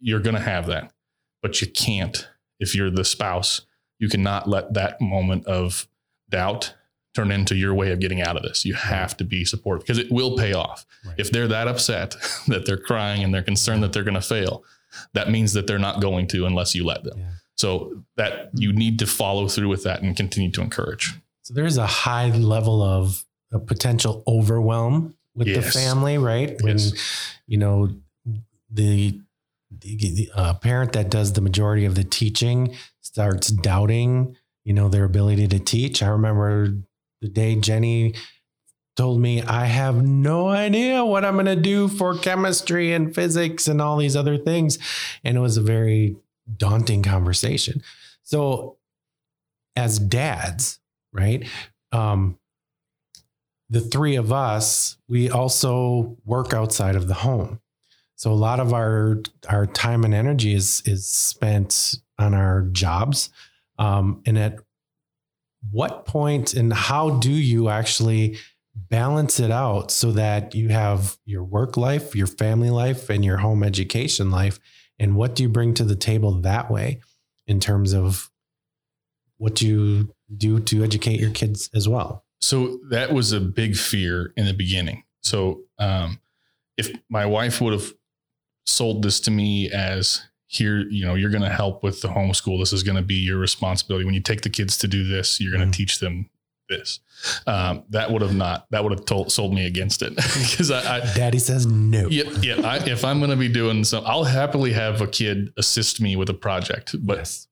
you're 0.00 0.20
going 0.20 0.34
to 0.34 0.40
have 0.40 0.66
that. 0.66 0.92
But 1.42 1.60
you 1.60 1.68
can't 1.68 2.28
if 2.58 2.74
you're 2.74 2.90
the 2.90 3.04
spouse. 3.04 3.62
You 3.98 4.08
cannot 4.08 4.48
let 4.48 4.74
that 4.74 5.00
moment 5.00 5.46
of 5.46 5.86
doubt 6.30 6.74
turn 7.14 7.30
into 7.30 7.54
your 7.54 7.74
way 7.74 7.92
of 7.92 8.00
getting 8.00 8.22
out 8.22 8.36
of 8.36 8.42
this. 8.42 8.64
You 8.64 8.74
have 8.74 9.16
to 9.18 9.24
be 9.24 9.44
supportive 9.44 9.84
because 9.84 9.98
it 9.98 10.10
will 10.10 10.36
pay 10.36 10.54
off. 10.54 10.86
Right. 11.04 11.16
if 11.18 11.30
they're 11.30 11.48
that 11.48 11.68
upset 11.68 12.16
that 12.48 12.66
they're 12.66 12.78
crying 12.78 13.22
and 13.22 13.32
they're 13.32 13.42
concerned 13.42 13.82
that 13.82 13.92
they're 13.92 14.04
going 14.04 14.14
to 14.14 14.20
fail 14.20 14.64
that 15.14 15.30
means 15.30 15.52
that 15.52 15.66
they're 15.66 15.78
not 15.78 16.00
going 16.00 16.26
to 16.28 16.46
unless 16.46 16.74
you 16.74 16.84
let 16.84 17.04
them 17.04 17.18
Yeah. 17.18 17.30
so 17.56 18.02
that 18.16 18.50
you 18.54 18.72
need 18.72 18.98
to 19.00 19.06
follow 19.06 19.48
through 19.48 19.68
with 19.68 19.82
that 19.84 20.02
and 20.02 20.16
continue 20.16 20.50
to 20.52 20.60
encourage 20.60 21.14
So 21.42 21.54
there's 21.54 21.76
a 21.78 21.86
high 21.86 22.30
level 22.30 22.82
of 22.82 23.24
a 23.52 23.58
potential 23.58 24.22
overwhelm 24.26 25.14
with 25.34 25.46
the 25.48 25.62
family, 25.62 26.18
right? 26.18 26.60
When 26.62 26.78
Yes. 26.78 26.92
you 27.46 27.58
know 27.58 27.90
the 28.70 29.20
the, 29.70 29.96
the 29.96 30.30
uh, 30.34 30.54
parent 30.54 30.92
that 30.94 31.10
does 31.10 31.32
the 31.34 31.40
majority 31.40 31.84
of 31.84 31.94
the 31.94 32.02
teaching 32.02 32.74
starts 33.00 33.48
doubting, 33.48 34.36
you 34.64 34.72
know, 34.72 34.88
their 34.88 35.04
ability 35.04 35.46
to 35.48 35.58
teach. 35.60 36.02
I 36.02 36.08
remember 36.08 36.74
the 37.20 37.28
day 37.28 37.54
Jenny 37.54 38.14
told 39.00 39.18
me 39.18 39.40
I 39.40 39.64
have 39.64 40.04
no 40.04 40.48
idea 40.48 41.02
what 41.02 41.24
I'm 41.24 41.32
going 41.32 41.46
to 41.46 41.56
do 41.56 41.88
for 41.88 42.18
chemistry 42.18 42.92
and 42.92 43.14
physics 43.14 43.66
and 43.66 43.80
all 43.80 43.96
these 43.96 44.14
other 44.14 44.36
things, 44.36 44.78
and 45.24 45.38
it 45.38 45.40
was 45.40 45.56
a 45.56 45.62
very 45.62 46.16
daunting 46.54 47.02
conversation. 47.02 47.82
So, 48.24 48.76
as 49.74 49.98
dads, 49.98 50.80
right? 51.14 51.48
Um, 51.92 52.38
the 53.70 53.80
three 53.80 54.16
of 54.16 54.34
us, 54.34 54.98
we 55.08 55.30
also 55.30 56.18
work 56.26 56.52
outside 56.52 56.94
of 56.94 57.08
the 57.08 57.14
home. 57.14 57.58
So 58.16 58.30
a 58.30 58.34
lot 58.34 58.60
of 58.60 58.74
our 58.74 59.22
our 59.48 59.64
time 59.64 60.04
and 60.04 60.12
energy 60.12 60.52
is 60.52 60.82
is 60.84 61.06
spent 61.06 61.94
on 62.18 62.34
our 62.34 62.68
jobs. 62.72 63.30
Um, 63.78 64.20
and 64.26 64.36
at 64.36 64.58
what 65.70 66.04
point 66.04 66.52
and 66.52 66.70
how 66.70 67.08
do 67.18 67.32
you 67.32 67.70
actually 67.70 68.36
balance 68.88 69.40
it 69.40 69.50
out 69.50 69.90
so 69.90 70.12
that 70.12 70.54
you 70.54 70.68
have 70.68 71.18
your 71.24 71.44
work 71.44 71.76
life, 71.76 72.14
your 72.14 72.26
family 72.26 72.70
life, 72.70 73.10
and 73.10 73.24
your 73.24 73.38
home 73.38 73.62
education 73.62 74.30
life? 74.30 74.58
And 74.98 75.16
what 75.16 75.34
do 75.34 75.42
you 75.42 75.48
bring 75.48 75.74
to 75.74 75.84
the 75.84 75.96
table 75.96 76.40
that 76.42 76.70
way 76.70 77.00
in 77.46 77.60
terms 77.60 77.92
of 77.92 78.30
what 79.38 79.62
you 79.62 80.14
do 80.36 80.60
to 80.60 80.84
educate 80.84 81.20
your 81.20 81.30
kids 81.30 81.70
as 81.74 81.88
well? 81.88 82.24
So 82.40 82.78
that 82.90 83.12
was 83.12 83.32
a 83.32 83.40
big 83.40 83.76
fear 83.76 84.32
in 84.36 84.46
the 84.46 84.54
beginning. 84.54 85.04
So 85.22 85.62
um, 85.78 86.20
if 86.76 86.90
my 87.08 87.26
wife 87.26 87.60
would 87.60 87.72
have 87.72 87.92
sold 88.66 89.02
this 89.02 89.20
to 89.20 89.30
me 89.30 89.70
as 89.70 90.22
here, 90.46 90.80
you 90.90 91.06
know, 91.06 91.14
you're 91.14 91.30
going 91.30 91.42
to 91.42 91.50
help 91.50 91.82
with 91.82 92.00
the 92.00 92.08
homeschool. 92.08 92.58
This 92.58 92.72
is 92.72 92.82
going 92.82 92.96
to 92.96 93.02
be 93.02 93.14
your 93.14 93.38
responsibility. 93.38 94.04
When 94.04 94.14
you 94.14 94.20
take 94.20 94.40
the 94.40 94.50
kids 94.50 94.76
to 94.78 94.88
do 94.88 95.06
this, 95.06 95.40
you're 95.40 95.52
going 95.52 95.60
to 95.60 95.66
mm-hmm. 95.66 95.72
teach 95.72 96.00
them 96.00 96.28
this. 96.70 97.00
Um, 97.46 97.84
that 97.90 98.10
would 98.10 98.22
have 98.22 98.34
not, 98.34 98.66
that 98.70 98.82
would 98.82 98.92
have 98.92 99.04
told, 99.04 99.30
sold 99.30 99.52
me 99.52 99.66
against 99.66 100.00
it 100.00 100.16
because 100.16 100.70
I, 100.70 100.96
I, 100.96 101.00
daddy 101.14 101.38
says 101.38 101.66
no. 101.66 102.08
Yeah. 102.08 102.30
Yeah. 102.40 102.60
I, 102.64 102.78
if 102.88 103.04
I'm 103.04 103.18
going 103.18 103.30
to 103.30 103.36
be 103.36 103.48
doing 103.48 103.84
some, 103.84 104.04
I'll 104.06 104.24
happily 104.24 104.72
have 104.72 105.02
a 105.02 105.06
kid 105.06 105.52
assist 105.58 106.00
me 106.00 106.16
with 106.16 106.30
a 106.30 106.34
project, 106.34 106.96
but 107.04 107.18
yes 107.18 107.46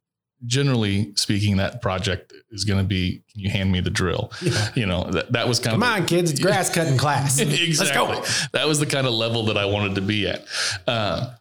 generally 0.47 1.13
speaking, 1.17 1.57
that 1.57 1.83
project 1.83 2.33
is 2.51 2.65
going 2.65 2.79
to 2.79 2.85
be, 2.85 3.23
can 3.31 3.41
you 3.41 3.51
hand 3.51 3.73
me 3.73 3.81
the 3.81 3.91
drill? 3.91 4.33
Yeah. 4.41 4.69
You 4.75 4.87
know, 4.87 5.05
that, 5.11 5.33
that 5.33 5.49
was 5.49 5.59
kind 5.59 5.75
Come 5.75 5.83
of. 5.83 5.89
Come 5.89 6.03
on, 6.03 6.07
kids, 6.07 6.31
it's 6.31 6.41
grass 6.41 6.73
cutting 6.73 6.97
class. 6.97 7.39
exactly. 7.41 8.19
That 8.53 8.67
was 8.67 8.79
the 8.79 8.87
kind 8.87 9.07
of 9.07 9.13
level 9.13 9.47
that 9.47 9.59
I 9.59 9.65
wanted 9.65 9.97
to 9.97 10.01
be 10.01 10.29
at. 10.29 10.45
Uh, 10.87 11.35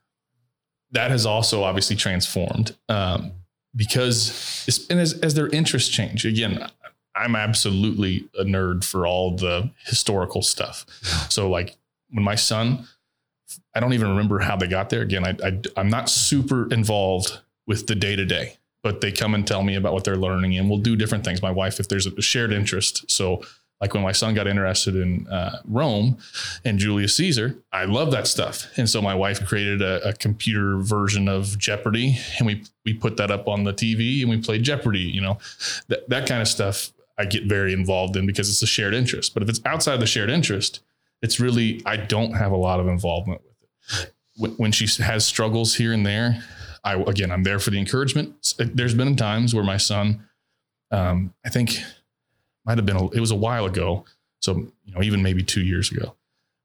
that 0.91 1.11
has 1.11 1.25
also 1.25 1.63
obviously 1.63 1.95
transformed 1.95 2.75
um, 2.89 3.33
because 3.75 4.87
and 4.89 4.99
as, 4.99 5.13
as 5.19 5.33
their 5.33 5.47
interests 5.47 5.89
change, 5.89 6.25
again, 6.25 6.65
I'm 7.17 7.35
absolutely 7.35 8.27
a 8.37 8.43
nerd 8.43 8.83
for 8.83 9.07
all 9.07 9.35
the 9.35 9.71
historical 9.85 10.41
stuff. 10.41 10.85
So 11.29 11.49
like 11.49 11.75
when 12.11 12.23
my 12.23 12.35
son, 12.35 12.87
I 13.73 13.79
don't 13.79 13.93
even 13.93 14.09
remember 14.09 14.39
how 14.39 14.55
they 14.55 14.67
got 14.67 14.89
there. 14.89 15.01
Again, 15.01 15.25
I, 15.25 15.35
I 15.45 15.61
I'm 15.75 15.89
not 15.89 16.09
super 16.09 16.71
involved 16.71 17.39
with 17.65 17.87
the 17.87 17.95
day 17.95 18.15
to 18.15 18.25
day 18.25 18.57
but 18.83 19.01
they 19.01 19.11
come 19.11 19.35
and 19.35 19.45
tell 19.45 19.63
me 19.63 19.75
about 19.75 19.91
what 19.91 20.05
they're 20.05 20.15
learning 20.15 20.57
and 20.57 20.69
we'll 20.69 20.79
do 20.79 20.95
different 20.95 21.25
things. 21.25 21.41
My 21.41 21.51
wife, 21.51 21.79
if 21.79 21.89
there's 21.89 22.07
a 22.07 22.21
shared 22.21 22.53
interest. 22.53 23.09
So 23.11 23.43
like 23.81 23.93
when 23.93 24.01
my 24.01 24.13
son 24.13 24.33
got 24.33 24.47
interested 24.47 24.95
in 24.95 25.27
uh, 25.27 25.61
Rome 25.65 26.17
and 26.63 26.79
Julius 26.79 27.15
Caesar, 27.17 27.57
I 27.73 27.83
love 27.83 28.11
that 28.11 28.27
stuff. 28.27 28.65
And 28.77 28.89
so 28.89 29.01
my 29.01 29.13
wife 29.13 29.45
created 29.45 29.81
a, 29.81 30.07
a, 30.07 30.13
computer 30.13 30.77
version 30.77 31.27
of 31.27 31.57
Jeopardy, 31.59 32.17
and 32.37 32.47
we 32.47 32.63
we 32.85 32.93
put 32.93 33.17
that 33.17 33.29
up 33.29 33.47
on 33.47 33.65
the 33.65 33.73
TV 33.73 34.21
and 34.21 34.29
we 34.29 34.41
played 34.41 34.63
Jeopardy. 34.63 35.01
You 35.01 35.21
know, 35.21 35.37
that 35.89 36.09
that 36.09 36.27
kind 36.27 36.41
of 36.41 36.47
stuff 36.47 36.91
I 37.17 37.25
get 37.25 37.45
very 37.45 37.73
involved 37.73 38.15
in 38.15 38.25
because 38.25 38.49
it's 38.49 38.61
a 38.61 38.67
shared 38.67 38.93
interest. 38.93 39.33
But 39.33 39.43
if 39.43 39.49
it's 39.49 39.61
outside 39.65 39.99
the 39.99 40.07
shared 40.07 40.29
interest, 40.29 40.81
it's 41.21 41.39
really 41.39 41.81
I 41.85 41.97
don't 41.97 42.33
have 42.33 42.51
a 42.51 42.57
lot 42.57 42.79
of 42.79 42.87
involvement 42.87 43.41
with 43.43 44.03
it. 44.03 44.13
When, 44.57 44.71
she 44.71 44.85
has 45.01 45.25
struggles 45.25 45.75
here 45.75 45.93
and 45.93 46.05
there, 46.05 46.43
I 46.83 46.95
again, 46.95 47.31
I'm 47.31 47.43
there 47.43 47.59
for 47.59 47.71
the 47.71 47.79
encouragement. 47.79 48.55
There's 48.59 48.93
been 48.93 49.15
times 49.15 49.55
where 49.55 49.63
my 49.63 49.77
son, 49.77 50.27
um, 50.91 51.33
I 51.43 51.49
think, 51.49 51.79
might 52.65 52.77
have 52.77 52.85
been 52.85 52.97
a, 52.97 53.09
it 53.11 53.19
was 53.19 53.31
a 53.31 53.35
while 53.35 53.65
ago, 53.65 54.05
so 54.39 54.67
you 54.85 54.93
know, 54.93 55.01
even 55.01 55.23
maybe 55.23 55.41
two 55.41 55.61
years 55.61 55.91
ago, 55.91 56.15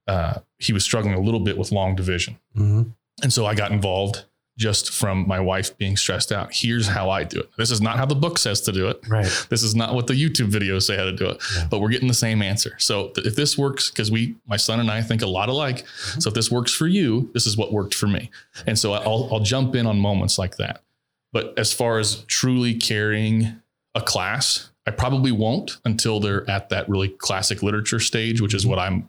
uh, 0.06 0.40
he 0.58 0.74
was 0.74 0.84
struggling 0.84 1.14
a 1.14 1.20
little 1.20 1.40
bit 1.40 1.56
with 1.56 1.72
long 1.72 1.96
division, 1.96 2.38
mm-hmm. 2.54 2.90
and 3.22 3.32
so 3.32 3.46
I 3.46 3.54
got 3.54 3.72
involved 3.72 4.24
just 4.62 4.92
from 4.92 5.26
my 5.26 5.40
wife 5.40 5.76
being 5.76 5.96
stressed 5.96 6.32
out. 6.32 6.54
Here's 6.54 6.86
how 6.86 7.10
I 7.10 7.24
do 7.24 7.40
it. 7.40 7.50
This 7.58 7.70
is 7.70 7.80
not 7.80 7.96
how 7.96 8.06
the 8.06 8.14
book 8.14 8.38
says 8.38 8.60
to 8.62 8.72
do 8.72 8.88
it. 8.88 9.06
Right. 9.08 9.46
This 9.50 9.62
is 9.62 9.74
not 9.74 9.94
what 9.94 10.06
the 10.06 10.14
YouTube 10.14 10.50
videos 10.50 10.84
say 10.84 10.96
how 10.96 11.04
to 11.04 11.12
do 11.12 11.26
it. 11.26 11.42
Yeah. 11.54 11.66
But 11.68 11.80
we're 11.80 11.90
getting 11.90 12.08
the 12.08 12.14
same 12.14 12.40
answer. 12.40 12.74
So 12.78 13.08
th- 13.08 13.26
if 13.26 13.36
this 13.36 13.58
works, 13.58 13.90
because 13.90 14.10
we, 14.10 14.36
my 14.46 14.56
son 14.56 14.80
and 14.80 14.90
I 14.90 15.02
think 15.02 15.22
a 15.22 15.26
lot 15.26 15.48
alike. 15.48 15.78
Mm-hmm. 15.78 16.20
So 16.20 16.28
if 16.28 16.34
this 16.34 16.50
works 16.50 16.72
for 16.72 16.86
you, 16.86 17.28
this 17.34 17.46
is 17.46 17.56
what 17.56 17.72
worked 17.72 17.94
for 17.94 18.06
me. 18.06 18.30
And 18.66 18.78
so 18.78 18.92
I'll, 18.92 19.28
I'll 19.32 19.40
jump 19.40 19.74
in 19.74 19.86
on 19.86 19.98
moments 19.98 20.38
like 20.38 20.56
that. 20.56 20.82
But 21.32 21.54
as 21.58 21.72
far 21.72 21.98
as 21.98 22.24
truly 22.28 22.74
carrying 22.74 23.60
a 23.94 24.00
class, 24.00 24.70
I 24.86 24.90
probably 24.90 25.32
won't 25.32 25.78
until 25.84 26.20
they're 26.20 26.48
at 26.50 26.68
that 26.70 26.88
really 26.88 27.08
classic 27.08 27.62
literature 27.62 28.00
stage, 28.00 28.40
which 28.40 28.54
is 28.54 28.62
mm-hmm. 28.62 28.70
what 28.70 28.78
I'm 28.78 29.08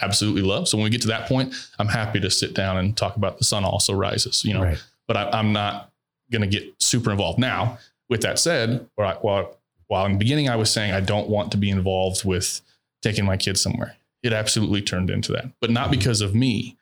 absolutely 0.00 0.42
love. 0.42 0.68
So 0.68 0.76
when 0.76 0.84
we 0.84 0.90
get 0.90 1.02
to 1.02 1.08
that 1.08 1.28
point, 1.28 1.54
I'm 1.78 1.88
happy 1.88 2.20
to 2.20 2.30
sit 2.30 2.54
down 2.54 2.78
and 2.78 2.96
talk 2.96 3.16
about 3.16 3.38
the 3.38 3.44
sun 3.44 3.64
also 3.64 3.92
rises, 3.92 4.44
you 4.44 4.54
know, 4.54 4.62
right. 4.62 4.84
but 5.06 5.16
I, 5.16 5.38
am 5.38 5.52
not 5.52 5.90
going 6.30 6.42
to 6.42 6.48
get 6.48 6.74
super 6.80 7.10
involved 7.10 7.38
now. 7.38 7.78
With 8.08 8.22
that 8.22 8.38
said, 8.38 8.88
or 8.96 9.04
I, 9.04 9.14
while, 9.14 9.58
while 9.88 10.06
in 10.06 10.12
the 10.12 10.18
beginning 10.18 10.48
I 10.48 10.56
was 10.56 10.70
saying 10.70 10.94
I 10.94 11.00
don't 11.00 11.28
want 11.28 11.52
to 11.52 11.58
be 11.58 11.68
involved 11.68 12.24
with 12.24 12.62
taking 13.02 13.26
my 13.26 13.36
kids 13.36 13.60
somewhere, 13.60 13.96
it 14.22 14.32
absolutely 14.32 14.80
turned 14.80 15.10
into 15.10 15.32
that, 15.32 15.46
but 15.60 15.70
not 15.70 15.90
because 15.90 16.22
of 16.22 16.34
me. 16.34 16.78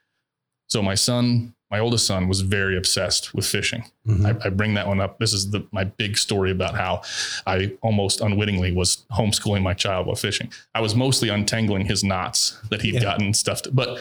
So 0.68 0.82
my 0.82 0.94
son 0.94 1.55
my 1.70 1.80
oldest 1.80 2.06
son 2.06 2.28
was 2.28 2.42
very 2.42 2.76
obsessed 2.76 3.34
with 3.34 3.44
fishing. 3.44 3.84
Mm-hmm. 4.06 4.26
I, 4.26 4.36
I, 4.44 4.50
bring 4.50 4.74
that 4.74 4.86
one 4.86 5.00
up. 5.00 5.18
This 5.18 5.32
is 5.32 5.50
the, 5.50 5.66
my 5.72 5.84
big 5.84 6.16
story 6.16 6.52
about 6.52 6.76
how 6.76 7.02
I 7.46 7.72
almost 7.82 8.20
unwittingly 8.20 8.72
was 8.72 9.04
homeschooling 9.12 9.62
my 9.62 9.74
child 9.74 10.06
while 10.06 10.16
fishing. 10.16 10.52
I 10.74 10.80
was 10.80 10.94
mostly 10.94 11.28
untangling 11.28 11.86
his 11.86 12.04
knots 12.04 12.58
that 12.70 12.82
he'd 12.82 12.94
yeah. 12.94 13.00
gotten 13.00 13.34
stuffed. 13.34 13.74
But 13.74 13.98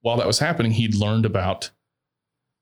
while 0.00 0.16
that 0.16 0.26
was 0.26 0.40
happening, 0.40 0.72
he'd 0.72 0.96
learned 0.96 1.24
about 1.24 1.70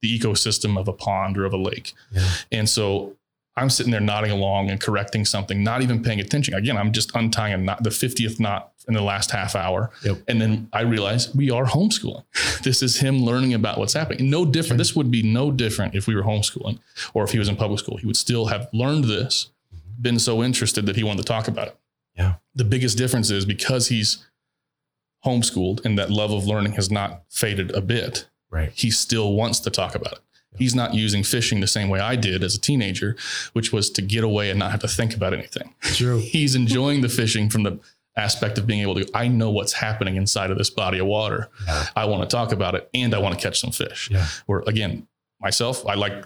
the 0.02 0.18
ecosystem 0.18 0.78
of 0.78 0.86
a 0.86 0.92
pond 0.92 1.38
or 1.38 1.44
of 1.44 1.54
a 1.54 1.58
lake. 1.58 1.94
Yeah. 2.10 2.28
And 2.50 2.68
so 2.68 3.16
I'm 3.56 3.70
sitting 3.70 3.92
there 3.92 4.00
nodding 4.00 4.32
along 4.32 4.70
and 4.70 4.80
correcting 4.80 5.24
something, 5.24 5.62
not 5.62 5.82
even 5.82 6.02
paying 6.02 6.20
attention. 6.20 6.54
Again, 6.54 6.76
I'm 6.76 6.92
just 6.92 7.14
untying 7.14 7.54
a 7.54 7.58
knot, 7.58 7.82
the 7.82 7.90
50th 7.90 8.40
knot 8.40 8.71
in 8.88 8.94
the 8.94 9.02
last 9.02 9.30
half 9.30 9.54
hour. 9.54 9.90
Yep. 10.04 10.18
And 10.28 10.40
then 10.40 10.68
I 10.72 10.82
realized 10.82 11.36
we 11.36 11.50
are 11.50 11.66
homeschooling. 11.66 12.24
This 12.62 12.80
is 12.80 13.00
him 13.00 13.18
learning 13.24 13.54
about 13.54 13.76
what's 13.78 13.92
happening. 13.92 14.30
No 14.30 14.44
different. 14.44 14.68
Sure. 14.68 14.76
This 14.78 14.94
would 14.94 15.10
be 15.10 15.22
no 15.22 15.50
different 15.50 15.96
if 15.96 16.06
we 16.06 16.14
were 16.14 16.22
homeschooling 16.22 16.78
or 17.12 17.24
if 17.24 17.32
he 17.32 17.38
was 17.40 17.48
in 17.48 17.56
public 17.56 17.80
school. 17.80 17.96
He 17.96 18.06
would 18.06 18.16
still 18.16 18.46
have 18.46 18.68
learned 18.72 19.04
this, 19.04 19.50
been 20.00 20.20
so 20.20 20.44
interested 20.44 20.86
that 20.86 20.94
he 20.94 21.02
wanted 21.02 21.22
to 21.22 21.28
talk 21.28 21.48
about 21.48 21.68
it. 21.68 21.76
Yeah. 22.16 22.34
The 22.54 22.64
biggest 22.64 22.96
difference 22.96 23.30
is 23.30 23.44
because 23.44 23.88
he's 23.88 24.28
homeschooled 25.24 25.84
and 25.84 25.98
that 25.98 26.10
love 26.10 26.30
of 26.30 26.46
learning 26.46 26.72
has 26.72 26.88
not 26.88 27.22
faded 27.30 27.72
a 27.72 27.80
bit. 27.80 28.28
Right. 28.48 28.70
He 28.74 28.92
still 28.92 29.32
wants 29.32 29.58
to 29.60 29.70
talk 29.70 29.96
about 29.96 30.12
it. 30.12 30.20
He's 30.56 30.74
not 30.74 30.94
using 30.94 31.22
fishing 31.22 31.60
the 31.60 31.66
same 31.66 31.88
way 31.88 31.98
I 31.98 32.14
did 32.14 32.44
as 32.44 32.54
a 32.54 32.60
teenager, 32.60 33.16
which 33.54 33.72
was 33.72 33.88
to 33.90 34.02
get 34.02 34.22
away 34.22 34.50
and 34.50 34.58
not 34.58 34.70
have 34.70 34.80
to 34.80 34.88
think 34.88 35.14
about 35.14 35.32
anything. 35.32 35.74
True. 35.80 36.18
He's 36.22 36.54
enjoying 36.54 37.00
the 37.00 37.08
fishing 37.08 37.48
from 37.48 37.62
the 37.62 37.78
aspect 38.16 38.59
of 38.59 38.66
being 38.66 38.81
able 38.81 38.94
to, 38.96 39.09
I 39.14 39.29
know 39.29 39.51
what's 39.51 39.72
happening 39.72 40.16
inside 40.16 40.51
of 40.51 40.59
this 40.59 40.70
body 40.70 40.98
of 40.98 41.07
water. 41.07 41.48
Yeah. 41.66 41.87
I 41.96 42.05
want 42.05 42.29
to 42.29 42.35
talk 42.35 42.53
about 42.53 42.75
it 42.75 42.88
and 42.94 43.14
I 43.14 43.18
want 43.18 43.38
to 43.38 43.40
catch 43.40 43.61
some 43.61 43.70
fish. 43.70 44.11
Yeah. 44.11 44.27
Where 44.46 44.61
again, 44.66 45.07
myself, 45.40 45.87
I 45.87 45.94
like, 45.94 46.25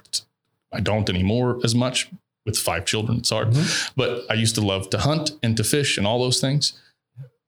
I 0.72 0.81
don't 0.81 1.09
anymore 1.09 1.61
as 1.64 1.75
much 1.75 2.11
with 2.44 2.59
five 2.59 2.85
children. 2.85 3.18
It's 3.18 3.31
hard, 3.31 3.51
mm-hmm. 3.51 3.92
but 3.96 4.25
I 4.31 4.35
used 4.35 4.55
to 4.57 4.61
love 4.61 4.90
to 4.90 4.99
hunt 4.99 5.33
and 5.42 5.57
to 5.57 5.64
fish 5.64 5.99
and 5.99 6.07
all 6.07 6.20
those 6.20 6.40
things. 6.40 6.81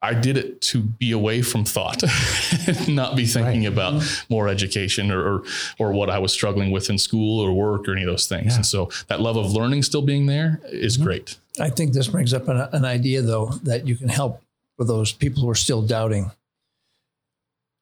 I 0.00 0.14
did 0.14 0.36
it 0.36 0.60
to 0.60 0.80
be 0.80 1.10
away 1.10 1.42
from 1.42 1.64
thought, 1.64 2.04
not 2.88 3.16
be 3.16 3.26
thinking 3.26 3.64
right. 3.64 3.72
about 3.72 4.24
more 4.28 4.46
education 4.46 5.10
or, 5.10 5.20
or, 5.20 5.44
or 5.80 5.92
what 5.92 6.08
I 6.08 6.20
was 6.20 6.32
struggling 6.32 6.70
with 6.70 6.88
in 6.88 6.98
school 6.98 7.40
or 7.40 7.52
work 7.52 7.88
or 7.88 7.92
any 7.92 8.02
of 8.02 8.08
those 8.08 8.28
things. 8.28 8.52
Yeah. 8.52 8.56
And 8.56 8.66
so 8.66 8.90
that 9.08 9.20
love 9.20 9.36
of 9.36 9.52
learning 9.52 9.82
still 9.82 10.02
being 10.02 10.26
there 10.26 10.60
is 10.66 10.96
mm-hmm. 10.96 11.04
great. 11.04 11.36
I 11.60 11.70
think 11.70 11.92
this 11.92 12.08
brings 12.08 12.32
up 12.32 12.48
an, 12.48 12.56
an 12.72 12.84
idea 12.84 13.22
though 13.22 13.46
that 13.62 13.86
you 13.86 13.96
can 13.96 14.08
help 14.08 14.42
for 14.76 14.84
those 14.84 15.12
people 15.12 15.42
who 15.42 15.50
are 15.50 15.54
still 15.54 15.82
doubting. 15.82 16.30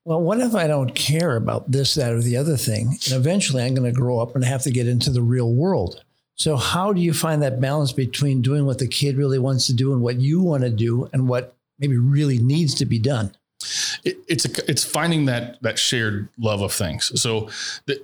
Well, 0.04 0.20
what 0.20 0.38
if 0.38 0.54
I 0.54 0.68
don't 0.68 0.94
care 0.94 1.34
about 1.34 1.72
this, 1.72 1.94
that, 1.94 2.12
or 2.12 2.20
the 2.20 2.36
other 2.36 2.56
thing? 2.56 2.96
And 3.06 3.14
eventually 3.14 3.62
I'm 3.62 3.74
going 3.74 3.92
to 3.92 3.98
grow 3.98 4.20
up 4.20 4.36
and 4.36 4.44
have 4.44 4.62
to 4.62 4.70
get 4.70 4.86
into 4.86 5.10
the 5.10 5.20
real 5.20 5.52
world. 5.52 6.04
So, 6.36 6.56
how 6.56 6.92
do 6.92 7.00
you 7.00 7.12
find 7.12 7.42
that 7.42 7.60
balance 7.60 7.92
between 7.92 8.42
doing 8.42 8.66
what 8.66 8.78
the 8.78 8.86
kid 8.86 9.16
really 9.16 9.38
wants 9.38 9.66
to 9.66 9.72
do 9.72 9.92
and 9.92 10.02
what 10.02 10.20
you 10.20 10.42
want 10.42 10.62
to 10.62 10.70
do 10.70 11.08
and 11.12 11.28
what 11.28 11.56
maybe 11.78 11.96
really 11.96 12.38
needs 12.38 12.74
to 12.76 12.86
be 12.86 12.98
done? 12.98 13.34
It, 14.04 14.18
it's 14.28 14.44
a, 14.44 14.70
it's 14.70 14.84
finding 14.84 15.24
that 15.24 15.60
that 15.62 15.78
shared 15.78 16.28
love 16.38 16.60
of 16.60 16.72
things. 16.72 17.10
So 17.20 17.48
the, 17.86 18.00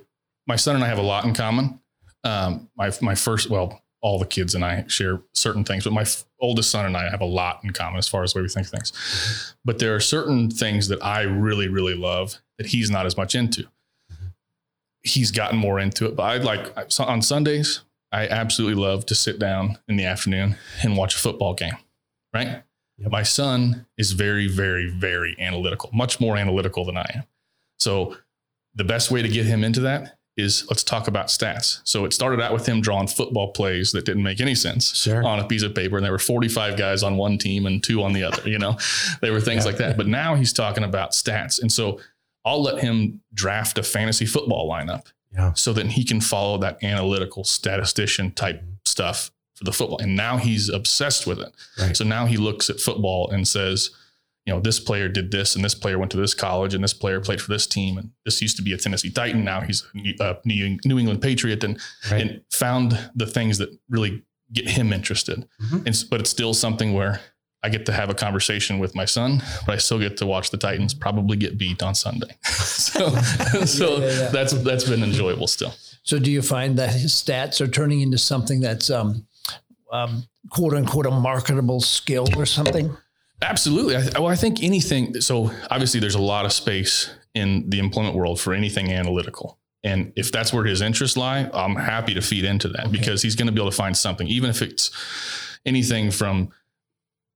my 0.47 0.55
son 0.55 0.75
and 0.75 0.83
I 0.83 0.87
have 0.87 0.97
a 0.97 1.03
lot 1.03 1.25
in 1.25 1.33
common. 1.33 1.79
Um, 2.23 2.69
my 2.75 2.91
my 3.01 3.15
first 3.15 3.49
well, 3.49 3.82
all 4.03 4.19
the 4.19 4.25
kids 4.25 4.53
and 4.53 4.63
I 4.65 4.83
share 4.87 5.21
certain 5.31 5.63
things, 5.63 5.85
but 5.85 5.93
my 5.93 6.01
f- 6.01 6.25
oldest 6.39 6.69
son 6.69 6.85
and 6.85 6.95
I 6.95 7.09
have 7.09 7.21
a 7.21 7.25
lot 7.25 7.61
in 7.63 7.71
common 7.71 7.97
as 7.97 8.07
far 8.07 8.21
as 8.21 8.33
the 8.33 8.39
way 8.39 8.43
we 8.43 8.49
think 8.49 8.67
things. 8.67 8.91
Mm-hmm. 8.91 9.57
But 9.65 9.79
there 9.79 9.95
are 9.95 10.01
certain 10.01 10.51
things 10.51 10.89
that 10.89 11.03
I 11.03 11.21
really 11.21 11.69
really 11.69 11.95
love 11.95 12.37
that 12.57 12.67
he's 12.67 12.91
not 12.91 13.05
as 13.05 13.15
much 13.15 13.33
into. 13.33 13.63
Mm-hmm. 13.63 14.27
He's 15.03 15.31
gotten 15.31 15.57
more 15.57 15.79
into 15.79 16.05
it, 16.05 16.15
but 16.17 16.23
I 16.23 16.37
like 16.37 16.77
on 16.99 17.21
Sundays. 17.21 17.81
I 18.11 18.27
absolutely 18.27 18.79
love 18.79 19.05
to 19.07 19.15
sit 19.15 19.39
down 19.39 19.79
in 19.87 19.95
the 19.95 20.05
afternoon 20.05 20.57
and 20.83 20.97
watch 20.97 21.15
a 21.15 21.19
football 21.19 21.55
game, 21.55 21.77
right? 22.33 22.61
Yep. 22.99 23.11
My 23.11 23.23
son 23.23 23.87
is 23.97 24.11
very, 24.11 24.47
very, 24.47 24.87
very 24.87 25.35
analytical, 25.39 25.89
much 25.93 26.19
more 26.19 26.37
analytical 26.37 26.85
than 26.85 26.97
I 26.97 27.09
am. 27.15 27.23
So 27.79 28.17
the 28.75 28.83
best 28.83 29.09
way 29.09 29.21
to 29.21 29.27
get 29.27 29.45
him 29.45 29.63
into 29.63 29.79
that 29.81 30.17
is 30.35 30.65
let's 30.69 30.83
talk 30.83 31.07
about 31.07 31.27
stats. 31.27 31.79
So 31.83 32.05
it 32.05 32.13
started 32.13 32.41
out 32.41 32.53
with 32.53 32.65
him 32.65 32.81
drawing 32.81 33.07
football 33.07 33.51
plays 33.51 33.91
that 33.91 34.03
didn't 34.05 34.23
make 34.23 34.41
any 34.41 34.55
sense 34.55 34.95
Sure. 34.95 35.23
on 35.23 35.39
a 35.39 35.47
piece 35.47 35.61
of 35.61 35.75
paper. 35.75 35.95
And 35.97 36.03
there 36.03 36.11
were 36.11 36.17
45 36.19 36.75
guys 36.75 37.03
on 37.03 37.17
one 37.17 37.37
team 37.37 37.65
and 37.67 37.83
two 37.83 38.01
on 38.01 38.13
the 38.13 38.23
other, 38.23 38.49
you 38.49 38.57
know, 38.57 38.77
there 39.21 39.31
were 39.31 39.39
things 39.41 39.63
Yeah. 39.63 39.69
like 39.71 39.77
that. 39.77 39.95
But 39.97 40.07
now 40.07 40.33
he's 40.35 40.51
talking 40.51 40.83
about 40.83 41.11
stats. 41.11 41.61
And 41.61 41.71
so 41.71 41.99
I'll 42.45 42.63
let 42.63 42.79
him 42.83 43.21
draft 43.33 43.77
a 43.77 43.83
fantasy 43.83 44.25
football 44.25 44.67
lineup 44.69 45.05
Yeah. 45.33 45.53
so 45.53 45.71
that 45.73 45.85
he 45.91 46.03
can 46.03 46.19
follow 46.19 46.57
that 46.57 46.83
analytical 46.83 47.43
statistician 47.43 48.31
type 48.31 48.63
stuff 48.85 49.29
for 49.55 49.65
the 49.65 49.71
football. 49.71 49.99
And 49.99 50.15
now 50.15 50.37
he's 50.37 50.67
obsessed 50.67 51.27
with 51.27 51.39
it. 51.39 51.53
Right. 51.79 51.95
So 51.95 52.03
now 52.05 52.25
he 52.25 52.37
looks 52.37 52.71
at 52.71 52.79
football 52.79 53.29
and 53.29 53.47
says, 53.47 53.91
you 54.45 54.53
know, 54.53 54.59
this 54.59 54.79
player 54.79 55.07
did 55.07 55.31
this 55.31 55.55
and 55.55 55.63
this 55.63 55.73
player 55.75 55.97
went 55.97 56.11
to 56.11 56.17
this 56.17 56.33
college 56.33 56.73
and 56.73 56.83
this 56.83 56.93
player 56.93 57.19
played 57.21 57.41
for 57.41 57.51
this 57.51 57.65
team. 57.65 57.97
And 57.97 58.11
this 58.25 58.41
used 58.41 58.57
to 58.57 58.61
be 58.61 58.73
a 58.73 58.77
Tennessee 58.77 59.09
Titan. 59.09 59.43
Now 59.45 59.61
he's 59.61 59.83
a 60.19 60.37
New 60.45 60.77
New 60.85 60.99
England 60.99 61.21
Patriot 61.21 61.63
and, 61.63 61.79
Right. 62.11 62.21
and 62.21 62.41
found 62.51 62.97
the 63.15 63.25
things 63.25 63.57
that 63.59 63.69
really 63.89 64.23
get 64.51 64.69
him 64.69 64.91
interested. 64.91 65.47
Mhm. 65.61 65.85
And, 65.87 66.03
but 66.09 66.19
it's 66.19 66.29
still 66.29 66.53
something 66.53 66.93
where 66.93 67.21
I 67.65 67.69
get 67.69 67.85
to 67.85 67.93
have 67.93 68.09
a 68.09 68.13
conversation 68.13 68.77
with 68.79 68.93
my 68.93 69.05
son, 69.05 69.41
but 69.65 69.71
I 69.73 69.77
still 69.77 69.97
get 69.97 70.17
to 70.17 70.25
watch 70.25 70.51
the 70.51 70.57
Titans 70.57 70.93
probably 70.93 71.37
get 71.37 71.57
beat 71.57 71.81
on 71.81 71.95
Sunday. 71.95 72.35
so, 72.43 73.09
so 73.65 73.97
Yeah, 73.99 74.05
yeah, 74.05 74.19
yeah. 74.23 74.29
that's, 74.29 74.51
that's 74.51 74.83
been 74.83 75.01
enjoyable 75.03 75.47
still. 75.47 75.73
So 76.03 76.19
do 76.19 76.29
you 76.29 76.41
find 76.41 76.77
that 76.79 76.91
his 76.93 77.13
stats 77.13 77.61
are 77.61 77.67
turning 77.69 78.01
into 78.01 78.17
something 78.17 78.59
that's 78.59 78.89
um, 78.89 79.25
um, 79.93 80.27
quote 80.49 80.73
unquote 80.73 81.05
a 81.05 81.11
marketable 81.11 81.79
skill 81.79 82.27
or 82.35 82.45
something? 82.45 82.97
Absolutely. 83.41 83.95
I, 83.97 84.19
well, 84.19 84.27
I 84.27 84.35
think 84.35 84.63
anything. 84.63 85.19
So 85.21 85.51
obviously, 85.69 85.99
there's 85.99 86.15
a 86.15 86.21
lot 86.21 86.45
of 86.45 86.53
space 86.53 87.09
in 87.33 87.69
the 87.69 87.79
employment 87.79 88.15
world 88.15 88.39
for 88.39 88.53
anything 88.53 88.91
analytical. 88.91 89.57
And 89.83 90.13
if 90.15 90.31
that's 90.31 90.53
where 90.53 90.63
his 90.63 90.81
interests 90.81 91.17
lie, 91.17 91.49
I'm 91.53 91.75
happy 91.75 92.13
to 92.13 92.21
feed 92.21 92.45
into 92.45 92.69
that 92.69 92.85
Okay. 92.85 92.91
because 92.97 93.21
he's 93.21 93.35
going 93.35 93.47
to 93.47 93.51
be 93.51 93.59
able 93.59 93.71
to 93.71 93.75
find 93.75 93.97
something, 93.97 94.27
even 94.27 94.49
if 94.49 94.61
it's 94.61 94.91
anything 95.65 96.09
from 96.09 96.49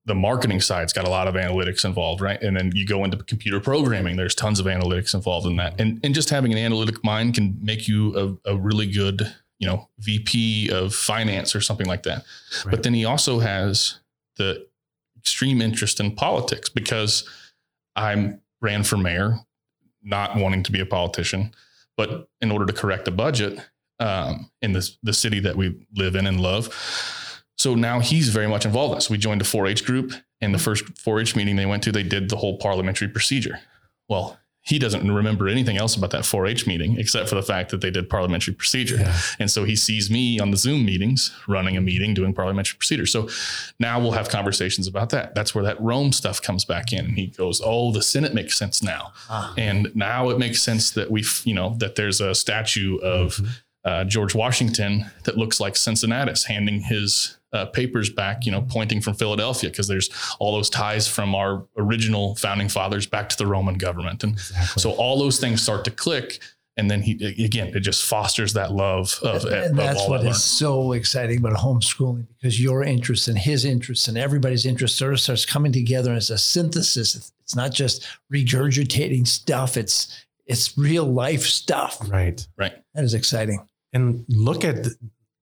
the 0.05 0.15
marketing 0.15 0.61
side. 0.61 0.83
It's 0.83 0.93
got 0.93 1.05
a 1.05 1.09
lot 1.09 1.27
of 1.27 1.35
analytics 1.35 1.83
involved, 1.83 2.21
right? 2.21 2.41
And 2.41 2.55
then 2.55 2.71
you 2.73 2.85
go 2.85 3.03
into 3.03 3.17
computer 3.17 3.59
programming, 3.59 4.15
there's 4.15 4.33
tons 4.35 4.61
of 4.61 4.65
analytics 4.65 5.13
involved 5.13 5.45
in 5.45 5.57
that. 5.57 5.81
And, 5.81 5.99
and 6.03 6.15
just 6.15 6.29
having 6.29 6.53
an 6.53 6.57
analytic 6.57 7.03
mind 7.03 7.33
can 7.33 7.57
make 7.61 7.89
you 7.89 8.39
a, 8.45 8.51
a 8.53 8.55
really 8.55 8.89
good, 8.89 9.33
you 9.59 9.67
know, 9.67 9.89
VP 9.99 10.69
of 10.71 10.95
finance 10.95 11.53
or 11.53 11.59
something 11.59 11.87
like 11.87 12.03
that. 12.03 12.23
Right. 12.63 12.71
But 12.71 12.83
then 12.83 12.93
he 12.93 13.03
also 13.03 13.39
has 13.39 13.99
the 14.37 14.65
extreme 15.27 15.61
interest 15.61 15.99
in 15.99 16.15
politics 16.15 16.69
because 16.69 17.27
I'm 17.97 18.39
ran 18.61 18.83
for 18.83 18.95
mayor, 18.95 19.39
not 20.01 20.37
wanting 20.37 20.63
to 20.63 20.71
be 20.71 20.79
a 20.79 20.85
politician, 20.85 21.53
but 21.97 22.29
in 22.39 22.49
order 22.49 22.65
to 22.65 22.71
correct 22.71 23.03
the 23.03 23.11
budget 23.11 23.59
um, 23.99 24.49
in 24.61 24.71
this 24.71 24.97
the 25.03 25.11
city 25.11 25.41
that 25.41 25.57
we 25.57 25.85
live 25.95 26.15
in 26.15 26.27
and 26.27 26.39
love. 26.39 26.73
So 27.57 27.75
now 27.75 27.99
he's 27.99 28.29
very 28.29 28.47
much 28.47 28.65
involved 28.65 28.93
in 28.93 28.97
this. 28.97 29.09
We 29.09 29.17
joined 29.17 29.41
a 29.41 29.45
4-H 29.45 29.83
group, 29.83 30.13
and 30.39 30.53
the 30.53 30.59
first 30.59 30.85
4-H 30.85 31.35
meeting 31.35 31.57
they 31.57 31.65
went 31.65 31.83
to, 31.83 31.91
they 31.91 32.03
did 32.03 32.29
the 32.29 32.37
whole 32.37 32.57
parliamentary 32.57 33.09
procedure. 33.09 33.59
Well, 34.07 34.39
he 34.67 34.77
doesn't 34.77 35.09
remember 35.09 35.47
anything 35.47 35.77
else 35.77 35.95
about 35.95 36.11
that 36.11 36.23
4-H 36.23 36.67
meeting 36.67 36.99
except 36.99 37.29
for 37.29 37.35
the 37.35 37.41
fact 37.41 37.71
that 37.71 37.79
they 37.79 37.89
did 37.89 38.09
parliamentary 38.09 38.53
procedure. 38.53 38.97
Yeah. 38.97 39.17
And 39.39 39.49
so 39.49 39.63
he 39.63 39.77
sees 39.77 40.11
me 40.11 40.41
on 40.41 40.51
the 40.51 40.57
Zoom 40.57 40.85
meetings 40.85 41.33
running 41.47 41.77
a 41.77 41.81
meeting 41.81 42.13
doing 42.13 42.33
parliamentary 42.33 42.77
procedure. 42.77 43.05
So 43.05 43.29
now 43.79 43.97
we'll 43.97 44.11
have 44.11 44.27
conversations 44.27 44.85
about 44.85 45.09
that. 45.11 45.33
That's 45.35 45.55
where 45.55 45.63
that 45.63 45.79
Rome 45.79 46.11
stuff 46.11 46.41
comes 46.41 46.65
back 46.65 46.91
in. 46.91 47.05
And 47.05 47.17
he 47.17 47.27
goes, 47.27 47.61
Oh, 47.63 47.93
the 47.93 48.01
Senate 48.01 48.33
makes 48.33 48.57
sense 48.57 48.83
now. 48.83 49.13
Ah. 49.29 49.53
And 49.57 49.95
now 49.95 50.29
it 50.29 50.37
makes 50.37 50.61
sense 50.61 50.91
that 50.91 51.09
we've, 51.09 51.41
you 51.45 51.53
know, 51.53 51.75
that 51.77 51.95
there's 51.95 52.19
a 52.19 52.35
statue 52.35 52.97
of 52.97 53.39
uh, 53.85 54.03
George 54.03 54.35
Washington 54.35 55.05
that 55.23 55.37
looks 55.37 55.61
like 55.61 55.77
Cincinnatus 55.77 56.43
handing 56.43 56.81
his 56.81 57.36
uh, 57.53 57.65
papers 57.67 58.09
back, 58.09 58.45
you 58.45 58.51
know, 58.51 58.61
pointing 58.61 59.01
from 59.01 59.13
Philadelphia 59.13 59.69
because 59.69 59.87
there's 59.87 60.09
all 60.39 60.51
those 60.53 60.69
ties 60.69 61.07
from 61.07 61.33
our 61.33 61.65
original 61.77 62.35
founding 62.35 62.67
fathers 62.69 63.05
back 63.07 63.29
to 63.29 63.37
the 63.37 63.47
Roman 63.47 63.75
government. 63.75 64.23
And 64.23 64.33
Exactly. 64.33 64.81
so 64.81 64.91
all 64.91 65.17
those 65.17 65.39
things 65.39 65.61
start 65.61 65.85
to 65.85 65.91
click. 65.91 66.39
And 66.79 66.91
then 66.91 67.01
he, 67.01 67.13
again, 67.43 67.69
it 67.75 67.79
just 67.79 68.03
fosters 68.03 68.53
that 68.53 68.71
love 68.71 69.17
of, 69.23 69.45
and 69.45 69.71
of 69.71 69.75
that's 69.77 69.99
all 70.01 70.09
what 70.11 70.21
that 70.21 70.29
is 70.29 70.43
so 70.43 70.91
exciting 70.91 71.39
about 71.39 71.53
homeschooling 71.53 72.27
because 72.37 72.61
your 72.61 72.83
interests 72.83 73.27
and 73.27 73.35
his 73.37 73.65
interests 73.65 74.07
and 74.07 74.15
everybody's 74.15 74.63
interest 74.65 74.95
sort 74.95 75.13
of 75.13 75.19
starts 75.19 75.43
coming 75.43 75.71
together 75.71 76.13
as 76.13 76.29
a 76.29 76.37
synthesis. 76.37 77.31
It's 77.41 77.55
not 77.55 77.71
just 77.73 78.05
regurgitating 78.31 79.25
stuff. 79.27 79.75
It's 79.77 80.23
it's 80.45 80.77
real 80.77 81.05
life 81.05 81.41
stuff. 81.43 81.97
right. 82.09 82.45
Right. 82.57 82.73
That 82.93 83.03
is 83.03 83.13
exciting. 83.15 83.65
and 83.93 84.23
look 84.29 84.63
at 84.63 84.87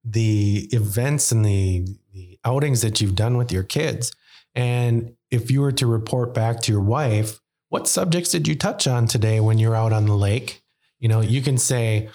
the, 0.05 0.69
events 0.71 1.31
and 1.31 1.43
the, 1.43 1.85
the 2.13 2.39
outings 2.45 2.81
that 2.81 3.01
you've 3.01 3.15
done 3.15 3.37
with 3.37 3.51
your 3.51 3.63
kids. 3.63 4.13
And 4.53 5.15
if 5.31 5.51
you 5.51 5.61
were 5.61 5.73
to 5.73 5.87
report 5.87 6.33
back 6.33 6.61
to 6.61 6.71
your 6.71 6.81
wife, 6.81 7.41
what 7.69 7.87
subjects 7.87 8.29
did 8.29 8.47
you 8.47 8.55
touch 8.55 8.87
on 8.87 9.07
today 9.07 9.39
when 9.39 9.57
you're 9.57 9.75
out 9.75 9.91
on 9.91 10.05
the 10.05 10.15
lake? 10.15 10.61
You 10.99 11.09
know, 11.09 11.21
you 11.21 11.41
can 11.41 11.57
say, 11.57 12.09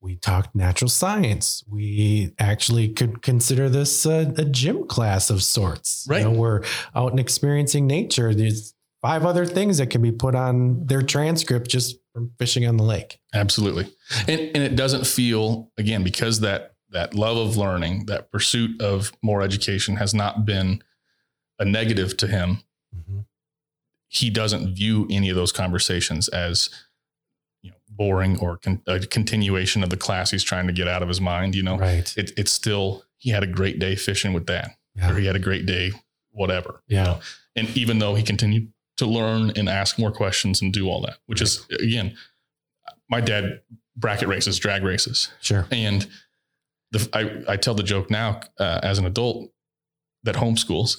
we 0.00 0.14
talked 0.14 0.54
natural 0.54 0.88
science. 0.88 1.64
We 1.68 2.32
actually 2.38 2.90
could 2.90 3.20
consider 3.20 3.68
this 3.68 4.06
a, 4.06 4.32
a 4.36 4.44
gym 4.44 4.86
class 4.86 5.28
of 5.28 5.42
sorts. 5.42 6.06
Right. 6.08 6.20
You 6.20 6.26
know, 6.26 6.30
we're 6.38 6.62
out 6.94 7.10
and 7.10 7.18
experiencing 7.18 7.88
nature. 7.88 8.32
There's 8.32 8.74
five 9.02 9.26
other 9.26 9.44
things 9.44 9.78
that 9.78 9.90
can 9.90 10.00
be 10.00 10.12
put 10.12 10.36
on 10.36 10.86
their 10.86 11.02
transcript 11.02 11.68
just 11.68 11.96
from 12.12 12.30
fishing 12.38 12.64
on 12.64 12.76
the 12.76 12.84
lake. 12.84 13.18
Absolutely. 13.34 13.92
And, 14.28 14.40
and 14.40 14.58
it 14.58 14.76
doesn't 14.76 15.06
feel, 15.06 15.70
again, 15.76 16.04
because 16.04 16.40
that, 16.40 16.74
that 16.90 17.14
love 17.14 17.36
of 17.36 17.56
learning, 17.56 18.06
that 18.06 18.30
pursuit 18.30 18.80
of 18.80 19.12
more 19.22 19.42
education 19.42 19.96
has 19.96 20.14
not 20.14 20.44
been 20.46 20.82
a 21.58 21.64
negative 21.64 22.16
to 22.18 22.26
him. 22.26 22.62
Mm-hmm. 22.96 23.20
He 24.08 24.30
doesn't 24.30 24.74
view 24.74 25.06
any 25.10 25.28
of 25.28 25.36
those 25.36 25.52
conversations 25.52 26.28
as, 26.28 26.70
you 27.62 27.70
know, 27.70 27.76
boring 27.90 28.38
or 28.38 28.56
con- 28.56 28.82
a 28.86 29.00
continuation 29.00 29.82
of 29.82 29.90
the 29.90 29.96
class 29.96 30.30
he's 30.30 30.44
trying 30.44 30.66
to 30.66 30.72
get 30.72 30.88
out 30.88 31.02
of 31.02 31.08
his 31.08 31.20
mind. 31.20 31.54
You 31.54 31.62
know, 31.62 31.76
Right. 31.78 32.16
it, 32.16 32.32
it's 32.38 32.52
still, 32.52 33.04
he 33.18 33.30
had 33.30 33.42
a 33.42 33.46
great 33.46 33.78
day 33.78 33.96
fishing 33.96 34.32
with 34.32 34.46
dad 34.46 34.70
Yeah. 34.94 35.10
or 35.10 35.16
he 35.18 35.26
had 35.26 35.36
a 35.36 35.40
great 35.40 35.66
day, 35.66 35.92
whatever. 36.30 36.82
you 36.86 36.96
Yeah. 36.96 37.04
know. 37.04 37.20
And 37.56 37.76
even 37.76 37.98
though 37.98 38.14
he 38.14 38.22
continued 38.22 38.72
to 38.96 39.06
learn 39.06 39.50
and 39.56 39.68
ask 39.68 39.98
more 39.98 40.10
questions 40.12 40.62
and 40.62 40.72
do 40.72 40.88
all 40.88 41.02
that, 41.02 41.18
which 41.26 41.42
is 41.42 41.66
again, 41.70 42.16
my 43.10 43.20
dad 43.20 43.60
bracket 43.96 44.28
races, 44.28 44.58
drag 44.58 44.84
races, 44.84 45.28
Sure. 45.40 45.66
and 45.70 46.08
the 46.92 47.08
I, 47.12 47.52
I 47.52 47.56
tell 47.56 47.74
the 47.74 47.82
joke 47.82 48.10
now 48.10 48.40
uh, 48.58 48.80
as 48.82 48.98
an 48.98 49.06
adult 49.06 49.50
that 50.24 50.34
homeschools. 50.34 50.96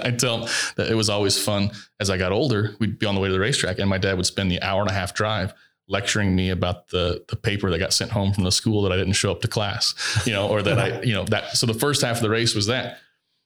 I 0.04 0.10
tell 0.12 0.48
that 0.76 0.88
it 0.90 0.94
was 0.94 1.08
always 1.10 1.42
fun 1.42 1.70
as 1.98 2.10
I 2.10 2.16
got 2.16 2.32
older. 2.32 2.76
We'd 2.78 2.98
be 2.98 3.06
on 3.06 3.14
the 3.14 3.20
way 3.20 3.28
to 3.28 3.32
the 3.32 3.40
racetrack, 3.40 3.78
and 3.78 3.88
my 3.90 3.98
dad 3.98 4.16
would 4.16 4.26
spend 4.26 4.50
the 4.50 4.62
hour 4.62 4.80
and 4.82 4.90
a 4.90 4.94
half 4.94 5.14
drive 5.14 5.52
lecturing 5.88 6.36
me 6.36 6.50
about 6.50 6.88
the 6.88 7.24
the 7.28 7.36
paper 7.36 7.70
that 7.70 7.78
got 7.78 7.92
sent 7.92 8.12
home 8.12 8.32
from 8.32 8.44
the 8.44 8.52
school 8.52 8.82
that 8.82 8.92
I 8.92 8.96
didn't 8.96 9.14
show 9.14 9.30
up 9.32 9.40
to 9.42 9.48
class, 9.48 9.94
you 10.26 10.32
know, 10.32 10.48
or 10.48 10.62
that 10.62 10.78
I, 10.78 11.02
you 11.02 11.12
know, 11.12 11.24
that. 11.24 11.56
So 11.56 11.66
the 11.66 11.74
first 11.74 12.02
half 12.02 12.16
of 12.16 12.22
the 12.22 12.30
race 12.30 12.54
was 12.54 12.66
that. 12.66 12.98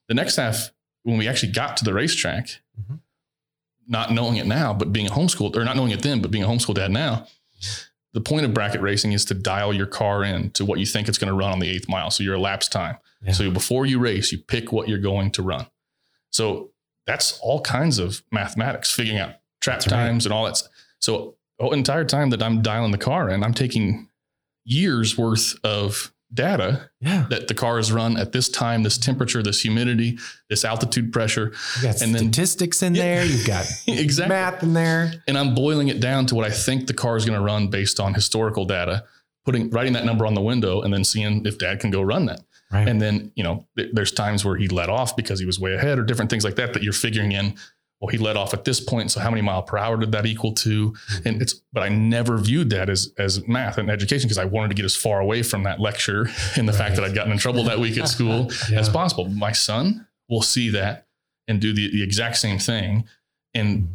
The 0.08 0.14
next 0.14 0.36
half, 0.36 0.70
when 1.04 1.16
we 1.16 1.26
actually 1.28 1.52
got 1.52 1.78
to 1.78 1.84
the 1.84 1.94
racetrack, 1.94 2.48
Mhm. 2.78 2.98
not 3.88 4.10
knowing 4.12 4.36
it 4.36 4.46
now, 4.46 4.74
but 4.74 4.92
being 4.92 5.06
a 5.06 5.10
homeschooled, 5.10 5.56
or 5.56 5.64
not 5.64 5.76
knowing 5.76 5.92
it 5.92 6.02
then, 6.02 6.20
but 6.20 6.30
being 6.30 6.44
a 6.44 6.46
homeschool 6.48 6.74
dad 6.74 6.90
now, 6.90 7.26
the 8.14 8.20
point 8.20 8.46
of 8.46 8.54
bracket 8.54 8.80
racing 8.80 9.12
is 9.12 9.24
to 9.26 9.34
dial 9.34 9.74
your 9.74 9.86
car 9.86 10.24
in 10.24 10.50
to 10.52 10.64
what 10.64 10.78
you 10.78 10.86
think 10.86 11.08
it's 11.08 11.18
going 11.18 11.28
to 11.28 11.34
run 11.34 11.50
on 11.52 11.58
the 11.58 11.68
eighth 11.68 11.88
mile. 11.88 12.10
So 12.10 12.22
your 12.22 12.34
elapsed 12.34 12.72
time. 12.72 12.96
Yeah. 13.22 13.32
So 13.32 13.50
before 13.50 13.84
you 13.84 13.98
race, 13.98 14.30
you 14.32 14.38
pick 14.38 14.72
what 14.72 14.88
you're 14.88 14.98
going 14.98 15.32
to 15.32 15.42
run. 15.42 15.66
So 16.30 16.70
that's 17.06 17.38
all 17.42 17.60
kinds 17.60 17.98
of 17.98 18.22
mathematics, 18.30 18.90
figuring 18.92 19.18
out 19.18 19.34
trap 19.60 19.80
That's 19.80 19.92
right. 19.92 20.06
times 20.06 20.26
and 20.26 20.32
all 20.32 20.44
that. 20.44 20.62
So 21.00 21.34
the 21.58 21.68
entire 21.70 22.04
time 22.04 22.30
that 22.30 22.42
I'm 22.42 22.62
dialing 22.62 22.92
the 22.92 22.98
car 22.98 23.28
in, 23.28 23.42
I'm 23.42 23.52
taking 23.52 24.08
years 24.64 25.18
worth 25.18 25.56
of 25.64 26.13
data 26.34 26.90
Yeah. 27.00 27.26
that 27.30 27.48
the 27.48 27.54
car 27.54 27.78
is 27.78 27.92
run 27.92 28.16
at 28.16 28.32
this 28.32 28.48
time, 28.48 28.82
this 28.82 28.98
temperature, 28.98 29.42
this 29.42 29.60
humidity, 29.62 30.18
this 30.50 30.64
altitude 30.64 31.12
pressure. 31.12 31.52
And 31.82 32.14
then- 32.14 32.32
statistics 32.32 32.82
in 32.82 32.94
Yeah. 32.94 33.02
there. 33.02 33.24
You've 33.24 33.46
got 33.46 33.66
exactly. 33.86 34.34
math 34.34 34.62
in 34.62 34.72
there. 34.74 35.12
and 35.28 35.38
I'm 35.38 35.54
boiling 35.54 35.88
it 35.88 36.00
down 36.00 36.26
to 36.26 36.34
what 36.34 36.44
I 36.44 36.50
think 36.50 36.86
the 36.86 36.94
car 36.94 37.16
is 37.16 37.24
going 37.24 37.38
to 37.38 37.44
run 37.44 37.68
based 37.68 38.00
on 38.00 38.14
historical 38.14 38.64
data, 38.64 39.04
putting 39.44 39.70
writing 39.70 39.92
that 39.94 40.04
number 40.04 40.26
on 40.26 40.34
the 40.34 40.40
window, 40.42 40.82
and 40.82 40.92
then 40.92 41.04
seeing 41.04 41.46
if 41.46 41.58
Dad 41.58 41.80
can 41.80 41.90
go 41.90 42.02
run 42.02 42.26
that. 42.26 42.40
Right. 42.72 42.88
And 42.88 43.00
then 43.00 43.30
you 43.36 43.44
know, 43.44 43.66
th- 43.76 43.90
there's 43.92 44.10
times 44.10 44.44
where 44.44 44.56
he 44.56 44.66
let 44.68 44.88
off 44.88 45.14
because 45.16 45.38
he 45.38 45.46
was 45.46 45.60
way 45.60 45.74
ahead, 45.74 45.98
or 45.98 46.02
different 46.02 46.30
things 46.30 46.42
like 46.44 46.56
that 46.56 46.72
that 46.72 46.82
you're 46.82 46.92
figuring 46.94 47.30
in. 47.32 47.54
Well, 48.00 48.08
he 48.10 48.18
let 48.18 48.36
off 48.36 48.52
at 48.52 48.64
this 48.64 48.80
point, 48.80 49.10
so 49.12 49.20
how 49.20 49.30
many 49.30 49.40
mile 49.40 49.62
per 49.62 49.78
hour 49.78 49.96
did 49.96 50.12
that 50.12 50.26
equal 50.26 50.52
to? 50.52 50.90
Mm-hmm. 50.92 51.28
And 51.28 51.40
it's, 51.42 51.54
but 51.72 51.82
I 51.82 51.88
never 51.88 52.36
viewed 52.36 52.68
that 52.70 52.90
as 52.90 53.12
as 53.18 53.46
math 53.48 53.78
and 53.78 53.90
education 53.90 54.26
because 54.28 54.38
I 54.38 54.44
wanted 54.44 54.68
to 54.68 54.74
get 54.74 54.84
as 54.84 54.94
far 54.96 55.20
away 55.20 55.42
from 55.42 55.62
that 55.62 55.80
lecture 55.80 56.28
and 56.56 56.68
the 56.68 56.72
fact 56.72 56.96
that 56.96 57.04
I'd 57.04 57.14
gotten 57.14 57.32
in 57.32 57.38
trouble 57.38 57.64
that 57.64 57.78
week 57.78 57.96
at 57.96 58.08
school 58.16 58.50
Yeah. 58.70 58.80
as 58.80 58.88
possible. 58.88 59.26
My 59.26 59.52
son 59.52 60.06
will 60.28 60.42
see 60.42 60.68
that 60.70 61.06
and 61.48 61.60
do 61.60 61.72
the, 61.72 61.90
the 61.90 62.02
exact 62.02 62.36
same 62.36 62.58
thing 62.58 63.04
and 63.54 63.88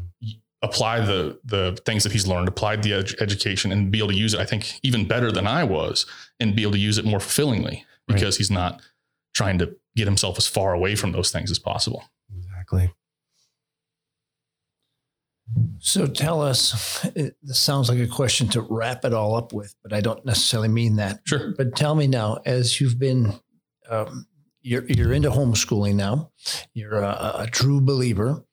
apply 0.62 1.02
the 1.02 1.39
the 1.45 1.78
things 1.86 2.04
that 2.04 2.12
he's 2.12 2.26
learned, 2.28 2.47
applied 2.47 2.84
the 2.84 2.93
ed- 2.93 3.16
education, 3.20 3.72
and 3.72 3.91
be 3.91 4.00
able 4.00 4.10
to 4.10 4.16
use 4.16 4.34
it. 4.34 4.39
I 4.39 4.45
think 4.45 4.80
even 4.82 5.08
better 5.08 5.32
than 5.32 5.45
I 5.47 5.64
was, 5.64 6.06
and 6.39 6.56
be 6.56 6.64
able 6.64 6.74
to 6.74 6.80
use 6.80 6.97
it 6.97 7.06
more 7.06 7.20
fulfillingly 7.20 7.86
because 8.08 8.36
right. 8.36 8.38
he's 8.38 8.52
not 8.52 8.82
trying 9.34 9.60
to 9.60 9.76
get 9.95 10.06
himself 10.06 10.38
as 10.38 10.47
far 10.47 10.74
away 10.74 10.95
from 10.95 11.12
those 11.12 11.32
things 11.32 11.52
as 11.52 11.60
possible. 11.60 12.04
Exactly. 12.36 12.91
So 15.80 16.08
tell 16.08 16.41
us, 16.41 17.06
it, 17.16 17.36
this 17.41 17.58
sounds 17.58 17.89
like 17.89 18.00
a 18.00 18.08
question 18.08 18.47
to 18.50 18.62
wrap 18.62 19.06
it 19.06 19.14
all 19.14 19.36
up 19.36 19.54
with, 19.54 19.76
but 19.82 19.93
I 19.93 20.02
don't 20.02 20.26
necessarily 20.26 20.68
mean 20.68 20.97
that. 20.97 21.22
Sure. 21.26 21.54
But 21.58 21.76
tell 21.76 21.95
me 21.95 22.08
now, 22.08 22.39
as 22.45 22.80
you've 22.80 23.00
been, 23.00 23.34
um, 23.89 24.28
you're, 24.62 24.86
you're 24.86 25.14
into 25.14 25.30
homeschooling 25.30 25.95
now, 25.95 26.32
you're 26.74 27.00
a, 27.00 27.36
a 27.39 27.47
true 27.47 27.82
believer 27.82 28.43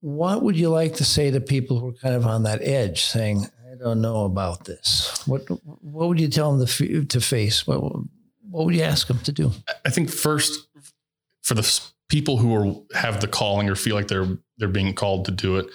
what 0.00 0.42
would 0.42 0.56
you 0.56 0.70
like 0.70 0.94
to 0.96 1.04
say 1.04 1.30
to 1.30 1.40
people 1.40 1.78
who 1.78 1.88
are 1.88 1.92
kind 1.92 2.14
of 2.14 2.26
on 2.26 2.44
that 2.44 2.62
edge, 2.62 3.02
saying, 3.02 3.46
"I 3.70 3.76
don't 3.76 4.00
know 4.00 4.24
about 4.24 4.64
this"? 4.64 5.22
What 5.26 5.42
What 5.64 6.08
would 6.08 6.20
you 6.20 6.28
tell 6.28 6.56
them 6.56 6.66
to, 6.66 7.04
to 7.04 7.20
face? 7.20 7.66
What 7.66 7.80
What 8.50 8.64
would 8.64 8.74
you 8.74 8.82
ask 8.82 9.06
them 9.06 9.20
to 9.20 9.32
do? 9.32 9.52
I 9.84 9.90
think 9.90 10.10
first, 10.10 10.68
for 11.42 11.54
the 11.54 11.80
people 12.08 12.38
who 12.38 12.54
are 12.54 12.98
have 12.98 13.20
the 13.20 13.28
calling 13.28 13.68
or 13.68 13.74
feel 13.74 13.94
like 13.94 14.08
they're 14.08 14.38
they're 14.58 14.68
being 14.68 14.94
called 14.94 15.26
to 15.26 15.30
do 15.30 15.56
it, 15.56 15.66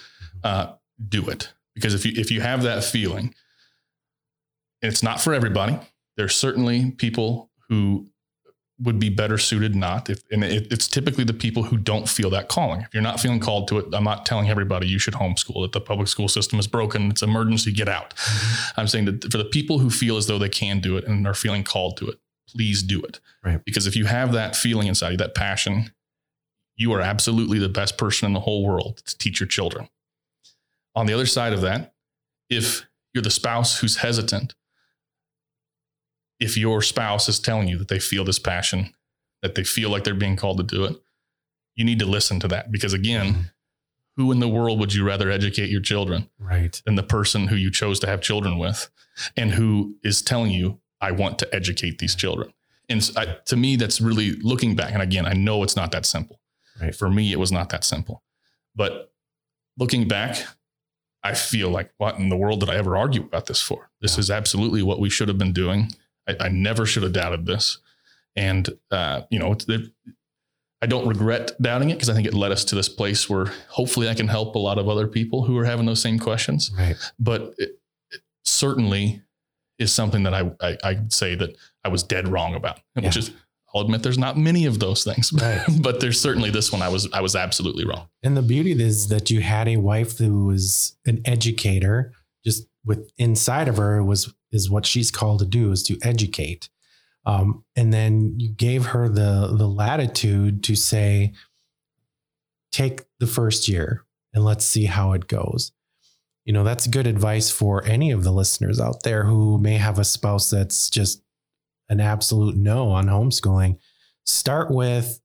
uh, 0.46 0.76
do 1.10 1.28
it. 1.28 1.52
Because 1.74 1.94
if 1.94 2.06
you 2.06 2.14
if 2.16 2.32
you 2.32 2.40
have 2.40 2.64
that 2.64 2.84
feeling, 2.84 3.34
it's 4.82 5.04
not 5.04 5.20
for 5.20 5.34
everybody. 5.34 5.78
There's 6.16 6.36
certainly 6.36 6.92
people 6.92 7.50
who 7.68 8.08
would 8.80 9.00
be 9.00 9.10
better 9.10 9.38
suited 9.38 9.74
not 9.74 10.10
if 10.10 10.22
and 10.32 10.44
it, 10.44 10.72
it's 10.72 10.88
typically 10.88 11.24
the 11.24 11.34
people 11.34 11.64
who 11.64 11.78
don't 11.78 12.10
feel 12.10 12.30
that 12.30 12.50
calling 12.50 12.82
if 12.82 12.94
you're 12.94 13.02
not 13.02 13.22
feeling 13.22 13.40
called 13.40 13.70
to 13.70 13.80
it 13.80 13.86
i'm 13.94 14.04
not 14.04 14.26
telling 14.26 14.50
everybody 14.50 14.86
you 14.86 15.00
should 15.00 15.14
homeschool 15.14 15.62
that 15.62 15.72
the 15.72 15.80
public 15.80 16.10
school 16.10 16.28
system 16.28 16.60
is 16.60 16.68
broken 16.68 17.10
it's 17.10 17.22
emergency 17.22 17.72
get 17.72 17.88
out 17.88 18.14
mm-hmm. 18.16 18.80
i'm 18.82 18.86
saying 18.86 19.06
that 19.06 19.32
for 19.32 19.38
the 19.38 19.46
people 19.46 19.80
who 19.80 19.90
feel 19.90 20.18
as 20.18 20.28
though 20.28 20.38
they 20.38 20.50
can 20.50 20.82
do 20.82 20.98
it 20.98 21.06
and 21.06 21.26
are 21.26 21.34
feeling 21.34 21.64
called 21.64 21.96
to 21.96 22.10
it 22.10 22.18
please 22.50 22.84
do 22.84 23.02
it 23.02 23.22
right 23.46 23.64
because 23.64 23.88
if 23.88 23.96
you 23.96 24.06
have 24.06 24.34
that 24.34 24.58
feeling 24.58 24.88
inside 24.88 25.12
you 25.12 25.18
that 25.18 25.34
passion 25.34 25.94
you 26.76 26.92
are 26.92 27.00
absolutely 27.00 27.60
the 27.60 27.70
best 27.70 27.98
person 27.98 28.26
in 28.26 28.34
the 28.34 28.42
whole 28.42 28.66
world 28.66 28.98
to 29.06 29.18
teach 29.18 29.40
your 29.40 29.48
children 29.48 29.88
on 30.96 31.06
the 31.06 31.14
other 31.14 31.26
side 31.26 31.54
of 31.54 31.62
that 31.62 31.94
if 32.50 32.86
you're 33.14 33.24
the 33.24 33.32
spouse 33.32 33.80
who's 33.80 33.98
hesitant 33.98 34.56
if 36.40 36.58
your 36.58 36.82
spouse 36.82 37.30
is 37.30 37.40
telling 37.40 37.68
you 37.68 37.78
that 37.78 37.88
they 37.88 38.00
feel 38.00 38.24
this 38.24 38.40
passion, 38.40 38.94
that 39.42 39.56
they 39.56 39.64
feel 39.64 39.90
like 39.90 40.04
they're 40.04 40.14
being 40.14 40.36
called 40.36 40.58
to 40.58 40.64
do 40.64 40.84
it, 40.86 40.96
you 41.76 41.86
need 41.86 42.00
to 42.00 42.06
listen 42.06 42.40
to 42.40 42.48
that 42.48 42.72
because 42.72 42.94
again, 42.94 43.26
mm-hmm. 43.26 43.42
who 44.18 44.32
in 44.32 44.40
the 44.40 44.48
world 44.48 44.80
would 44.80 44.94
you 44.94 45.06
rather 45.06 45.30
educate 45.30 45.70
your 45.70 45.82
children 45.82 46.30
right 46.40 46.82
than 46.86 46.96
the 46.96 47.04
person 47.04 47.48
who 47.48 47.56
you 47.56 47.72
chose 47.72 48.00
to 48.00 48.08
have 48.08 48.22
children 48.22 48.58
with 48.58 48.90
and 49.36 49.52
who 49.52 49.96
is 50.04 50.22
telling 50.22 50.52
you 50.52 50.80
I 51.02 51.12
want 51.12 51.38
to 51.40 51.56
educate 51.56 52.00
these 52.00 52.16
children. 52.16 52.54
And 52.88 53.10
I, 53.18 53.38
to 53.46 53.56
me 53.56 53.76
that's 53.76 54.00
really 54.00 54.32
looking 54.42 54.76
back 54.76 54.94
and 54.94 55.02
again, 55.02 55.26
I 55.26 55.34
know 55.34 55.64
it's 55.64 55.76
not 55.76 55.92
that 55.92 56.06
simple. 56.06 56.40
Right. 56.82 56.96
For 56.96 57.10
me 57.10 57.32
it 57.32 57.40
was 57.40 57.52
not 57.52 57.70
that 57.70 57.84
simple. 57.84 58.24
But 58.76 59.12
looking 59.78 60.08
back, 60.08 60.38
I 61.26 61.34
feel 61.34 61.70
like 61.70 61.92
what 61.98 62.18
in 62.18 62.30
the 62.30 62.38
world 62.38 62.62
did 62.62 62.70
I 62.70 62.76
ever 62.76 62.96
argue 62.96 63.24
about 63.24 63.48
this 63.48 63.62
for? 63.62 63.90
This 64.00 64.16
yeah. 64.16 64.22
is 64.22 64.32
absolutely 64.32 64.84
what 64.84 65.00
we 65.00 65.10
should 65.10 65.28
have 65.28 65.38
been 65.38 65.54
doing 65.54 65.90
I, 66.28 66.36
I 66.40 66.50
never 66.50 66.86
should 66.86 67.04
have 67.04 67.14
doubted 67.14 67.46
this. 67.46 67.80
And, 68.36 68.70
uh, 68.92 69.22
you 69.30 69.40
know, 69.40 69.56
I 70.82 70.88
don't 70.88 71.08
regret 71.08 71.52
doubting 71.62 71.90
it 71.90 71.94
because 71.94 72.10
I 72.10 72.14
think 72.14 72.28
it 72.28 72.34
led 72.34 72.52
us 72.52 72.66
to 72.66 72.76
this 72.76 72.90
place 72.90 73.30
where 73.30 73.46
hopefully 73.70 74.10
I 74.10 74.14
can 74.14 74.28
help 74.28 74.56
a 74.56 74.60
lot 74.60 74.78
of 74.78 74.90
other 74.90 75.08
people 75.08 75.44
who 75.44 75.58
are 75.58 75.66
having 75.66 75.86
those 75.86 76.02
same 76.02 76.20
questions. 76.20 76.72
Right. 76.78 76.96
But 77.18 77.54
it, 77.58 77.80
it 78.12 78.22
certainly 78.44 79.22
is 79.80 79.94
something 79.94 80.24
that 80.24 80.34
I, 80.34 80.52
I, 80.62 80.78
I'd 80.84 81.14
say 81.14 81.36
that 81.36 81.56
I 81.84 81.90
was 81.90 82.04
dead 82.04 82.28
wrong 82.28 82.56
about, 82.56 82.80
yeah. 82.96 83.06
which 83.06 83.18
is, 83.18 83.32
I'll 83.76 83.82
admit 83.82 84.04
there's 84.04 84.18
not 84.18 84.38
many 84.38 84.66
of 84.66 84.80
those 84.80 85.04
things, 85.04 85.34
right. 85.42 85.62
but 85.82 86.00
there's 86.00 86.20
certainly 86.20 86.50
this 86.50 86.72
one 86.72 86.82
I 86.82 86.88
was, 86.88 87.12
I 87.12 87.20
was 87.20 87.36
absolutely 87.36 87.86
wrong. 87.86 88.08
And 88.24 88.38
the 88.38 88.42
beauty 88.42 88.72
is 88.72 89.10
that 89.10 89.30
you 89.30 89.42
had 89.42 89.68
a 89.68 89.78
wife 89.78 90.18
who 90.18 90.46
was 90.46 90.96
an 91.06 91.22
educator 91.26 92.14
just 92.46 92.68
with 92.86 93.12
inside 93.18 93.68
of 93.68 93.78
her 93.78 94.02
was 94.04 94.34
is 94.52 94.70
what 94.70 94.86
she's 94.86 95.12
called 95.12 95.40
to 95.40 95.46
do 95.46 95.72
is 95.72 95.84
to 95.84 95.98
educate. 96.04 96.70
Um, 97.26 97.66
and 97.76 97.92
then 97.92 98.36
you 98.38 98.50
gave 98.50 98.88
her 98.88 99.10
the 99.10 99.54
the 99.58 99.68
latitude 99.68 100.64
to 100.64 100.76
say, 100.76 101.34
take 102.72 103.04
the 103.20 103.28
first 103.28 103.68
year 103.68 104.06
and 104.34 104.46
let's 104.46 104.64
see 104.64 104.86
how 104.86 105.14
it 105.14 105.28
goes. 105.28 105.72
You 106.46 106.54
know, 106.54 106.64
that's 106.64 106.86
good 106.86 107.08
advice 107.08 107.50
for 107.50 107.84
any 107.86 108.12
of 108.12 108.24
the 108.24 108.32
listeners 108.32 108.80
out 108.80 109.02
there 109.04 109.24
who 109.24 109.58
may 109.58 109.78
have 109.78 109.98
a 109.98 110.04
spouse 110.04 110.52
that's 110.52 110.90
just 110.92 111.24
an 111.90 112.00
absolute 112.00 112.56
no 112.56 112.90
on 112.90 113.06
homeschooling. 113.06 113.78
Start 114.26 114.72
with, 114.72 115.20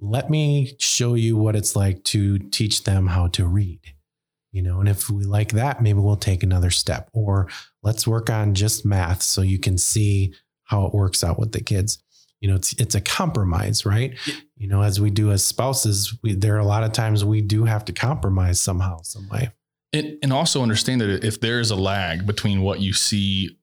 let 0.00 0.30
me 0.30 0.74
show 0.78 1.14
you 1.14 1.36
what 1.36 1.56
it's 1.56 1.76
like 1.76 2.04
to 2.04 2.38
teach 2.38 2.84
them 2.84 3.06
how 3.06 3.28
to 3.28 3.46
read 3.46 3.80
you 4.52 4.62
know 4.62 4.80
and 4.80 4.88
if 4.88 5.10
we 5.10 5.24
like 5.24 5.52
that 5.52 5.82
maybe 5.82 5.98
we'll 5.98 6.16
take 6.16 6.42
another 6.42 6.70
step. 6.70 7.08
Or 7.12 7.48
let's 7.82 8.06
work 8.06 8.30
on 8.30 8.54
just 8.54 8.84
math 8.84 9.22
so 9.22 9.42
you 9.42 9.58
can 9.58 9.78
see 9.78 10.34
how 10.64 10.86
it 10.86 10.94
works 10.94 11.22
out 11.22 11.38
with 11.38 11.52
the 11.52 11.62
kids. 11.62 12.02
You 12.40 12.48
know 12.48 12.56
it's 12.56 12.72
it's 12.74 12.94
a 12.94 13.00
compromise 13.00 13.84
right? 13.84 14.14
You 14.56 14.68
know 14.68 14.82
as 14.82 15.00
we 15.00 15.10
do 15.10 15.30
as 15.30 15.44
spouses 15.44 16.16
we 16.22 16.34
there 16.34 16.56
are 16.56 16.60
a 16.60 16.66
lot 16.66 16.84
of 16.84 16.92
times 16.92 17.24
we 17.24 17.40
do 17.40 17.64
have 17.64 17.84
to 17.86 17.92
compromise 17.92 18.60
somehow 18.60 19.02
some 19.02 19.28
way. 19.28 19.50
And, 19.92 20.18
and 20.22 20.32
also 20.32 20.62
understand 20.62 21.00
that 21.00 21.24
if 21.24 21.40
there's 21.40 21.70
a 21.70 21.76
lag 21.76 22.26
between 22.26 22.60
what 22.62 22.80
you 22.80 22.92
see 22.92 23.58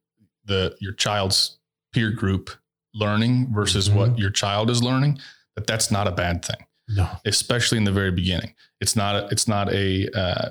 the 0.45 0.75
your 0.79 0.93
child's 0.93 1.57
peer 1.95 2.11
group 2.11 2.49
learning 2.93 3.47
versus 3.53 3.87
mm-hmm. 3.87 3.99
what 3.99 4.19
your 4.19 4.29
child 4.29 4.69
is 4.69 4.83
learning 4.83 5.17
that 5.55 5.65
that's 5.65 5.89
not 5.89 6.07
a 6.07 6.11
bad 6.11 6.43
thing 6.43 6.65
no 6.89 7.07
especially 7.25 7.77
in 7.77 7.83
the 7.83 7.91
very 7.91 8.11
beginning 8.11 8.53
it's 8.81 8.95
not 8.95 9.15
a, 9.15 9.27
it's 9.31 9.47
not 9.47 9.71
a 9.73 10.07
uh, 10.17 10.49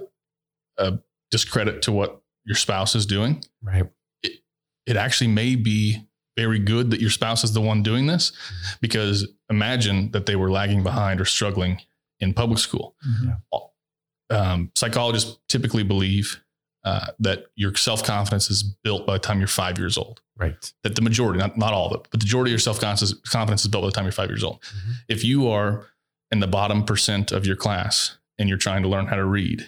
a 0.79 0.99
discredit 1.31 1.83
to 1.83 1.93
what 1.93 2.21
your 2.45 2.57
spouse 2.57 2.95
is 2.95 3.07
doing. 3.07 3.43
Right. 3.63 3.85
It, 4.23 4.41
it 4.87 4.97
actually 4.97 5.29
may 5.29 5.57
be 5.57 6.07
very 6.37 6.59
good 6.59 6.91
that 6.91 7.01
your 7.01 7.11
spouse 7.11 7.45
is 7.45 7.53
the 7.53 7.61
one 7.61 7.83
doing 7.83 8.07
this 8.07 8.31
mm-hmm. 8.31 8.75
because 8.81 9.29
imagine 9.51 10.11
that 10.13 10.27
they 10.27 10.37
were 10.37 10.51
lagging 10.51 10.83
behind 10.83 11.21
or 11.21 11.25
struggling 11.25 11.81
in 12.21 12.35
public 12.35 12.59
school. 12.59 12.95
Mm-hmm. 13.07 14.37
Um, 14.37 14.71
psychologists 14.75 15.39
typically 15.49 15.83
believe 15.83 16.43
uh, 16.85 17.07
that 17.19 17.47
your 17.57 17.75
self 17.75 18.05
confidence 18.05 18.51
is 18.51 18.63
built 18.63 19.07
by 19.07 19.15
the 19.15 19.19
time 19.19 19.39
you're 19.39 19.49
five 19.49 19.79
years 19.79 19.97
old. 19.97 20.21
Right. 20.37 20.73
That 20.83 20.97
the 20.97 21.03
majority, 21.03 21.39
not, 21.39 21.57
not 21.57 21.73
all 21.73 21.87
of 21.87 21.95
it, 21.95 22.09
but 22.11 22.21
the 22.21 22.25
majority 22.25 22.51
of 22.51 22.53
your 22.53 22.59
self 22.59 22.81
confidence 22.81 23.63
is 23.63 23.69
built 23.69 23.83
by 23.83 23.89
the 23.89 23.93
time 23.93 24.05
you're 24.05 24.13
five 24.13 24.29
years 24.29 24.45
old. 24.45 24.61
Mm-hmm. 24.61 24.93
If 25.09 25.25
you 25.25 25.49
are 25.49 25.87
in 26.31 26.41
the 26.41 26.47
bottom 26.47 26.85
percent 26.85 27.33
of 27.33 27.47
your 27.47 27.57
class 27.57 28.19
and 28.39 28.49
you're 28.49 28.59
trying 28.59 28.83
to 28.83 28.89
learn 28.89 29.07
how 29.07 29.17
to 29.17 29.25
read, 29.25 29.67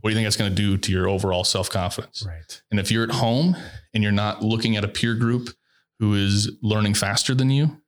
what 0.00 0.10
do 0.10 0.14
you 0.14 0.16
think 0.16 0.26
that's 0.26 0.36
going 0.36 0.50
to 0.50 0.56
do 0.56 0.76
to 0.76 0.92
your 0.92 1.08
overall 1.08 1.44
self 1.44 1.70
confidence? 1.70 2.24
Right. 2.26 2.62
And 2.70 2.78
if 2.78 2.90
you're 2.90 3.04
at 3.04 3.10
home 3.10 3.56
and 3.94 4.02
you're 4.02 4.12
not 4.12 4.42
looking 4.42 4.76
at 4.76 4.84
a 4.84 4.88
peer 4.88 5.14
group 5.14 5.50
who 5.98 6.14
is 6.14 6.50
learning 6.62 6.94
faster 6.94 7.34
than 7.34 7.50
you, 7.50 7.80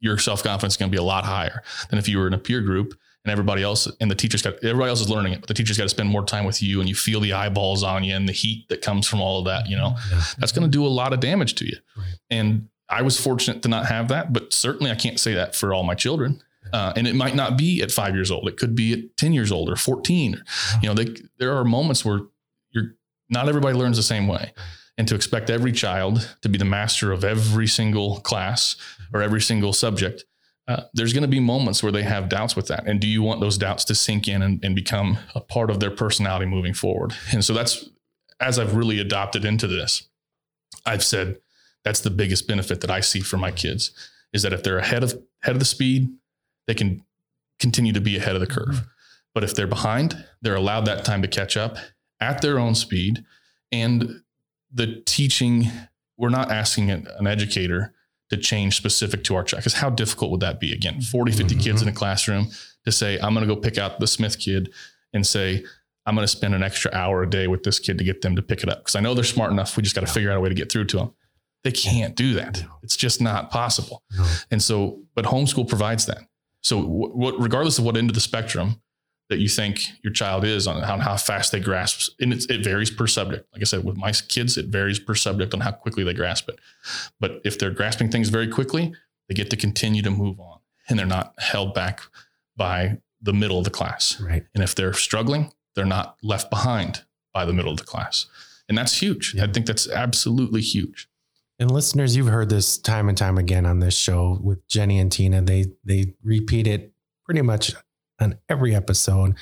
your 0.00 0.18
self 0.18 0.42
confidence 0.42 0.74
is 0.74 0.76
going 0.78 0.90
to 0.90 0.94
be 0.94 1.00
a 1.00 1.04
lot 1.04 1.24
higher 1.24 1.62
than 1.90 1.98
if 1.98 2.08
you 2.08 2.18
were 2.18 2.26
in 2.26 2.34
a 2.34 2.38
peer 2.38 2.60
group 2.60 2.94
and 3.24 3.32
everybody 3.32 3.62
else 3.62 3.90
and 4.00 4.10
the 4.10 4.14
teachers 4.14 4.42
got 4.42 4.54
everybody 4.62 4.90
else 4.90 5.00
is 5.00 5.08
learning 5.08 5.32
it, 5.32 5.40
but 5.40 5.48
the 5.48 5.54
teachers 5.54 5.78
got 5.78 5.84
to 5.84 5.88
spend 5.88 6.08
more 6.08 6.24
time 6.24 6.44
with 6.44 6.62
you 6.62 6.80
and 6.80 6.88
you 6.88 6.94
feel 6.94 7.20
the 7.20 7.32
eyeballs 7.32 7.82
on 7.82 8.04
you 8.04 8.14
and 8.14 8.28
the 8.28 8.32
heat 8.32 8.68
that 8.68 8.82
comes 8.82 9.06
from 9.06 9.20
all 9.20 9.38
of 9.38 9.46
that. 9.46 9.68
You 9.68 9.76
know, 9.76 9.96
yeah. 10.10 10.22
that's 10.38 10.52
going 10.52 10.70
to 10.70 10.70
do 10.70 10.86
a 10.86 10.88
lot 10.88 11.12
of 11.12 11.20
damage 11.20 11.54
to 11.56 11.66
you. 11.66 11.76
Right. 11.96 12.14
And 12.30 12.68
I 12.88 13.02
was 13.02 13.18
fortunate 13.18 13.62
to 13.62 13.68
not 13.68 13.86
have 13.86 14.08
that, 14.08 14.32
but 14.32 14.52
certainly 14.52 14.90
I 14.90 14.94
can't 14.94 15.18
say 15.18 15.34
that 15.34 15.54
for 15.54 15.72
all 15.72 15.84
my 15.84 15.94
children. 15.94 16.42
Uh, 16.72 16.92
and 16.96 17.06
it 17.06 17.14
might 17.14 17.34
not 17.34 17.56
be 17.56 17.82
at 17.82 17.90
five 17.90 18.14
years 18.14 18.30
old. 18.30 18.48
It 18.48 18.56
could 18.56 18.74
be 18.74 18.92
at 18.92 19.16
10 19.16 19.32
years 19.32 19.52
old 19.52 19.68
or 19.68 19.76
14. 19.76 20.42
You 20.82 20.88
know, 20.88 20.94
they, 20.94 21.14
there 21.38 21.56
are 21.56 21.64
moments 21.64 22.04
where 22.04 22.20
you're 22.70 22.94
not 23.28 23.48
everybody 23.48 23.76
learns 23.76 23.96
the 23.96 24.02
same 24.02 24.26
way. 24.26 24.52
And 24.96 25.08
to 25.08 25.14
expect 25.14 25.50
every 25.50 25.72
child 25.72 26.36
to 26.42 26.48
be 26.48 26.56
the 26.56 26.64
master 26.64 27.10
of 27.10 27.24
every 27.24 27.66
single 27.66 28.20
class 28.20 28.76
or 29.12 29.22
every 29.22 29.40
single 29.40 29.72
subject, 29.72 30.24
uh, 30.66 30.82
there's 30.94 31.12
going 31.12 31.22
to 31.22 31.28
be 31.28 31.40
moments 31.40 31.82
where 31.82 31.92
they 31.92 32.02
have 32.02 32.28
doubts 32.28 32.56
with 32.56 32.68
that. 32.68 32.86
And 32.86 33.00
do 33.00 33.06
you 33.06 33.22
want 33.22 33.40
those 33.40 33.58
doubts 33.58 33.84
to 33.84 33.94
sink 33.94 34.28
in 34.28 34.42
and, 34.42 34.64
and 34.64 34.74
become 34.74 35.18
a 35.34 35.40
part 35.40 35.70
of 35.70 35.80
their 35.80 35.90
personality 35.90 36.46
moving 36.46 36.74
forward? 36.74 37.14
And 37.32 37.44
so 37.44 37.52
that's 37.52 37.88
as 38.40 38.58
I've 38.58 38.74
really 38.74 38.98
adopted 38.98 39.44
into 39.44 39.66
this, 39.66 40.08
I've 40.86 41.04
said 41.04 41.38
that's 41.84 42.00
the 42.00 42.10
biggest 42.10 42.48
benefit 42.48 42.80
that 42.80 42.90
I 42.90 43.00
see 43.00 43.20
for 43.20 43.36
my 43.36 43.50
kids 43.50 43.92
is 44.32 44.42
that 44.42 44.52
if 44.52 44.62
they're 44.62 44.78
ahead 44.78 45.02
of 45.02 45.12
ahead 45.42 45.54
of 45.54 45.58
the 45.58 45.64
speed, 45.64 46.08
they 46.66 46.74
can 46.74 47.04
continue 47.60 47.92
to 47.92 48.00
be 48.00 48.16
ahead 48.16 48.34
of 48.34 48.40
the 48.40 48.46
curve. 48.46 48.74
Mm-hmm. 48.74 48.88
But 49.34 49.44
if 49.44 49.54
they're 49.54 49.66
behind, 49.66 50.24
they're 50.42 50.54
allowed 50.54 50.86
that 50.86 51.04
time 51.04 51.22
to 51.22 51.28
catch 51.28 51.56
up 51.56 51.76
at 52.20 52.40
their 52.40 52.58
own 52.58 52.74
speed. 52.74 53.24
And 53.72 54.22
the 54.72 55.02
teaching, 55.06 55.66
we're 56.16 56.28
not 56.30 56.50
asking 56.50 56.90
an 56.90 57.26
educator 57.26 57.93
to 58.30 58.36
change 58.36 58.76
specific 58.76 59.24
to 59.24 59.34
our 59.34 59.44
child. 59.44 59.60
Because 59.60 59.74
how 59.74 59.90
difficult 59.90 60.30
would 60.30 60.40
that 60.40 60.60
be? 60.60 60.72
Again, 60.72 61.00
40, 61.00 61.32
50 61.32 61.54
kids 61.56 61.82
in 61.82 61.88
mm-hmm. 61.88 61.88
a 61.88 61.92
classroom 61.92 62.48
to 62.84 62.92
say, 62.92 63.18
I'm 63.18 63.34
going 63.34 63.46
to 63.46 63.54
go 63.54 63.60
pick 63.60 63.78
out 63.78 64.00
the 64.00 64.06
Smith 64.06 64.38
kid 64.38 64.72
and 65.12 65.26
say, 65.26 65.64
I'm 66.06 66.14
going 66.14 66.24
to 66.24 66.28
spend 66.28 66.54
an 66.54 66.62
extra 66.62 66.92
hour 66.94 67.22
a 67.22 67.30
day 67.30 67.46
with 67.46 67.62
this 67.62 67.78
kid 67.78 67.98
to 67.98 68.04
get 68.04 68.20
them 68.20 68.36
to 68.36 68.42
pick 68.42 68.62
it 68.62 68.68
up. 68.68 68.78
Because 68.78 68.94
I 68.94 69.00
know 69.00 69.14
they're 69.14 69.24
smart 69.24 69.52
enough. 69.52 69.76
We 69.76 69.82
just 69.82 69.94
got 69.94 70.06
to 70.06 70.12
figure 70.12 70.30
out 70.30 70.36
a 70.36 70.40
way 70.40 70.48
to 70.48 70.54
get 70.54 70.70
through 70.70 70.86
to 70.86 70.96
them. 70.98 71.14
They 71.62 71.72
can't 71.72 72.14
do 72.14 72.34
that. 72.34 72.62
It's 72.82 72.96
just 72.96 73.22
not 73.22 73.50
possible. 73.50 74.02
No. 74.16 74.26
And 74.50 74.62
so, 74.62 75.00
but 75.14 75.24
homeschool 75.24 75.66
provides 75.66 76.04
that. 76.06 76.18
So, 76.62 76.80
what, 76.80 77.40
regardless 77.40 77.78
of 77.78 77.84
what 77.84 77.96
end 77.96 78.10
of 78.10 78.14
the 78.14 78.20
spectrum 78.20 78.82
that 79.30 79.38
you 79.38 79.48
think 79.48 79.80
your 80.02 80.12
child 80.12 80.44
is 80.44 80.66
on 80.66 80.82
how, 80.82 80.98
how 80.98 81.16
fast 81.16 81.52
they 81.52 81.60
grasp, 81.60 82.12
and 82.20 82.32
it's, 82.32 82.46
it 82.46 82.62
varies 82.62 82.90
per 82.90 83.06
subject. 83.06 83.46
Like 83.52 83.62
I 83.62 83.64
said, 83.64 83.84
with 83.84 83.96
my 83.96 84.12
kids, 84.12 84.56
it 84.56 84.66
varies 84.66 84.98
per 84.98 85.14
subject 85.14 85.54
on 85.54 85.60
how 85.60 85.72
quickly 85.72 86.04
they 86.04 86.14
grasp 86.14 86.48
it. 86.48 86.58
But 87.20 87.40
if 87.44 87.58
they're 87.58 87.70
grasping 87.70 88.10
things 88.10 88.28
very 88.28 88.48
quickly, 88.48 88.92
they 89.28 89.34
get 89.34 89.50
to 89.50 89.56
continue 89.56 90.02
to 90.02 90.10
move 90.10 90.38
on, 90.40 90.58
and 90.88 90.98
they're 90.98 91.06
not 91.06 91.34
held 91.38 91.72
back 91.74 92.02
by 92.56 92.98
the 93.22 93.32
middle 93.32 93.58
of 93.58 93.64
the 93.64 93.70
class. 93.70 94.20
Right. 94.20 94.44
And 94.54 94.62
if 94.62 94.74
they're 94.74 94.92
struggling, 94.92 95.52
they're 95.74 95.86
not 95.86 96.16
left 96.22 96.50
behind 96.50 97.04
by 97.32 97.44
the 97.44 97.52
middle 97.52 97.72
of 97.72 97.78
the 97.78 97.84
class. 97.84 98.26
And 98.68 98.76
that's 98.76 99.00
huge. 99.00 99.36
I 99.38 99.46
think 99.46 99.66
that's 99.66 99.88
absolutely 99.88 100.60
huge. 100.60 101.08
And 101.58 101.70
listeners, 101.70 102.16
you've 102.16 102.28
heard 102.28 102.48
this 102.48 102.78
time 102.78 103.08
and 103.08 103.16
time 103.16 103.38
again 103.38 103.64
on 103.64 103.78
this 103.78 103.96
show 103.96 104.38
with 104.42 104.66
Jenny 104.68 104.98
and 104.98 105.10
Tina. 105.10 105.40
They 105.40 105.66
they 105.84 106.14
repeat 106.22 106.66
it 106.66 106.92
pretty 107.24 107.42
much 107.42 107.72
on 108.20 108.38
every 108.48 108.74
episode. 108.74 109.34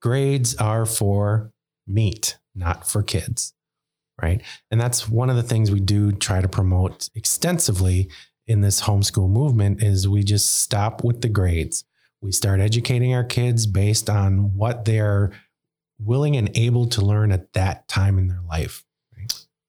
Grades 0.00 0.56
are 0.56 0.86
for 0.86 1.52
meat, 1.86 2.38
not 2.54 2.88
for 2.88 3.02
kids. 3.02 3.54
Right. 4.20 4.42
And 4.70 4.80
that's 4.80 5.08
one 5.08 5.30
of 5.30 5.36
the 5.36 5.42
things 5.42 5.70
we 5.70 5.80
do 5.80 6.12
try 6.12 6.40
to 6.40 6.48
promote 6.48 7.08
extensively 7.14 8.08
in 8.46 8.60
this 8.60 8.82
homeschool 8.82 9.28
movement 9.28 9.82
is 9.82 10.06
we 10.06 10.22
just 10.22 10.60
stop 10.60 11.02
with 11.02 11.22
the 11.22 11.28
grades. 11.28 11.84
We 12.20 12.30
start 12.30 12.60
educating 12.60 13.14
our 13.14 13.24
kids 13.24 13.66
based 13.66 14.08
on 14.08 14.54
what 14.54 14.84
they're 14.84 15.32
willing 15.98 16.36
and 16.36 16.50
able 16.56 16.86
to 16.88 17.00
learn 17.00 17.32
at 17.32 17.52
that 17.54 17.88
time 17.88 18.18
in 18.18 18.28
their 18.28 18.42
life. 18.48 18.84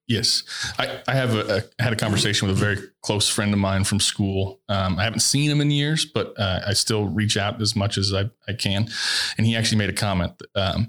Yes, 0.07 0.43
I, 0.77 1.01
I 1.07 1.13
have 1.13 1.33
a, 1.33 1.63
a, 1.79 1.81
had 1.83 1.93
a 1.93 1.95
conversation 1.95 2.47
with 2.47 2.57
a 2.57 2.59
very 2.59 2.77
close 3.03 3.29
friend 3.29 3.53
of 3.53 3.59
mine 3.59 3.85
from 3.85 4.01
school. 4.01 4.59
Um, 4.67 4.99
I 4.99 5.03
haven't 5.05 5.21
seen 5.21 5.49
him 5.49 5.61
in 5.61 5.71
years, 5.71 6.03
but 6.05 6.33
uh, 6.37 6.59
I 6.67 6.73
still 6.73 7.05
reach 7.05 7.37
out 7.37 7.61
as 7.61 7.73
much 7.75 7.97
as 7.97 8.13
I, 8.13 8.29
I 8.47 8.53
can. 8.53 8.89
And 9.37 9.47
he 9.47 9.55
actually 9.55 9.77
made 9.77 9.89
a 9.89 9.93
comment, 9.93 10.33
um, 10.55 10.87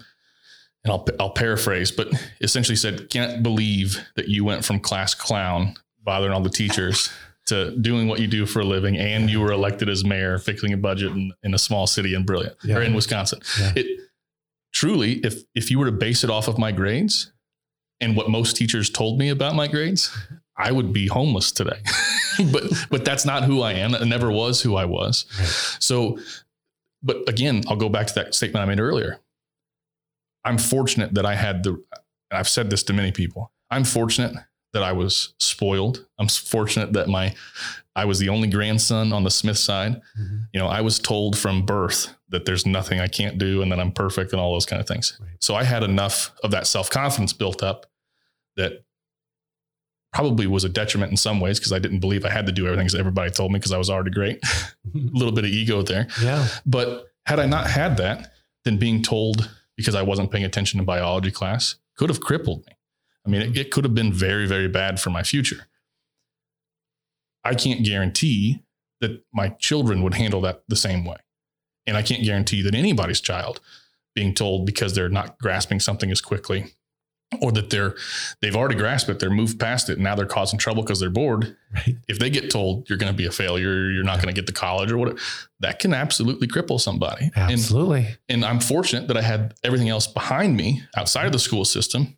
and 0.83 0.93
I'll 0.93 1.07
I'll 1.21 1.31
paraphrase, 1.31 1.93
but 1.93 2.09
essentially 2.41 2.75
said, 2.77 3.09
"Can't 3.09 3.43
believe 3.43 4.05
that 4.17 4.27
you 4.29 4.45
went 4.45 4.65
from 4.65 4.81
class 4.81 5.15
clown, 5.15 5.75
bothering 6.03 6.33
all 6.33 6.43
the 6.43 6.51
teachers." 6.51 7.11
To 7.49 7.77
doing 7.77 8.09
what 8.09 8.21
you 8.21 8.27
do 8.27 8.47
for 8.47 8.61
a 8.61 8.65
living, 8.65 8.97
and 8.97 9.29
you 9.29 9.39
were 9.39 9.53
elected 9.53 9.91
as 9.91 10.03
mayor, 10.03 10.39
fixing 10.39 10.73
a 10.73 10.79
budget 10.79 11.13
in, 11.13 11.31
in 11.43 11.53
a 11.53 11.59
small 11.59 11.87
city 11.87 12.15
in 12.15 12.25
Brillion 12.25 12.55
Yeah. 12.65 12.77
or 12.79 12.81
in 12.81 12.95
Wisconsin. 12.95 13.41
Yeah. 13.61 13.73
It 13.77 14.01
truly, 14.73 15.17
if 15.19 15.43
if 15.55 15.71
you 15.71 15.79
were 15.79 15.85
to 15.85 15.93
base 15.93 16.25
it 16.25 16.31
off 16.31 16.49
of 16.49 16.57
my 16.57 16.73
grades, 16.73 17.34
and 18.01 18.17
what 18.17 18.29
most 18.29 18.57
teachers 18.57 18.91
told 18.91 19.19
me 19.19 19.29
about 19.29 19.55
my 19.55 19.67
grades, 19.67 20.17
I 20.57 20.73
would 20.73 20.93
be 20.93 21.07
homeless 21.07 21.53
today. 21.53 21.79
but 22.53 22.65
but 22.91 23.05
that's 23.05 23.25
not 23.25 23.45
who 23.45 23.63
I 23.63 23.73
am. 23.73 23.95
It 23.95 24.07
never 24.07 24.31
was 24.31 24.61
who 24.63 24.77
I 24.77 24.85
was. 24.85 25.27
Right. 25.39 25.49
So, 25.81 26.19
but 27.03 27.29
again, 27.29 27.63
I'll 27.69 27.77
go 27.77 27.89
back 27.89 28.07
to 28.09 28.15
that 28.15 28.35
statement 28.35 28.63
I 28.63 28.67
made 28.67 28.81
earlier. 28.81 29.21
I'm 30.45 30.59
fortunate 30.59 31.15
that 31.15 31.27
I 31.27 31.35
had 31.35 31.63
the. 31.65 31.71
and 31.71 32.39
I've 32.39 32.49
said 32.49 32.71
this 32.71 32.83
to 32.85 32.93
many 32.93 33.13
people. 33.13 33.53
I'm 33.71 33.85
fortunate 33.85 34.35
that 34.73 34.83
I 34.83 34.93
was 34.93 35.35
spoiled. 35.39 36.05
I'm 36.19 36.29
fortunate 36.29 36.93
that 36.93 37.09
my 37.09 37.35
I 37.97 38.05
was 38.07 38.19
the 38.19 38.29
only 38.29 38.49
grandson 38.49 39.13
on 39.13 39.23
the 39.25 39.31
Smith 39.31 39.59
side. 39.59 40.01
Mhm. 40.19 40.47
You 40.53 40.61
know, 40.61 40.67
I 40.67 40.81
was 40.81 40.99
told 40.99 41.39
from 41.39 41.65
birth 41.65 42.09
that 42.31 42.45
there's 42.45 42.67
nothing 42.67 42.99
I 43.01 43.07
can't 43.07 43.39
do 43.39 43.63
and 43.63 43.71
that 43.71 43.79
I'm 43.79 43.93
perfect 43.93 44.33
and 44.33 44.41
all 44.41 44.53
those 44.53 44.67
kind 44.67 44.81
of 44.81 44.89
things. 44.89 45.17
Right. 45.21 45.31
So 45.41 45.55
I 45.55 45.63
had 45.65 45.83
enough 45.85 46.33
of 46.43 46.51
that 46.51 46.67
self 46.67 46.91
confidence 46.91 47.33
built 47.33 47.63
up 47.63 47.87
that 48.57 48.85
probably 50.13 50.47
was 50.47 50.65
a 50.65 50.69
detriment 50.69 51.11
in 51.11 51.17
some 51.17 51.41
ways 51.41 51.59
because 51.59 51.73
I 51.73 51.79
didn't 51.79 51.99
believe 52.01 52.25
I 52.25 52.31
had 52.31 52.47
to 52.47 52.53
do 52.53 52.67
everything 52.67 52.87
that 52.89 52.99
everybody 52.99 53.31
told 53.31 53.53
me 53.53 53.59
because 53.59 53.73
I 53.73 53.79
was 53.79 53.91
already 53.91 54.11
great. 54.11 54.39
a 54.45 54.49
little 54.95 55.33
bit 55.33 55.45
of 55.45 55.51
ego 55.51 55.83
there. 55.83 56.07
Yeah. 56.23 56.47
But 56.65 57.07
had 57.27 57.41
I 57.41 57.47
not 57.47 57.69
had 57.69 57.97
that, 57.97 58.33
then 58.65 58.79
being 58.79 59.03
told 59.03 59.51
because 59.77 59.95
I 59.97 60.03
wasn't 60.03 60.31
paying 60.31 60.45
attention 60.45 60.79
to 60.79 60.85
biology 60.87 61.31
class 61.33 61.77
could 61.97 62.09
have 62.11 62.21
crippled 62.21 62.65
me. 62.67 62.73
I 63.27 63.31
mean, 63.31 63.43
it, 63.43 63.57
it 63.57 63.71
could 63.71 63.85
have 63.85 63.95
been 63.95 64.13
very, 64.13 64.47
very 64.47 64.69
bad 64.69 65.01
for 65.01 65.11
my 65.11 65.23
future. 65.23 65.67
I 67.45 67.55
can't 67.55 67.85
guarantee 67.85 68.63
that 69.01 69.25
my 69.33 69.49
children 69.51 70.03
would 70.03 70.15
handle 70.15 70.41
that 70.43 70.63
the 70.69 70.77
same 70.77 71.05
way. 71.05 71.17
And 71.87 71.97
I 71.97 72.03
can't 72.03 72.25
guarantee 72.25 72.63
that 72.63 72.75
anybody's 72.75 73.21
child 73.21 73.61
being 74.15 74.35
told 74.35 74.65
because 74.65 74.95
they're 74.95 75.09
not 75.09 75.39
grasping 75.39 75.81
something 75.81 76.11
as 76.11 76.21
quickly 76.21 76.73
or 77.43 77.51
that 77.53 77.69
they're 77.71 77.95
they've 78.41 78.55
already 78.55 78.77
grasped 78.77 79.11
it, 79.11 79.19
they're 79.19 79.29
moved 79.29 79.59
past 79.59 79.89
it, 79.91 79.95
and 79.95 80.05
now 80.05 80.15
they're 80.15 80.25
causing 80.25 80.59
trouble 80.59 80.83
because 80.83 81.01
they're 81.01 81.11
bored 81.11 81.57
Right. 81.75 81.97
if 82.07 82.21
they 82.21 82.31
get 82.31 82.49
told 82.51 82.89
you're 82.89 82.99
going 82.99 83.13
to 83.13 83.17
be 83.17 83.27
a 83.27 83.33
failure, 83.33 83.91
you're 83.91 84.05
not 84.05 84.23
going 84.23 84.33
to 84.33 84.41
get 84.41 84.47
to 84.47 84.53
college 84.53 84.93
or 84.93 84.99
whatever, 84.99 85.19
that 85.61 85.81
can 85.81 85.93
absolutely 85.93 86.47
cripple 86.47 86.81
somebody. 86.81 87.31
And, 87.35 87.53
Absolutely. 87.53 88.07
and 88.29 88.45
I'm 88.45 88.61
fortunate 88.61 89.09
that 89.09 89.17
I 89.17 89.23
had 89.23 89.55
everything 89.65 89.89
else 89.89 90.07
behind 90.07 90.57
me 90.57 90.83
outside 90.97 91.27
of 91.27 91.33
the 91.33 91.39
school 91.41 91.65
system 91.65 92.17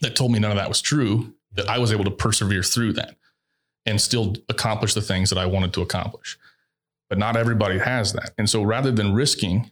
that 0.00 0.16
told 0.16 0.32
me 0.32 0.40
none 0.40 0.50
of 0.50 0.56
that 0.56 0.68
was 0.68 0.80
true, 0.82 1.34
that 1.52 1.68
I 1.68 1.78
was 1.78 1.92
able 1.92 2.04
to 2.04 2.10
persevere 2.10 2.64
through 2.64 2.94
that 2.94 3.14
and 3.86 4.00
still 4.00 4.34
accomplish 4.48 4.94
the 4.94 5.00
things 5.00 5.30
that 5.30 5.38
I 5.38 5.46
wanted 5.46 5.72
to 5.74 5.82
accomplish. 5.82 6.38
But 7.08 7.18
not 7.18 7.36
everybody 7.36 7.78
has 7.78 8.12
that. 8.14 8.32
And 8.38 8.48
so 8.48 8.62
rather 8.62 8.90
than 8.90 9.12
risking 9.12 9.70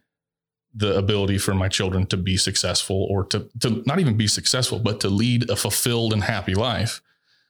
the 0.74 0.96
ability 0.96 1.38
for 1.38 1.54
my 1.54 1.68
children 1.68 2.06
to 2.06 2.16
be 2.16 2.36
successful 2.36 3.06
or 3.10 3.24
to, 3.24 3.48
to 3.60 3.82
not 3.86 3.98
even 3.98 4.16
be 4.16 4.26
successful, 4.26 4.78
but 4.78 5.00
to 5.00 5.08
lead 5.08 5.48
a 5.50 5.56
fulfilled 5.56 6.12
and 6.12 6.22
happy 6.22 6.54
life, 6.54 7.00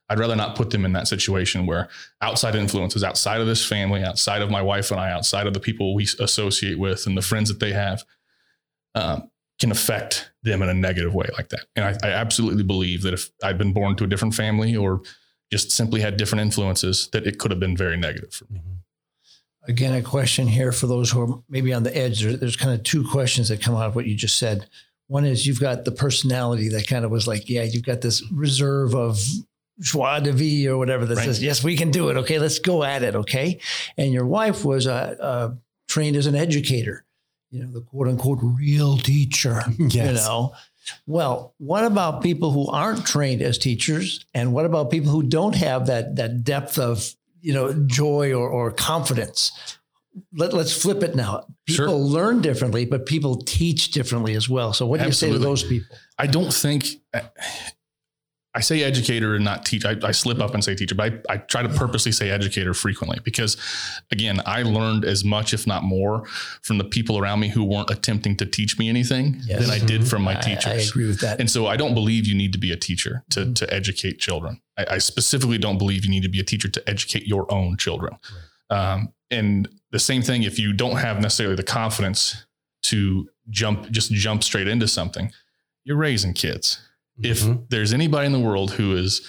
I'd 0.09 0.19
rather 0.19 0.37
not 0.37 0.57
put 0.57 0.71
them 0.71 0.85
in 0.85 0.93
that 0.93 1.07
situation 1.07 1.67
where 1.67 1.89
outside 2.21 2.57
influences, 2.57 3.05
outside 3.05 3.41
of 3.41 3.47
this 3.47 3.65
family, 3.65 4.03
outside 4.03 4.43
of 4.43 4.51
my 4.51 4.61
wife 4.63 4.91
and 4.91 4.99
I, 4.99 5.13
outside 5.13 5.47
of 5.47 5.55
the 5.55 5.61
people 5.61 5.95
we 5.95 6.09
associate 6.19 6.79
with 6.79 7.07
and 7.07 7.17
the 7.17 7.23
friends 7.23 7.49
that 7.49 7.61
they 7.61 7.73
have, 7.73 8.05
um, 8.95 9.31
can 9.61 9.71
affect 9.71 10.33
them 10.43 10.63
in 10.63 10.69
a 10.69 10.75
negative 10.75 11.15
way 11.15 11.29
like 11.37 11.51
that. 11.51 11.67
And 11.77 11.85
I, 11.85 12.09
I 12.09 12.13
absolutely 12.13 12.65
believe 12.65 13.03
that 13.03 13.15
if 13.15 13.31
I'd 13.45 13.59
been 13.59 13.73
born 13.73 13.95
to 13.97 14.05
a 14.05 14.07
different 14.07 14.35
family 14.35 14.75
or 14.75 15.03
just 15.51 15.71
simply 15.73 16.01
had 16.01 16.17
different 16.17 16.43
influences, 16.43 17.09
that 17.13 17.27
it 17.27 17.39
could 17.39 17.51
have 17.51 17.61
been 17.61 17.77
very 17.77 17.97
negative 17.97 18.33
for 18.33 18.47
me. 18.53 18.61
Again, 19.69 19.93
a 19.95 20.03
question 20.03 20.47
here 20.49 20.73
for 20.73 20.87
those 20.87 21.11
who 21.11 21.21
are 21.21 21.43
maybe 21.49 21.73
on 21.73 21.83
the 21.83 21.95
edge. 21.97 22.23
There, 22.23 22.37
there's 22.37 22.57
kind 22.57 22.73
of 22.73 22.83
two 22.83 23.07
questions 23.09 23.49
that 23.49 23.61
come 23.63 23.75
out 23.77 23.87
of 23.89 23.95
what 23.95 24.07
you 24.07 24.15
just 24.17 24.37
said. 24.37 24.67
One 25.09 25.25
is 25.25 25.47
you've 25.47 25.61
got 25.61 25.85
the 25.85 25.93
personality 25.93 26.69
that 26.71 26.87
kind 26.87 27.05
of 27.05 27.11
was 27.11 27.27
like, 27.29 27.49
yeah, 27.49 27.63
you've 27.65 27.85
got 27.85 28.01
this 28.01 28.23
reserve 28.33 28.95
of 28.95 29.21
joie 29.81 30.21
de 30.21 30.33
vivre 30.33 30.73
or 30.75 30.79
whatever 30.79 31.05
that 31.07 31.17
Right. 31.17 31.25
says, 31.25 31.43
yes, 31.43 31.63
we 31.65 31.77
can 31.77 31.91
do 31.91 32.09
it. 32.11 32.17
Okay, 32.17 32.39
let's 32.39 32.59
go 32.59 32.83
at 32.85 33.03
it. 33.03 33.15
Okay. 33.17 33.59
And 33.99 34.13
your 34.13 34.27
wife 34.27 34.65
was 34.65 34.87
uh, 34.87 35.17
uh, 35.21 35.55
trained 35.89 36.17
as 36.17 36.27
an 36.27 36.37
educator, 36.37 37.05
you 37.51 37.63
know, 37.65 37.71
the 37.73 37.81
quote 37.83 38.09
unquote 38.09 38.39
real 38.43 38.97
teacher, 38.99 39.63
you 39.79 39.89
Yes. 39.89 40.27
know. 40.27 40.55
Well, 41.07 41.55
what 41.59 41.85
about 41.85 42.23
people 42.23 42.51
who 42.51 42.67
aren't 42.69 43.05
trained 43.07 43.43
as 43.43 43.59
teachers? 43.59 44.25
And 44.35 44.53
what 44.53 44.65
about 44.65 44.91
people 44.91 45.11
who 45.11 45.23
don't 45.23 45.55
have 45.55 45.87
that 45.87 46.17
that 46.17 46.45
depth 46.45 46.79
of 46.79 47.15
you 47.41 47.53
know 47.53 47.73
joy 47.87 48.33
or, 48.33 48.49
or 48.49 48.71
confidence? 48.73 49.53
Let, 50.35 50.53
let's 50.53 50.73
flip 50.77 51.05
it 51.05 51.15
now. 51.15 51.47
People 51.67 51.87
Sure. 51.87 51.91
learn 51.91 52.41
differently, 52.41 52.85
but 52.85 53.07
people 53.07 53.37
teach 53.37 53.93
differently 53.93 54.35
as 54.35 54.49
well. 54.49 54.73
So, 54.73 54.85
what 54.85 54.99
do 55.01 55.07
you 55.07 55.13
say 55.13 55.31
to 55.31 55.39
those 55.39 55.63
people? 55.63 55.97
I 56.19 56.27
don't 56.27 56.53
think 56.53 56.87
I 58.53 58.61
say 58.61 58.83
educator 58.83 59.37
and 59.37 59.45
not 59.45 59.65
teach. 59.65 59.85
I, 59.85 59.95
I 60.03 60.11
slip 60.11 60.41
up 60.41 60.55
and 60.55 60.65
say 60.65 60.75
teacher, 60.75 60.97
but 60.97 61.23
I, 61.31 61.35
I 61.35 61.37
try 61.37 61.63
to 61.63 61.69
purposely 61.69 62.11
say 62.11 62.31
educator 62.31 62.75
frequently 62.75 63.21
because, 63.23 63.57
again, 64.11 64.41
I 64.45 64.63
learned 64.65 65.05
as 65.05 65.25
much, 65.25 65.55
if 65.55 65.69
not 65.69 65.85
more, 65.85 66.27
from 66.63 66.79
the 66.79 66.85
people 66.85 67.17
around 67.17 67.39
me 67.39 67.49
who 67.49 67.63
weren't 67.63 67.91
attempting 67.91 68.37
to 68.39 68.47
teach 68.47 68.77
me 68.77 68.89
anything 68.89 69.37
Yes. 69.45 69.61
than 69.61 69.71
I 69.71 69.79
did 69.79 70.09
from 70.09 70.23
my 70.23 70.37
I- 70.37 70.41
teachers. 70.41 70.67
I, 70.67 70.91
agree 70.91 71.07
with 71.07 71.21
that. 71.21 71.39
And 71.39 71.49
so 71.49 71.69
I 71.69 71.77
don't 71.77 71.95
believe 71.95 72.27
you 72.27 72.35
need 72.35 72.53
to 72.53 72.59
be 72.59 72.73
a 72.73 72.77
teacher 72.77 73.23
to, 73.31 73.53
to 73.55 73.73
educate 73.73 74.19
children. 74.19 74.61
I, 74.77 74.87
I 74.95 74.99
specifically 74.99 75.59
don't 75.59 75.79
believe 75.79 76.05
you 76.05 76.11
need 76.11 76.25
to 76.25 76.29
be 76.29 76.41
a 76.41 76.45
teacher 76.45 76.69
to 76.69 76.91
educate 76.91 77.27
your 77.29 77.51
own 77.53 77.77
children. 77.77 78.17
Um, 78.69 79.13
and 79.31 79.69
the 79.93 80.01
same 80.01 80.23
thing, 80.23 80.43
if 80.43 80.59
you 80.59 80.73
don't 80.73 80.97
have 80.97 81.21
necessarily 81.21 81.55
the 81.55 81.63
confidence 81.63 82.47
to 82.83 83.29
jump, 83.49 83.91
just 83.93 84.11
jump 84.13 84.43
straight 84.43 84.67
into 84.67 84.89
something, 84.89 85.31
you're 85.85 85.97
raising 85.97 86.33
kids. 86.35 86.81
If 87.23 87.41
Mhm. 87.43 87.69
there's 87.69 87.93
anybody 87.93 88.27
in 88.27 88.33
the 88.33 88.41
world 88.41 88.73
who 88.73 88.97
is 88.97 89.21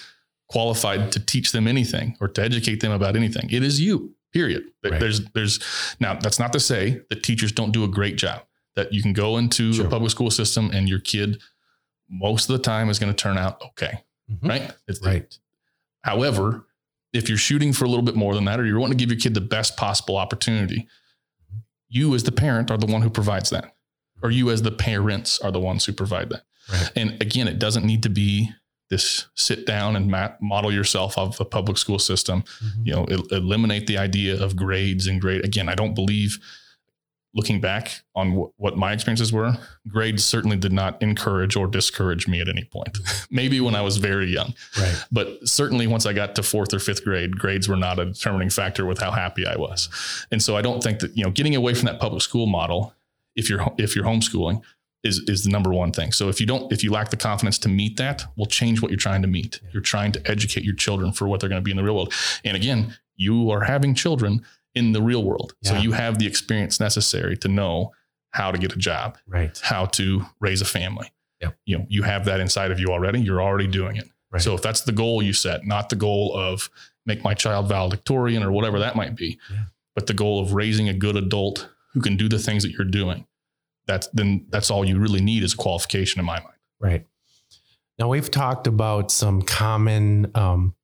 qualified 0.48 1.12
to 1.12 1.20
teach 1.20 1.52
them 1.52 1.66
anything 1.66 2.16
or 2.20 2.28
to 2.28 2.42
educate 2.42 2.80
them 2.80 2.92
about 2.92 3.16
anything, 3.16 3.48
it 3.50 3.62
is 3.62 3.80
you. 3.80 4.14
Period. 4.32 4.64
Right. 4.82 4.98
There's 4.98 5.20
there's 5.34 5.60
now 6.00 6.14
that's 6.14 6.38
not 6.38 6.52
to 6.54 6.60
say 6.60 7.00
that 7.10 7.22
teachers 7.22 7.52
don't 7.52 7.72
do 7.72 7.84
a 7.84 7.88
great 7.88 8.16
job. 8.16 8.42
That 8.76 8.92
you 8.92 9.02
can 9.02 9.12
go 9.12 9.36
into 9.36 9.72
Sure. 9.74 9.86
a 9.86 9.90
public 9.90 10.10
school 10.10 10.30
system 10.30 10.70
and 10.72 10.88
your 10.88 11.00
kid 11.00 11.40
most 12.08 12.48
of 12.48 12.56
the 12.56 12.62
time 12.62 12.88
is 12.88 12.98
going 12.98 13.12
to 13.12 13.16
turn 13.16 13.36
out 13.38 13.60
okay, 13.62 14.00
Mhm. 14.30 14.48
right? 14.48 14.70
It's, 14.88 15.00
Right. 15.02 15.38
However, 16.02 16.66
if 17.12 17.28
you're 17.28 17.38
shooting 17.38 17.72
for 17.74 17.84
a 17.84 17.88
little 17.88 18.02
bit 18.04 18.16
more 18.16 18.34
than 18.34 18.44
that, 18.46 18.58
or 18.58 18.64
you're 18.66 18.78
wanting 18.80 18.96
to 18.98 19.02
give 19.02 19.10
your 19.10 19.20
kid 19.20 19.34
the 19.34 19.40
best 19.40 19.76
possible 19.76 20.16
opportunity, 20.16 20.88
you 21.88 22.14
as 22.14 22.22
the 22.24 22.32
parent 22.32 22.70
are 22.70 22.78
the 22.78 22.86
one 22.86 23.02
who 23.02 23.10
provides 23.10 23.50
that, 23.50 23.74
or 24.22 24.30
you 24.30 24.50
as 24.50 24.62
the 24.62 24.70
parents 24.70 25.38
are 25.40 25.50
the 25.52 25.60
ones 25.60 25.84
who 25.84 25.92
provide 25.92 26.30
that. 26.30 26.44
Right. 26.70 26.90
And 26.96 27.20
again, 27.22 27.48
it 27.48 27.58
doesn't 27.58 27.84
need 27.84 28.02
to 28.04 28.08
be 28.10 28.50
this 28.90 29.26
sit 29.34 29.64
down 29.66 29.96
and 29.96 30.10
ma- 30.10 30.32
model 30.40 30.70
yourself 30.72 31.16
off 31.16 31.38
the 31.38 31.44
public 31.46 31.78
school 31.78 31.98
system. 31.98 32.42
Mhm. 32.62 32.86
You 32.86 32.92
know, 32.92 33.04
el- 33.04 33.26
eliminate 33.38 33.86
the 33.86 33.96
idea 33.98 34.40
of 34.42 34.54
grades 34.54 35.06
and 35.06 35.20
grade. 35.20 35.44
Again, 35.44 35.68
I 35.68 35.74
don't 35.74 35.94
believe. 35.94 36.38
Looking 37.34 37.62
back 37.62 38.02
on 38.14 38.32
wh- 38.32 38.60
what 38.60 38.76
my 38.76 38.92
experiences 38.92 39.32
were, 39.32 39.56
grades 39.88 40.22
certainly 40.22 40.58
did 40.58 40.70
not 40.74 41.00
encourage 41.02 41.56
or 41.56 41.66
discourage 41.66 42.28
me 42.28 42.42
at 42.42 42.48
any 42.50 42.64
point. 42.64 42.98
Maybe 43.30 43.58
when 43.58 43.74
I 43.74 43.80
was 43.80 43.96
very 43.96 44.30
young, 44.30 44.52
Right. 44.78 44.94
but 45.10 45.38
certainly 45.48 45.86
once 45.86 46.04
I 46.04 46.12
got 46.12 46.34
to 46.34 46.42
fourth 46.42 46.74
or 46.74 46.78
fifth 46.78 47.02
grade, 47.04 47.38
grades 47.38 47.68
were 47.68 47.76
not 47.78 47.98
a 47.98 48.04
determining 48.04 48.50
factor 48.50 48.84
with 48.84 48.98
how 49.00 49.12
happy 49.12 49.46
I 49.46 49.56
was. 49.56 49.88
And 50.30 50.42
so 50.42 50.58
I 50.58 50.60
don't 50.60 50.82
think 50.82 50.98
that, 50.98 51.16
you 51.16 51.24
know, 51.24 51.30
getting 51.30 51.56
away 51.56 51.72
from 51.72 51.86
that 51.86 51.98
public 51.98 52.20
school 52.20 52.44
model, 52.46 52.92
if 53.34 53.48
you're, 53.48 53.66
if 53.78 53.96
you're 53.96 54.04
homeschooling 54.04 54.60
is, 55.04 55.18
is 55.28 55.44
the 55.44 55.50
number 55.50 55.72
one 55.72 55.90
thing. 55.92 56.12
So 56.12 56.28
if 56.28 56.40
you 56.40 56.46
don't, 56.46 56.72
if 56.72 56.84
you 56.84 56.90
lack 56.92 57.10
the 57.10 57.16
confidence 57.16 57.58
to 57.60 57.68
meet 57.68 57.96
that, 57.96 58.24
we'll 58.36 58.46
change 58.46 58.80
what 58.80 58.90
you're 58.90 58.98
trying 58.98 59.22
to 59.22 59.28
meet. 59.28 59.60
You're 59.72 59.82
trying 59.82 60.12
to 60.12 60.30
educate 60.30 60.64
your 60.64 60.74
children 60.76 61.12
for 61.12 61.26
what 61.28 61.40
they're 61.40 61.48
going 61.48 61.60
to 61.60 61.64
be 61.64 61.70
in 61.72 61.76
the 61.76 61.82
real 61.82 61.94
world. 61.94 62.12
And 62.44 62.56
again, 62.56 62.96
you 63.16 63.50
are 63.50 63.62
having 63.62 63.94
children 63.94 64.44
in 64.74 64.92
the 64.92 65.02
real 65.02 65.22
world. 65.24 65.54
So 65.62 65.76
you 65.76 65.92
have 65.92 66.18
the 66.18 66.26
experience 66.26 66.80
necessary 66.80 67.36
to 67.38 67.48
know 67.48 67.92
how 68.30 68.50
to 68.50 68.58
get 68.58 68.72
a 68.72 68.78
job, 68.78 69.18
Right. 69.28 69.58
how 69.62 69.86
to 69.86 70.24
raise 70.40 70.62
a 70.62 70.64
family. 70.64 71.12
Yep. 71.42 71.56
You 71.66 71.78
know, 71.78 71.86
you 71.88 72.02
have 72.04 72.24
that 72.26 72.40
inside 72.40 72.70
of 72.70 72.78
you 72.80 72.88
already. 72.88 73.20
You're 73.20 73.42
already 73.42 73.66
doing 73.66 73.96
it. 73.96 74.08
Right. 74.30 74.40
So 74.40 74.54
if 74.54 74.62
that's 74.62 74.82
the 74.82 74.92
goal 74.92 75.22
you 75.22 75.32
set, 75.34 75.66
not 75.66 75.90
the 75.90 75.96
goal 75.96 76.34
of 76.34 76.70
make 77.04 77.22
my 77.22 77.34
child 77.34 77.68
valedictorian 77.68 78.42
or 78.42 78.50
whatever 78.52 78.78
that 78.78 78.96
might 78.96 79.14
be, 79.16 79.38
Yeah. 79.50 79.64
but 79.94 80.06
the 80.06 80.14
goal 80.14 80.40
of 80.40 80.54
raising 80.54 80.88
a 80.88 80.94
good 80.94 81.16
adult 81.16 81.68
who 81.92 82.00
can 82.00 82.16
do 82.16 82.28
the 82.28 82.38
things 82.38 82.62
that 82.62 82.70
you're 82.72 82.86
doing, 82.86 83.26
that's 83.86 84.08
then 84.08 84.46
that's 84.48 84.70
all 84.70 84.84
you 84.84 84.98
really 84.98 85.20
need 85.20 85.42
is 85.42 85.54
qualification 85.54 86.20
in 86.20 86.26
my 86.26 86.40
mind. 86.40 86.56
Right. 86.80 87.06
Now 87.98 88.08
we've 88.08 88.30
talked 88.30 88.66
about 88.66 89.10
some 89.10 89.42
common 89.42 90.30
um, 90.34 90.74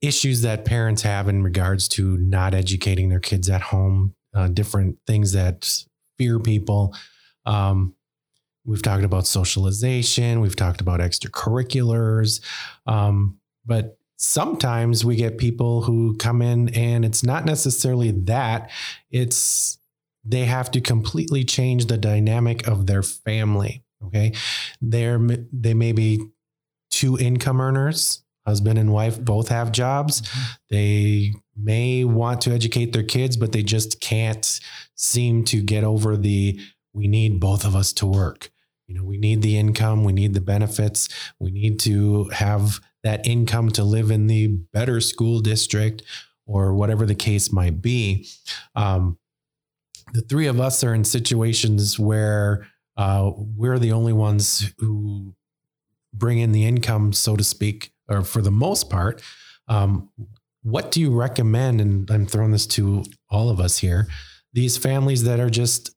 issues 0.00 0.42
that 0.42 0.64
parents 0.64 1.02
have 1.02 1.28
in 1.28 1.42
regards 1.42 1.88
to 1.88 2.16
not 2.18 2.54
educating 2.54 3.08
their 3.08 3.20
kids 3.20 3.48
at 3.48 3.60
home, 3.60 4.14
uh, 4.34 4.48
different 4.48 4.98
things 5.06 5.32
that 5.32 5.84
fear 6.18 6.38
people. 6.38 6.94
Um, 7.44 7.94
we've 8.64 8.82
talked 8.82 9.04
about 9.04 9.26
socialization, 9.26 10.40
we've 10.40 10.56
talked 10.56 10.80
about 10.80 11.00
extracurriculars, 11.00 12.40
um, 12.86 13.38
but 13.64 13.98
sometimes 14.16 15.04
we 15.04 15.16
get 15.16 15.38
people 15.38 15.82
who 15.82 16.16
come 16.16 16.42
in 16.42 16.68
and 16.70 17.04
it's 17.04 17.22
not 17.22 17.44
necessarily 17.44 18.10
that, 18.10 18.70
it's 19.10 19.78
they 20.26 20.44
have 20.44 20.70
to 20.72 20.80
completely 20.80 21.44
change 21.44 21.86
the 21.86 21.98
dynamic 21.98 22.66
of 22.66 22.86
their 22.86 23.02
family. 23.02 23.82
Okay. 24.04 24.32
They're, 24.80 25.18
they 25.52 25.74
may 25.74 25.92
be 25.92 26.26
two 26.90 27.18
income 27.18 27.60
earners, 27.60 28.22
husband 28.46 28.78
and 28.78 28.92
wife 28.92 29.20
both 29.20 29.48
have 29.48 29.72
jobs. 29.72 30.22
They 30.70 31.32
may 31.56 32.04
want 32.04 32.40
to 32.42 32.52
educate 32.52 32.92
their 32.92 33.02
kids, 33.02 33.36
but 33.36 33.52
they 33.52 33.62
just 33.62 34.00
can't 34.00 34.60
seem 34.94 35.44
to 35.46 35.60
get 35.60 35.84
over 35.84 36.16
the 36.16 36.60
we 36.92 37.08
need 37.08 37.40
both 37.40 37.64
of 37.66 37.76
us 37.76 37.92
to 37.94 38.06
work. 38.06 38.50
You 38.86 38.94
know, 38.94 39.04
we 39.04 39.18
need 39.18 39.42
the 39.42 39.58
income, 39.58 40.04
we 40.04 40.12
need 40.12 40.32
the 40.32 40.40
benefits, 40.40 41.08
we 41.38 41.50
need 41.50 41.78
to 41.80 42.24
have 42.30 42.80
that 43.02 43.26
income 43.26 43.70
to 43.70 43.84
live 43.84 44.10
in 44.10 44.28
the 44.28 44.46
better 44.72 45.00
school 45.00 45.40
district 45.40 46.02
or 46.46 46.72
whatever 46.72 47.04
the 47.04 47.14
case 47.14 47.52
might 47.52 47.82
be. 47.82 48.28
Um, 48.74 49.18
the 50.16 50.22
three 50.22 50.46
of 50.46 50.60
us 50.60 50.82
are 50.82 50.94
in 50.94 51.04
situations 51.04 51.98
where 51.98 52.66
uh, 52.96 53.30
we're 53.36 53.78
the 53.78 53.92
only 53.92 54.14
ones 54.14 54.72
who 54.78 55.34
bring 56.14 56.38
in 56.38 56.52
the 56.52 56.64
income, 56.64 57.12
so 57.12 57.36
to 57.36 57.44
speak, 57.44 57.92
or 58.08 58.22
for 58.22 58.40
the 58.40 58.50
most 58.50 58.88
part. 58.88 59.22
Um, 59.68 60.08
what 60.62 60.90
do 60.90 61.00
you 61.00 61.14
recommend? 61.14 61.80
And 61.80 62.10
I'm 62.10 62.26
throwing 62.26 62.52
this 62.52 62.66
to 62.68 63.04
all 63.30 63.50
of 63.50 63.60
us 63.60 63.78
here 63.78 64.08
these 64.56 64.78
families 64.78 65.24
that 65.24 65.38
are 65.38 65.50
just, 65.50 65.94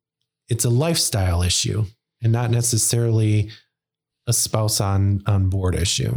it's 0.50 0.66
a 0.66 0.70
lifestyle 0.70 1.42
issue 1.42 1.86
and 2.22 2.34
not 2.34 2.52
necessarily 2.52 3.50
a 4.28 4.34
spouse 4.34 4.82
on, 4.82 5.22
on 5.26 5.50
board 5.50 5.76
issue. 5.76 6.14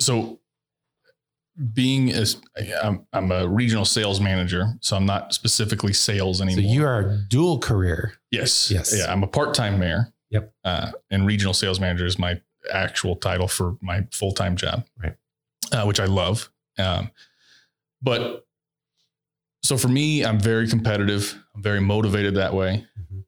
So 0.00 0.40
being 1.72 2.10
as 2.10 2.40
I'm, 2.82 3.06
I'm 3.12 3.30
a 3.30 3.46
regional 3.46 3.84
sales 3.84 4.20
manager, 4.20 4.72
so 4.80 4.96
I'm 4.96 5.06
not 5.06 5.34
specifically 5.34 5.92
sales 5.92 6.40
anymore. 6.40 6.62
So 6.64 6.68
you 6.68 6.84
are 6.84 7.00
a 7.00 7.18
dual 7.28 7.58
career. 7.58 8.14
Yes. 8.30 8.70
Yes. 8.70 8.96
Yeah. 8.96 9.12
I'm 9.12 9.22
a 9.22 9.26
part-time 9.26 9.78
mayor. 9.78 10.12
Yep. 10.30 10.52
Uh, 10.64 10.92
and 11.10 11.26
regional 11.26 11.52
sales 11.52 11.78
manager 11.78 12.06
is 12.06 12.18
my 12.18 12.40
actual 12.72 13.16
title 13.16 13.48
for 13.48 13.76
my 13.82 14.06
full-time 14.12 14.56
job. 14.56 14.86
Right. 15.02 15.14
Uh, 15.70 15.84
which 15.84 16.00
I 16.00 16.06
love. 16.06 16.50
Um, 16.78 17.10
but 18.00 18.46
so 19.62 19.76
for 19.76 19.88
me, 19.88 20.24
I'm 20.24 20.40
very 20.40 20.66
competitive. 20.68 21.36
I'm 21.54 21.62
very 21.62 21.80
motivated 21.80 22.34
that 22.36 22.54
way. 22.54 22.86
Mhm. 22.98 23.24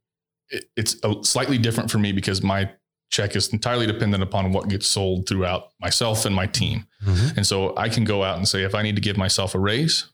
It, 0.49 0.65
it's 0.77 0.97
a, 1.05 1.15
slightly 1.23 1.59
different 1.59 1.91
for 1.91 1.99
me 1.99 2.13
because 2.13 2.43
my 2.43 2.71
check 3.11 3.37
is 3.37 3.53
entirely 3.53 3.87
dependent 3.87 4.23
upon 4.23 4.53
what 4.53 4.69
gets 4.69 4.87
sold 4.87 5.29
throughout 5.29 5.69
myself 5.81 6.25
and 6.25 6.35
my 6.35 6.47
team. 6.47 6.87
Mm-hmm. 7.05 7.37
And 7.37 7.47
so 7.47 7.77
I 7.77 7.89
can 7.89 8.05
go 8.05 8.25
out 8.25 8.37
and 8.39 8.49
say, 8.49 8.65
if 8.65 8.75
I 8.75 8.83
need 8.83 8.97
to 8.97 9.03
give 9.03 9.17
myself 9.17 9.55
a 9.55 9.59
raise, 9.59 10.11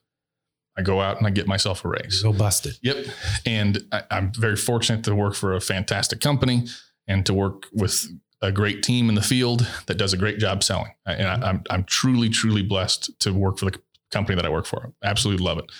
I 0.77 0.83
go 0.83 1.01
out 1.01 1.19
and 1.19 1.27
I 1.27 1.31
get 1.31 1.47
myself 1.47 1.85
a 1.85 1.89
raise. 1.89 2.23
Go 2.23 2.33
bust 2.33 2.67
it. 2.67 2.79
Yep. 2.83 3.07
And 3.47 3.83
I, 3.93 4.03
I'm 4.11 4.33
very 4.33 4.57
fortunate 4.57 5.05
to 5.05 5.15
work 5.15 5.35
for 5.35 5.55
a 5.55 5.61
fantastic 5.61 6.21
company 6.21 6.67
and 7.09 7.25
to 7.27 7.35
work 7.35 7.67
with 7.73 8.07
a 8.43 8.53
great 8.53 8.83
team 8.83 9.09
in 9.09 9.15
the 9.15 9.23
field 9.23 9.67
that 9.87 9.97
does 9.97 10.13
a 10.13 10.17
great 10.17 10.39
job 10.39 10.63
selling. 10.63 10.93
And 11.07 11.29
I, 11.29 11.49
I'm, 11.49 11.63
I'm 11.71 11.85
truly, 11.85 12.29
truly 12.29 12.63
blessed 12.63 13.19
to 13.21 13.33
work 13.33 13.59
for 13.59 13.67
the 13.67 13.79
company 14.11 14.37
that 14.37 14.47
I 14.47 14.49
work 14.49 14.67
for. 14.67 14.93
Absolutely 15.03 15.45
love 15.45 15.59
it. 15.59 15.71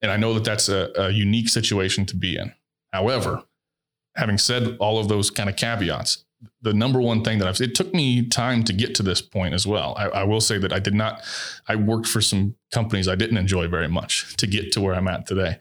And 0.00 0.10
I 0.10 0.16
know 0.16 0.34
that 0.34 0.44
that's 0.44 0.68
a, 0.68 0.90
a 0.96 1.10
unique 1.10 1.48
situation 1.48 2.06
to 2.06 2.16
be 2.16 2.36
in. 2.36 2.52
However, 2.92 3.42
having 4.16 4.38
said 4.38 4.76
all 4.78 4.98
of 4.98 5.08
those 5.08 5.30
kind 5.30 5.48
of 5.48 5.56
caveats, 5.56 6.24
the 6.60 6.72
number 6.74 7.00
one 7.00 7.22
thing 7.22 7.38
that 7.38 7.48
I've, 7.48 7.60
it 7.60 7.74
took 7.74 7.94
me 7.94 8.26
time 8.26 8.64
to 8.64 8.72
get 8.72 8.94
to 8.96 9.02
this 9.02 9.22
point 9.22 9.54
as 9.54 9.66
well. 9.66 9.94
I, 9.96 10.08
I 10.08 10.24
will 10.24 10.40
say 10.40 10.58
that 10.58 10.72
I 10.72 10.78
did 10.78 10.94
not, 10.94 11.22
I 11.68 11.76
worked 11.76 12.06
for 12.08 12.20
some 12.20 12.56
companies 12.72 13.08
I 13.08 13.14
didn't 13.14 13.36
enjoy 13.36 13.68
very 13.68 13.88
much 13.88 14.36
to 14.36 14.46
get 14.46 14.72
to 14.72 14.80
where 14.80 14.94
I'm 14.94 15.08
at 15.08 15.26
today. 15.26 15.58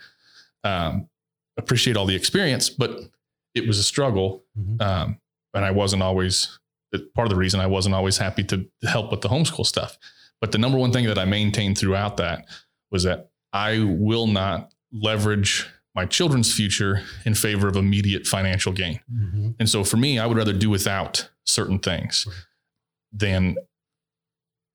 Um, 0.64 1.08
appreciate 1.58 1.98
all 1.98 2.06
the 2.06 2.16
experience, 2.16 2.70
but 2.70 3.00
it 3.54 3.68
was 3.68 3.78
a 3.78 3.84
struggle. 3.84 4.44
Mhm. 4.58 4.82
Um, 4.82 5.20
and 5.54 5.66
I 5.66 5.72
wasn't 5.72 6.02
always 6.02 6.60
part 7.16 7.26
of 7.26 7.30
the 7.30 7.36
reason 7.36 7.60
I 7.60 7.68
wasn't 7.68 7.96
always 7.96 8.18
happy 8.18 8.44
to 8.46 8.66
help 8.84 9.12
with 9.12 9.22
the 9.22 9.30
homeschool 9.30 9.66
stuff. 9.66 9.98
But 10.40 10.52
the 10.52 10.58
number 10.58 10.78
one 10.78 10.92
thing 10.92 11.06
that 11.06 11.18
I 11.20 11.26
maintained 11.26 11.78
throughout 11.78 12.18
that 12.18 12.46
was 12.92 13.04
that 13.04 13.30
I 13.54 13.80
will 13.84 14.28
not 14.28 14.74
leverage 14.92 15.70
my 15.94 16.06
children's 16.06 16.54
future 16.54 17.02
in 17.26 17.34
favor 17.36 17.68
of 17.68 17.76
immediate 17.76 18.26
financial 18.26 18.72
gain. 18.72 19.00
Mhm. 19.14 19.56
And 19.60 19.70
so 19.70 19.84
for 19.84 19.98
me, 19.98 20.20
I 20.20 20.26
would 20.26 20.38
rather 20.38 20.54
do 20.54 20.70
without 20.70 21.30
certain 21.46 21.80
things 21.80 22.26
Right. 22.28 22.36
than 23.12 23.56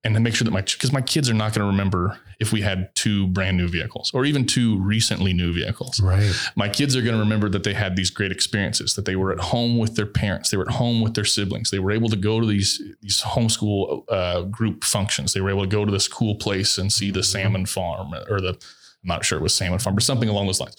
and 0.05 0.15
to 0.15 0.21
make 0.21 0.37
sure 0.37 0.45
that 0.45 0.53
my 0.53 0.61
because 0.61 0.93
my 0.93 1.01
kids 1.01 1.29
are 1.29 1.35
not 1.35 1.53
going 1.53 1.63
to 1.63 1.67
remember 1.67 2.21
if 2.39 2.53
we 2.53 2.61
had 2.63 2.95
two 2.95 3.27
brand 3.29 3.57
new 3.57 3.67
vehicles 3.67 4.13
or 4.15 4.25
even 4.25 4.47
two 4.47 4.79
recently 4.79 5.33
new 5.33 5.53
vehicles. 5.53 5.99
Right. 5.99 6.33
My 6.55 6.69
kids 6.69 6.95
are 6.95 7.03
going 7.03 7.15
to 7.15 7.19
remember 7.19 7.49
that 7.49 7.65
they 7.65 7.75
had 7.75 7.97
these 7.97 8.11
great 8.11 8.31
experiences, 8.31 8.95
that 8.95 9.05
they 9.05 9.17
were 9.17 9.33
at 9.33 9.41
home 9.41 9.79
with 9.79 9.97
their 9.97 10.07
parents, 10.07 10.51
they 10.51 10.59
were 10.59 10.69
at 10.69 10.75
home 10.77 11.01
with 11.01 11.15
their 11.15 11.25
siblings, 11.25 11.71
they 11.73 11.81
were 11.81 11.91
able 11.91 12.09
to 12.11 12.17
go 12.17 12.41
to 12.41 12.47
these 12.47 12.81
these 13.03 13.21
homeschool 13.23 14.05
uh, 14.09 14.43
group 14.43 14.85
functions, 14.85 15.33
they 15.33 15.41
were 15.41 15.51
able 15.51 15.63
to 15.63 15.69
go 15.69 15.85
to 15.85 15.91
this 15.91 16.07
cool 16.07 16.37
place 16.37 16.79
and 16.79 16.93
see 16.93 17.11
the 17.11 17.25
salmon 17.25 17.67
farm 17.67 18.15
or 18.31 18.41
the 18.41 18.51
I'm 18.51 19.09
not 19.09 19.25
sure 19.25 19.39
it 19.39 19.43
was 19.43 19.55
salmon 19.55 19.81
farm, 19.81 19.97
but 19.97 20.05
something 20.05 20.29
along 20.29 20.47
those 20.47 20.61
lines. 20.61 20.77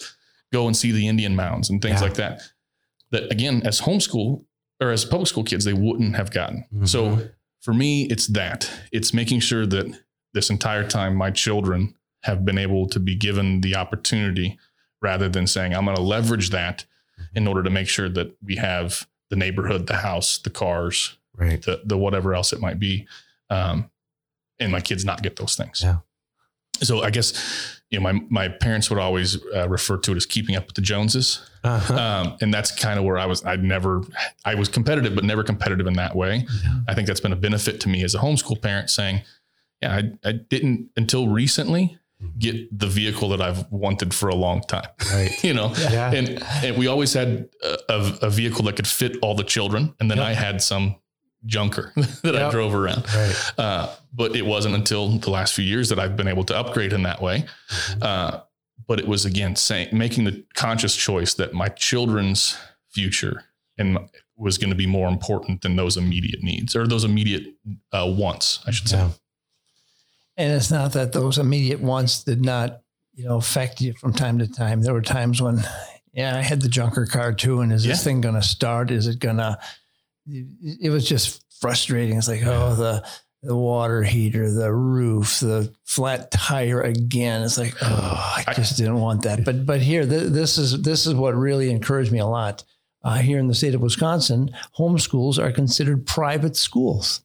Go 0.52 0.66
and 0.66 0.76
see 0.76 0.92
the 0.92 1.06
Indian 1.08 1.36
mounds 1.36 1.70
and 1.70 1.80
things 1.82 2.00
Yeah. 2.00 2.06
like 2.06 2.14
that. 2.14 2.40
That 3.10 3.30
again, 3.32 3.62
as 3.64 3.80
homeschool 3.82 4.44
or 4.80 4.90
as 4.90 5.04
public 5.04 5.28
school 5.28 5.44
kids, 5.44 5.64
they 5.64 5.72
wouldn't 5.72 6.16
have 6.16 6.30
gotten. 6.30 6.64
So 6.86 7.08
Mhm. 7.16 7.32
for 7.60 7.74
me, 7.74 8.04
it's 8.04 8.26
that. 8.28 8.70
It's 8.92 9.12
making 9.12 9.40
sure 9.40 9.66
that 9.66 9.86
this 10.34 10.50
entire 10.50 10.86
time 10.88 11.14
my 11.16 11.30
children 11.30 11.94
have 12.22 12.44
been 12.44 12.58
able 12.58 12.88
to 12.88 13.00
be 13.00 13.14
given 13.14 13.60
the 13.60 13.74
opportunity 13.76 14.58
rather 15.00 15.28
than 15.28 15.46
saying, 15.46 15.74
I'm 15.74 15.84
going 15.84 15.96
to 15.96 16.02
leverage 16.02 16.50
that 16.50 16.84
in 17.34 17.46
order 17.46 17.62
to 17.62 17.70
make 17.70 17.88
sure 17.88 18.08
that 18.08 18.36
we 18.42 18.56
have 18.56 19.06
the 19.30 19.36
neighborhood, 19.36 19.86
the 19.86 19.96
house, 19.98 20.38
the 20.38 20.50
cars, 20.50 21.16
Right. 21.34 21.62
the, 21.62 21.82
the 21.84 21.96
whatever 21.96 22.34
else 22.34 22.52
it 22.52 22.60
might 22.60 22.78
be. 22.80 23.06
Um, 23.50 23.90
and 24.58 24.72
my 24.72 24.80
kids 24.80 25.04
not 25.04 25.22
get 25.22 25.36
those 25.36 25.54
things. 25.56 25.80
Yeah. 25.82 25.98
So 26.82 27.02
I 27.02 27.10
guess, 27.10 27.77
you 27.90 27.98
know, 27.98 28.02
my, 28.02 28.20
my 28.28 28.48
parents 28.48 28.90
would 28.90 28.98
always 28.98 29.38
uh, 29.54 29.68
refer 29.68 29.96
to 29.96 30.12
it 30.12 30.16
as 30.16 30.26
keeping 30.26 30.56
up 30.56 30.66
with 30.66 30.74
the 30.74 30.82
Joneses. 30.82 31.40
Uh-huh. 31.64 31.94
Um, 31.94 32.36
and 32.42 32.52
that's 32.52 32.70
kind 32.70 32.98
of 32.98 33.04
where 33.04 33.16
I 33.18 33.26
was, 33.26 33.44
I'd 33.44 33.64
never, 33.64 34.02
I 34.44 34.54
was 34.54 34.68
competitive, 34.68 35.14
but 35.14 35.24
never 35.24 35.42
competitive 35.42 35.86
in 35.86 35.94
that 35.94 36.14
way. 36.14 36.46
Yeah. 36.64 36.80
I 36.86 36.94
think 36.94 37.06
that's 37.08 37.20
been 37.20 37.32
a 37.32 37.36
benefit 37.36 37.80
to 37.82 37.88
me 37.88 38.04
as 38.04 38.14
a 38.14 38.18
homeschool 38.18 38.60
parent 38.60 38.90
saying, 38.90 39.22
yeah, 39.82 39.94
I, 39.96 40.28
I 40.28 40.32
didn't 40.32 40.90
until 40.96 41.28
recently 41.28 41.96
get 42.38 42.76
the 42.76 42.88
vehicle 42.88 43.28
that 43.28 43.40
I've 43.40 43.70
wanted 43.70 44.12
for 44.12 44.28
a 44.28 44.34
long 44.34 44.60
time. 44.62 44.88
Right. 45.12 45.32
you 45.44 45.54
know, 45.54 45.72
Yeah. 45.90 46.12
and 46.12 46.42
and 46.64 46.76
we 46.76 46.88
always 46.88 47.12
had 47.14 47.48
a, 47.62 47.78
a, 47.88 48.18
a 48.22 48.30
vehicle 48.30 48.64
that 48.64 48.74
could 48.76 48.88
fit 48.88 49.16
all 49.22 49.34
the 49.36 49.44
children, 49.44 49.94
and 50.00 50.10
then 50.10 50.18
Yep. 50.18 50.26
I 50.26 50.32
had 50.34 50.60
some 50.62 50.96
junker 51.46 51.92
that 52.22 52.36
I 52.36 52.50
drove 52.50 52.74
around. 52.74 53.04
Right. 53.14 53.52
Uh, 53.56 53.94
but 54.12 54.34
it 54.34 54.44
wasn't 54.44 54.74
until 54.74 55.18
the 55.18 55.30
last 55.30 55.54
few 55.54 55.64
years 55.64 55.88
that 55.88 55.98
I've 55.98 56.16
been 56.16 56.28
able 56.28 56.44
to 56.44 56.56
upgrade 56.56 56.92
in 56.92 57.02
that 57.04 57.22
way. 57.22 57.44
Mm-hmm. 57.70 58.02
Uh, 58.02 58.40
but 58.86 58.98
it 58.98 59.06
was 59.06 59.24
again 59.24 59.56
saying 59.56 59.88
making 59.92 60.24
the 60.24 60.44
conscious 60.54 60.96
choice 60.96 61.34
that 61.34 61.52
my 61.52 61.68
children's 61.68 62.56
future 62.88 63.44
and 63.76 63.94
my- 63.94 64.08
was 64.36 64.56
going 64.56 64.70
to 64.70 64.76
be 64.76 64.86
more 64.86 65.08
important 65.08 65.62
than 65.62 65.76
those 65.76 65.96
immediate 65.96 66.42
needs 66.42 66.76
or 66.76 66.86
those 66.86 67.04
immediate 67.04 67.54
uh, 67.92 68.06
wants, 68.08 68.60
I 68.66 68.70
should 68.70 68.88
say. 68.88 68.98
Yeah. 68.98 69.10
And 70.36 70.52
it's 70.52 70.70
not 70.70 70.92
that 70.92 71.12
those 71.12 71.38
immediate 71.38 71.80
wants 71.80 72.22
did 72.22 72.44
not, 72.44 72.82
you 73.14 73.24
know, 73.24 73.36
affect 73.36 73.80
you 73.80 73.94
from 73.94 74.12
time 74.12 74.38
to 74.38 74.46
time. 74.46 74.80
There 74.80 74.94
were 74.94 75.02
times 75.02 75.42
when, 75.42 75.60
yeah, 76.12 76.36
I 76.36 76.42
had 76.42 76.62
the 76.62 76.68
junker 76.68 77.04
car 77.06 77.32
too. 77.32 77.60
And 77.60 77.72
is 77.72 77.84
this 77.84 78.04
thing 78.04 78.20
going 78.20 78.36
to 78.36 78.42
start? 78.42 78.92
Is 78.92 79.08
it 79.08 79.18
going 79.18 79.38
to, 79.38 79.58
it 80.28 80.90
was 80.90 81.08
just 81.08 81.44
frustrating. 81.60 82.18
It's 82.18 82.28
like, 82.28 82.42
oh, 82.44 82.74
the, 82.74 83.06
the 83.42 83.56
water 83.56 84.02
heater, 84.02 84.50
the 84.50 84.72
roof, 84.72 85.40
the 85.40 85.72
flat 85.84 86.30
tire 86.30 86.80
again. 86.80 87.42
It's 87.42 87.58
like, 87.58 87.74
oh, 87.82 88.34
I 88.46 88.52
just 88.54 88.76
didn't 88.76 89.00
want 89.00 89.22
that. 89.22 89.44
But, 89.44 89.64
but 89.64 89.80
here, 89.80 90.06
th- 90.06 90.32
this 90.32 90.58
is, 90.58 90.82
this 90.82 91.06
is 91.06 91.14
what 91.14 91.34
really 91.34 91.70
encouraged 91.70 92.12
me 92.12 92.18
a 92.18 92.26
lot. 92.26 92.64
Uh, 93.02 93.18
here 93.18 93.38
in 93.38 93.46
the 93.46 93.54
state 93.54 93.74
of 93.74 93.80
Wisconsin, 93.80 94.50
homeschools 94.76 95.38
are 95.38 95.52
considered 95.52 96.04
private 96.06 96.56
schools. 96.56 97.20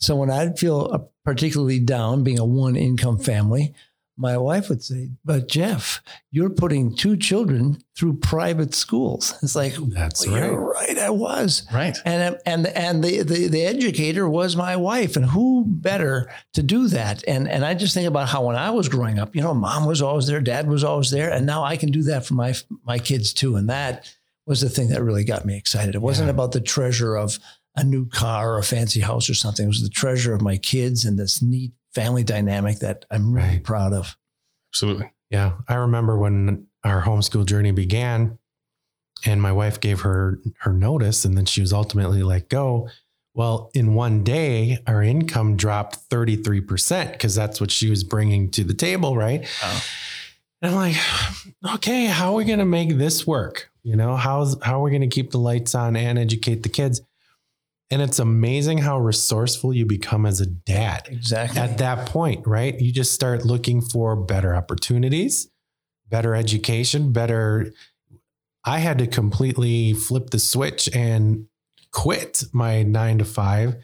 So 0.00 0.16
when 0.16 0.30
I'd 0.30 0.58
feel 0.58 1.10
particularly 1.24 1.78
down 1.78 2.24
being 2.24 2.38
a 2.38 2.44
one 2.44 2.74
income 2.74 3.18
family, 3.18 3.74
my 4.16 4.36
wife 4.38 4.68
would 4.68 4.82
say, 4.82 5.10
But 5.24 5.48
Jeff, 5.48 6.00
you're 6.30 6.50
putting 6.50 6.94
two 6.94 7.16
children 7.16 7.78
through 7.96 8.14
private 8.18 8.74
schools. 8.74 9.34
It's 9.42 9.56
like, 9.56 9.74
That's 9.88 10.26
"Well, 10.26 10.36
right. 10.40 10.50
You're 10.50 10.72
right. 10.72 10.98
I 10.98 11.10
was. 11.10 11.66
Right. 11.72 11.96
And 12.04 12.38
and 12.46 12.66
and 12.68 13.02
the, 13.02 13.22
the 13.22 13.48
the 13.48 13.64
educator 13.66 14.28
was 14.28 14.54
my 14.56 14.76
wife, 14.76 15.16
and 15.16 15.24
who 15.24 15.64
better 15.66 16.30
to 16.52 16.62
do 16.62 16.88
that? 16.88 17.24
And 17.26 17.48
and 17.48 17.64
I 17.64 17.74
just 17.74 17.94
think 17.94 18.06
about 18.08 18.28
how 18.28 18.46
when 18.46 18.56
I 18.56 18.70
was 18.70 18.88
growing 18.88 19.18
up, 19.18 19.34
you 19.34 19.42
know, 19.42 19.54
mom 19.54 19.86
was 19.86 20.00
always 20.02 20.26
there, 20.26 20.40
dad 20.40 20.68
was 20.68 20.84
always 20.84 21.10
there, 21.10 21.30
and 21.32 21.44
now 21.46 21.64
I 21.64 21.76
can 21.76 21.90
do 21.90 22.02
that 22.04 22.24
for 22.24 22.34
my 22.34 22.54
my 22.84 22.98
kids 22.98 23.32
too. 23.32 23.56
And 23.56 23.68
that 23.68 24.12
was 24.46 24.60
the 24.60 24.68
thing 24.68 24.88
that 24.90 25.02
really 25.02 25.24
got 25.24 25.44
me 25.46 25.56
excited. 25.56 25.94
It 25.94 26.02
wasn't 26.02 26.26
Yeah. 26.26 26.34
about 26.34 26.52
the 26.52 26.60
treasure 26.60 27.16
of 27.16 27.38
a 27.76 27.82
new 27.84 28.06
car 28.08 28.54
or 28.54 28.58
a 28.58 28.62
fancy 28.62 29.00
house 29.00 29.28
or 29.28 29.34
something. 29.34 29.64
It 29.64 29.68
was 29.68 29.82
the 29.82 29.88
treasure 29.88 30.34
of 30.34 30.40
my 30.42 30.56
kids 30.56 31.04
and 31.04 31.18
this 31.18 31.42
neat 31.42 31.72
family 31.94 32.22
dynamic 32.24 32.78
that 32.80 33.04
I'm 33.10 33.32
really 33.32 33.48
Right. 33.48 33.64
proud 33.64 33.92
of. 33.92 34.16
Absolutely. 34.72 35.12
Yeah. 35.30 35.52
I 35.68 35.74
remember 35.74 36.16
when 36.18 36.66
our 36.84 37.02
homeschool 37.02 37.46
journey 37.46 37.70
began 37.72 38.38
and 39.24 39.40
my 39.40 39.52
wife 39.52 39.80
gave 39.80 40.00
her 40.02 40.38
her 40.60 40.72
notice 40.72 41.24
and 41.24 41.36
then 41.36 41.46
she 41.46 41.60
was 41.60 41.72
ultimately 41.72 42.22
let 42.22 42.48
go. 42.48 42.88
Well, 43.36 43.70
in 43.74 43.94
one 43.94 44.22
day, 44.22 44.78
our 44.86 45.02
income 45.02 45.56
dropped 45.56 46.08
33% 46.08 47.12
because 47.12 47.34
that's 47.34 47.60
what 47.60 47.70
she 47.72 47.90
was 47.90 48.04
bringing 48.04 48.50
to 48.52 48.62
the 48.62 48.74
table, 48.74 49.16
right? 49.16 49.42
Wow. 49.62 49.80
And 50.62 50.70
I'm 50.70 50.76
like, 50.76 51.74
okay, 51.74 52.06
how 52.06 52.30
are 52.32 52.34
we 52.36 52.44
going 52.44 52.60
to 52.60 52.64
make 52.64 52.96
this 52.96 53.26
work? 53.26 53.70
You 53.82 53.96
know, 53.96 54.16
how's 54.16 54.56
how 54.62 54.78
are 54.80 54.82
we 54.82 54.90
going 54.90 55.02
to 55.08 55.14
keep 55.14 55.30
the 55.30 55.38
lights 55.38 55.74
on 55.74 55.96
and 55.96 56.18
educate 56.18 56.62
the 56.62 56.68
kids? 56.68 57.00
And 57.94 58.02
it's 58.02 58.18
amazing 58.18 58.78
how 58.78 58.98
resourceful 58.98 59.72
you 59.72 59.86
become 59.86 60.26
as 60.26 60.40
a 60.40 60.46
dad 60.46 61.06
Exactly. 61.08 61.60
at 61.60 61.78
that 61.78 62.08
point, 62.08 62.44
right? 62.44 62.76
You 62.80 62.90
just 62.90 63.14
start 63.14 63.44
looking 63.44 63.80
for 63.80 64.16
better 64.16 64.52
opportunities, 64.52 65.48
better 66.08 66.34
education, 66.34 67.12
better. 67.12 67.72
I 68.64 68.80
had 68.80 68.98
to 68.98 69.06
completely 69.06 69.92
flip 69.92 70.30
the 70.30 70.40
switch 70.40 70.88
and 70.92 71.46
quit 71.92 72.42
my 72.52 72.82
nine 72.82 73.18
to 73.18 73.24
five 73.24 73.76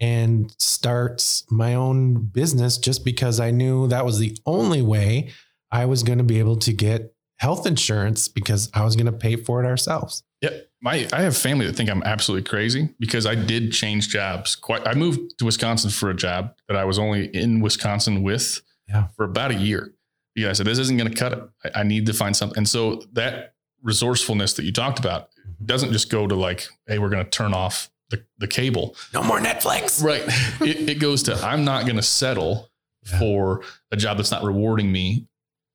and 0.00 0.50
start 0.58 1.22
my 1.50 1.74
own 1.74 2.24
business 2.24 2.78
just 2.78 3.04
because 3.04 3.38
I 3.38 3.50
knew 3.50 3.86
that 3.88 4.06
was 4.06 4.18
the 4.18 4.34
only 4.46 4.80
way 4.80 5.30
I 5.70 5.84
was 5.84 6.02
going 6.02 6.16
to 6.16 6.24
be 6.24 6.38
able 6.38 6.56
to 6.56 6.72
get 6.72 7.12
health 7.36 7.66
insurance 7.66 8.28
because 8.28 8.70
I 8.72 8.82
was 8.84 8.96
going 8.96 9.12
to 9.12 9.12
pay 9.12 9.36
for 9.36 9.62
it 9.62 9.66
ourselves. 9.66 10.22
Yeah, 10.40 10.56
my 10.80 11.08
I 11.12 11.22
have 11.22 11.36
family 11.36 11.66
that 11.66 11.74
think 11.74 11.90
I'm 11.90 12.02
absolutely 12.04 12.48
crazy 12.48 12.88
because 13.00 13.26
I 13.26 13.34
did 13.34 13.72
change 13.72 14.08
jobs. 14.08 14.54
Quite, 14.56 14.86
I 14.86 14.94
moved 14.94 15.38
to 15.38 15.44
Wisconsin 15.44 15.90
for 15.90 16.10
a 16.10 16.14
job 16.14 16.54
that 16.68 16.76
I 16.76 16.84
was 16.84 16.98
only 16.98 17.26
in 17.34 17.60
Wisconsin 17.60 18.22
with 18.22 18.60
Yeah. 18.88 19.08
for 19.16 19.24
about 19.24 19.50
a 19.50 19.54
year. 19.56 19.92
Because 20.34 20.50
I 20.50 20.52
said 20.62 20.66
this 20.66 20.78
isn't 20.78 20.96
going 20.96 21.10
to 21.10 21.16
cut 21.16 21.32
it. 21.32 21.42
I, 21.74 21.80
I 21.80 21.82
need 21.82 22.06
to 22.06 22.12
find 22.12 22.36
something. 22.36 22.56
And 22.58 22.68
so 22.68 23.02
that 23.14 23.54
resourcefulness 23.82 24.52
that 24.54 24.64
you 24.64 24.72
talked 24.72 24.98
about 25.00 25.30
doesn't 25.64 25.92
just 25.92 26.10
go 26.10 26.26
to 26.26 26.34
like, 26.36 26.68
hey, 26.86 26.98
we're 26.98 27.08
going 27.08 27.24
to 27.24 27.30
turn 27.30 27.54
off 27.54 27.90
the, 28.10 28.22
the 28.38 28.46
cable. 28.46 28.94
No 29.12 29.22
more 29.24 29.40
Netflix. 29.40 30.02
Right. 30.02 30.22
it, 30.60 30.88
it 30.90 30.98
goes 31.00 31.24
to 31.24 31.34
I'm 31.44 31.64
not 31.64 31.84
going 31.84 31.96
to 31.96 32.02
settle 32.02 32.70
Yeah. 33.10 33.18
for 33.18 33.62
a 33.90 33.96
job 33.96 34.16
that's 34.18 34.30
not 34.30 34.44
rewarding 34.44 34.92
me, 34.92 35.26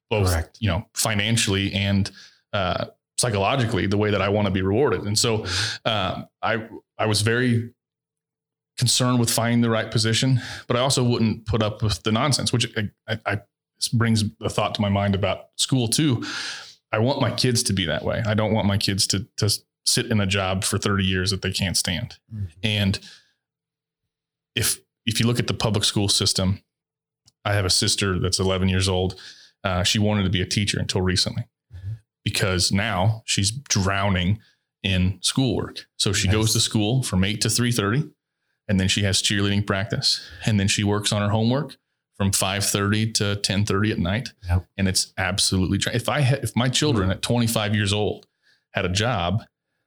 both 0.09 0.29
Correct. 0.29 0.57
you 0.61 0.69
know 0.69 0.85
financially 0.93 1.73
and 1.73 2.09
uh, 2.53 2.85
psychologically 3.17 3.87
the 3.87 3.97
way 3.97 4.11
that 4.11 4.21
I 4.21 4.29
want 4.29 4.45
to 4.45 4.51
be 4.51 4.61
rewarded. 4.61 5.03
And 5.03 5.17
so 5.17 5.45
um, 5.85 6.27
I 6.41 6.67
I 6.97 7.05
was 7.05 7.21
very 7.21 7.73
concerned 8.77 9.19
with 9.19 9.29
finding 9.29 9.61
the 9.61 9.69
right 9.69 9.91
position, 9.91 10.41
but 10.67 10.75
I 10.75 10.79
also 10.79 11.03
wouldn't 11.03 11.45
put 11.45 11.61
up 11.61 11.83
with 11.83 12.01
the 12.03 12.11
nonsense, 12.11 12.51
which 12.51 12.67
I, 12.77 12.89
I, 13.07 13.19
I 13.25 13.41
brings 13.93 14.23
a 14.41 14.49
thought 14.49 14.75
to 14.75 14.81
my 14.81 14.89
mind 14.89 15.15
about 15.15 15.49
school 15.57 15.87
too. 15.87 16.23
I 16.91 16.99
want 16.99 17.21
my 17.21 17.31
kids 17.31 17.63
to 17.63 17.73
be 17.73 17.85
that 17.85 18.03
way. 18.03 18.23
I 18.25 18.33
don't 18.33 18.53
want 18.53 18.67
my 18.67 18.77
kids 18.77 19.07
to 19.07 19.27
to 19.37 19.49
sit 19.85 20.05
in 20.07 20.21
a 20.21 20.25
job 20.25 20.63
for 20.63 20.77
30 20.77 21.03
years 21.03 21.31
that 21.31 21.41
they 21.41 21.51
can't 21.51 21.75
stand. 21.77 22.17
And 22.63 22.99
if 24.55 24.79
if 25.05 25.19
you 25.19 25.27
look 25.27 25.39
at 25.39 25.47
the 25.47 25.53
public 25.53 25.83
school 25.83 26.07
system, 26.07 26.63
I 27.45 27.53
have 27.53 27.65
a 27.65 27.69
sister 27.69 28.19
that's 28.19 28.39
11 28.39 28.69
years 28.69 28.87
old. 28.87 29.19
Uh, 29.63 29.83
she 29.83 29.99
wanted 29.99 30.23
to 30.23 30.29
be 30.29 30.41
a 30.41 30.45
teacher 30.45 30.79
until 30.79 31.01
recently 31.01 31.45
because 32.23 32.71
now 32.71 33.21
she's 33.25 33.51
drowning 33.51 34.39
in 34.81 35.17
schoolwork. 35.21 35.85
So 35.97 36.11
she 36.13 36.27
Yes. 36.27 36.33
goes 36.35 36.53
to 36.53 36.59
school 36.59 37.03
from 37.03 37.23
8 37.23 37.41
to 37.41 37.49
3:30 37.49 38.09
and 38.67 38.79
then 38.79 38.87
she 38.87 39.03
has 39.03 39.21
cheerleading 39.21 39.65
practice 39.65 40.21
and 40.45 40.59
then 40.59 40.67
she 40.67 40.83
works 40.83 41.11
on 41.13 41.21
her 41.21 41.29
homework 41.29 41.77
from 42.17 42.31
5:30 42.31 43.11
to 43.13 43.35
10:30 43.37 43.91
at 43.91 43.99
night. 43.99 44.29
Yep. 44.47 44.65
And 44.77 44.87
it's 44.87 45.13
absolutely 45.17 45.77
tra- 45.77 45.93
if 45.95 46.09
I 46.09 46.21
had 46.21 46.43
if 46.43 46.55
my 46.55 46.69
children 46.69 47.09
at 47.11 47.21
25 47.21 47.73
years 47.75 47.93
old 47.93 48.27
had 48.71 48.85
a 48.85 48.89
job 48.89 49.43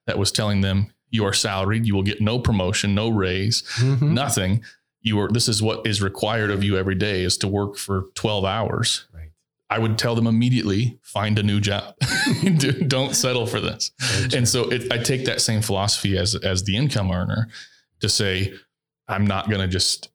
that 0.07 0.19
was 0.19 0.33
telling 0.33 0.61
them 0.61 0.93
you 1.11 1.25
are 1.25 1.33
salaried, 1.33 1.87
you 1.87 1.95
will 1.95 2.03
get 2.03 2.21
no 2.21 2.39
promotion, 2.39 2.95
no 2.95 3.09
raise, 3.09 3.63
Mhm. 3.79 4.11
nothing. 4.13 4.65
You 5.03 5.21
are 5.21 5.29
this 5.29 5.49
is 5.49 5.63
what 5.63 5.87
is 5.87 6.03
required 6.03 6.51
of 6.51 6.65
you 6.65 6.77
every 6.77 6.95
day 6.97 7.23
is 7.23 7.37
to 7.39 7.49
work 7.49 7.77
for 7.77 8.07
12 8.15 8.45
hours. 8.45 9.05
Right. 9.13 9.26
I 9.69 9.79
would 9.81 9.99
tell 9.99 10.15
them 10.15 10.27
immediately, 10.29 10.99
find 11.03 11.39
a 11.39 11.43
new 11.43 11.61
job. 11.61 11.95
Do- 12.43 12.73
Don't 12.85 13.15
settle 13.17 13.47
for 13.47 13.61
this. 13.61 13.91
And 14.35 14.49
so 14.49 14.71
it, 14.71 14.93
I 14.93 14.99
take 14.99 15.25
that 15.25 15.41
same 15.41 15.61
philosophy 15.63 16.17
as 16.17 16.35
as 16.37 16.63
the 16.65 16.77
income 16.77 17.11
earner 17.11 17.49
to 18.01 18.09
say, 18.09 18.55
I'm 19.09 19.27
not 19.27 19.49
going 19.49 19.61
to 19.61 19.69
just 19.69 20.11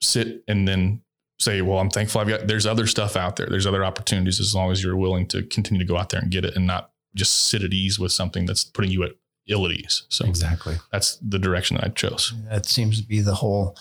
sit 0.00 0.42
and 0.48 0.66
then 0.66 1.02
say, 1.38 1.62
well, 1.62 1.78
I'm 1.78 1.90
thankful 1.90 2.20
I've 2.20 2.28
got. 2.28 2.46
There's 2.48 2.66
other 2.66 2.86
stuff 2.88 3.16
out 3.16 3.36
there. 3.36 3.46
There's 3.48 3.66
other 3.66 3.84
opportunities 3.84 4.40
as 4.40 4.54
long 4.54 4.72
as 4.72 4.82
you're 4.82 4.96
willing 4.96 5.26
to 5.28 5.42
continue 5.44 5.78
to 5.80 5.88
go 5.88 5.96
out 5.96 6.08
there 6.10 6.20
and 6.20 6.30
get 6.30 6.44
it, 6.44 6.56
and 6.56 6.66
not 6.66 6.90
just 7.14 7.48
sit 7.48 7.62
at 7.62 7.72
ease 7.72 7.98
with 7.98 8.10
something 8.12 8.46
that's 8.46 8.64
putting 8.64 8.90
you 8.90 9.04
at 9.04 9.12
ill 9.48 9.64
at 9.64 9.72
ease. 9.72 10.04
So 10.08 10.26
Exactly. 10.26 10.76
that's 10.92 11.16
the 11.16 11.38
direction 11.38 11.76
that 11.76 11.84
I 11.84 11.88
chose. 11.88 12.34
That 12.50 12.66
seems 12.66 13.00
to 13.00 13.06
be 13.06 13.20
the 13.20 13.36
whole 13.36 13.76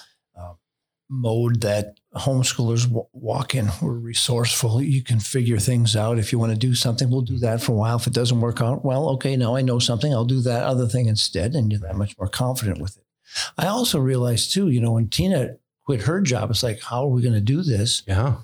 mode 1.10 1.62
that 1.62 2.00
homeschoolers 2.16 2.84
w- 2.84 3.06
walk 3.14 3.56
in. 3.56 3.70
We're 3.82 3.94
resourceful. 3.94 4.82
You 4.82 5.04
can 5.04 5.20
figure 5.20 5.58
things 5.58 5.96
out. 5.96 6.20
If 6.20 6.32
you 6.32 6.40
want 6.40 6.52
to 6.52 6.58
do 6.58 6.76
something, 6.76 7.10
we'll 7.10 7.22
do 7.22 7.40
that 7.40 7.62
for 7.62 7.72
a 7.74 7.76
while. 7.76 7.98
If 7.98 8.08
it 8.08 8.14
doesn't 8.14 8.42
work 8.42 8.62
out, 8.62 8.84
well, 8.84 9.10
okay, 9.12 9.36
now 9.36 9.56
I 9.56 9.62
know 9.62 9.80
something. 9.80 10.14
I'll 10.14 10.26
do 10.26 10.42
that 10.42 10.64
other 10.64 10.88
thing 10.88 11.08
instead. 11.08 11.54
And 11.54 11.72
you're 11.72 11.82
that 11.82 11.96
much 11.96 12.18
more 12.18 12.28
confident 12.28 12.80
with 12.82 12.98
it. 12.98 13.04
I 13.58 13.68
also 13.68 14.00
realized 14.00 14.54
too, 14.54 14.70
you 14.70 14.82
know, 14.82 14.94
when 14.94 15.10
Tina 15.10 15.58
quit 15.86 16.02
her 16.02 16.22
job, 16.22 16.50
it's 16.50 16.64
like, 16.64 16.82
how 16.82 17.04
are 17.04 17.10
we 17.10 17.22
going 17.22 17.34
to 17.34 17.42
do 17.42 17.62
this? 17.62 18.04
Yeah. 18.08 18.38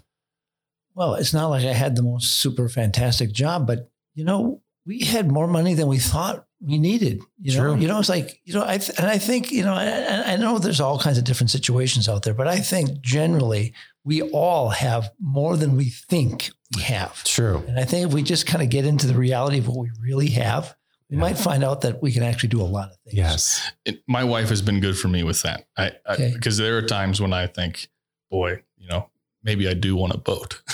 Well, 0.95 1.15
it's 1.15 1.33
not 1.33 1.47
like 1.47 1.65
I 1.65 1.73
had 1.73 1.95
the 1.95 2.03
most 2.03 2.37
super 2.37 2.69
fantastic 2.69 3.31
job, 3.31 3.65
but 3.65 3.89
you 4.13 4.23
know, 4.23 4.61
we 4.85 4.99
had 4.99 5.31
more 5.31 5.47
money 5.47 5.73
than 5.73 5.87
we 5.87 5.97
thought 5.97 6.45
we 6.65 6.77
needed. 6.77 7.21
You 7.41 7.57
know, 7.57 7.73
True. 7.73 7.81
you 7.81 7.87
know, 7.87 7.99
it's 7.99 8.09
like 8.09 8.39
you 8.45 8.53
know, 8.53 8.63
I 8.65 8.77
th- 8.77 8.97
and 8.97 9.07
I 9.07 9.17
think 9.17 9.51
you 9.51 9.63
know, 9.63 9.73
I, 9.73 10.33
I 10.33 10.35
know 10.37 10.59
there's 10.59 10.79
all 10.81 10.97
kinds 10.99 11.17
of 11.17 11.23
different 11.25 11.49
situations 11.51 12.07
out 12.07 12.23
there, 12.23 12.33
but 12.33 12.47
I 12.47 12.59
think 12.59 13.01
generally 13.01 13.73
we 14.05 14.21
all 14.21 14.69
have 14.69 15.11
more 15.19 15.57
than 15.57 15.75
we 15.77 15.85
think 15.89 16.51
we 16.75 16.81
have. 16.83 17.23
True. 17.23 17.63
And 17.67 17.79
I 17.79 17.85
think 17.85 18.07
if 18.07 18.13
we 18.13 18.23
just 18.23 18.45
kind 18.47 18.61
of 18.63 18.69
get 18.69 18.85
into 18.85 19.07
the 19.07 19.13
reality 19.15 19.59
of 19.59 19.67
what 19.67 19.77
we 19.77 19.89
really 20.01 20.29
have, 20.31 20.75
we 21.09 21.15
Yeah. 21.17 21.21
might 21.21 21.37
find 21.37 21.63
out 21.63 21.81
that 21.81 22.01
we 22.01 22.11
can 22.11 22.23
actually 22.23 22.49
do 22.49 22.61
a 22.61 22.63
lot 22.77 22.89
of 22.89 22.97
things. 23.05 23.17
Yes. 23.17 23.71
it, 23.85 24.01
my 24.07 24.23
wife 24.23 24.49
has 24.49 24.61
been 24.61 24.79
good 24.79 24.97
for 24.97 25.07
me 25.09 25.23
with 25.23 25.41
that. 25.43 25.67
I 25.77 25.91
Okay. 26.09 26.31
because 26.33 26.57
there 26.57 26.77
are 26.77 26.81
times 26.81 27.21
when 27.21 27.33
I 27.33 27.47
think, 27.47 27.87
boy, 28.31 28.63
you 28.77 28.87
know, 28.87 29.09
maybe 29.43 29.67
I 29.69 29.73
do 29.73 29.95
want 29.95 30.13
a 30.13 30.17
boat, 30.17 30.61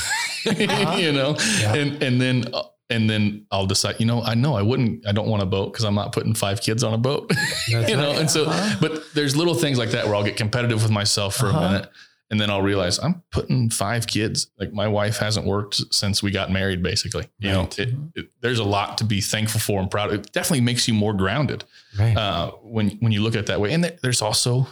Uh-huh. 0.45 0.95
you 0.97 1.11
know, 1.11 1.35
Yeah. 1.59 1.73
and 1.75 2.01
and 2.03 2.21
then 2.21 2.45
uh, 2.53 2.63
and 2.89 3.09
then 3.09 3.45
I'll 3.51 3.65
decide, 3.67 3.95
you 3.99 4.05
know, 4.05 4.21
I 4.23 4.33
know 4.35 4.55
I 4.55 4.61
wouldn't, 4.61 5.05
I 5.07 5.11
don't 5.11 5.27
want 5.27 5.43
a 5.43 5.45
boat 5.45 5.71
because 5.71 5.85
I'm 5.85 5.95
not 5.95 6.11
putting 6.11 6.33
five 6.33 6.61
kids 6.61 6.83
on 6.83 6.93
a 6.93 6.97
boat, 6.97 7.31
you 7.67 7.95
know, 7.95 8.11
and 8.11 8.29
so, 8.29 8.45
Uh-huh. 8.45 8.77
but 8.81 9.03
there's 9.13 9.35
little 9.35 9.53
things 9.53 9.77
like 9.77 9.91
that 9.91 10.05
where 10.05 10.15
I'll 10.15 10.23
get 10.23 10.37
competitive 10.37 10.81
with 10.81 10.91
myself 10.91 11.35
for 11.35 11.47
Uh-huh. 11.47 11.57
a 11.59 11.61
minute. 11.71 11.89
And 12.31 12.39
then 12.39 12.51
I'll 12.51 12.61
realize 12.61 12.99
I'm 12.99 13.23
putting 13.31 13.71
five 13.71 14.05
kids. 14.05 14.51
Like 14.59 14.71
my 14.71 14.87
wife 14.87 15.17
hasn't 15.17 15.47
worked 15.47 15.81
since 15.91 16.21
we 16.21 16.29
got 16.29 16.51
married, 16.51 16.83
basically. 16.83 17.27
You 17.39 17.49
Right. 17.49 17.55
know, 17.79 17.83
it, 17.83 17.93
it, 18.15 18.29
there's 18.41 18.59
a 18.59 18.63
lot 18.63 18.99
to 18.99 19.03
be 19.03 19.19
thankful 19.19 19.59
for 19.59 19.79
and 19.81 19.89
proud. 19.89 20.09
of. 20.13 20.19
It 20.19 20.31
definitely 20.31 20.61
makes 20.61 20.87
you 20.87 20.93
more 20.93 21.13
grounded 21.15 21.63
Right. 21.97 22.15
uh, 22.15 22.51
when 22.61 22.91
when 22.99 23.11
you 23.11 23.23
look 23.23 23.33
at 23.33 23.39
it 23.39 23.45
that 23.47 23.59
way. 23.59 23.73
And 23.73 23.83
th- 23.83 23.99
there's 24.03 24.21
also, 24.21 24.67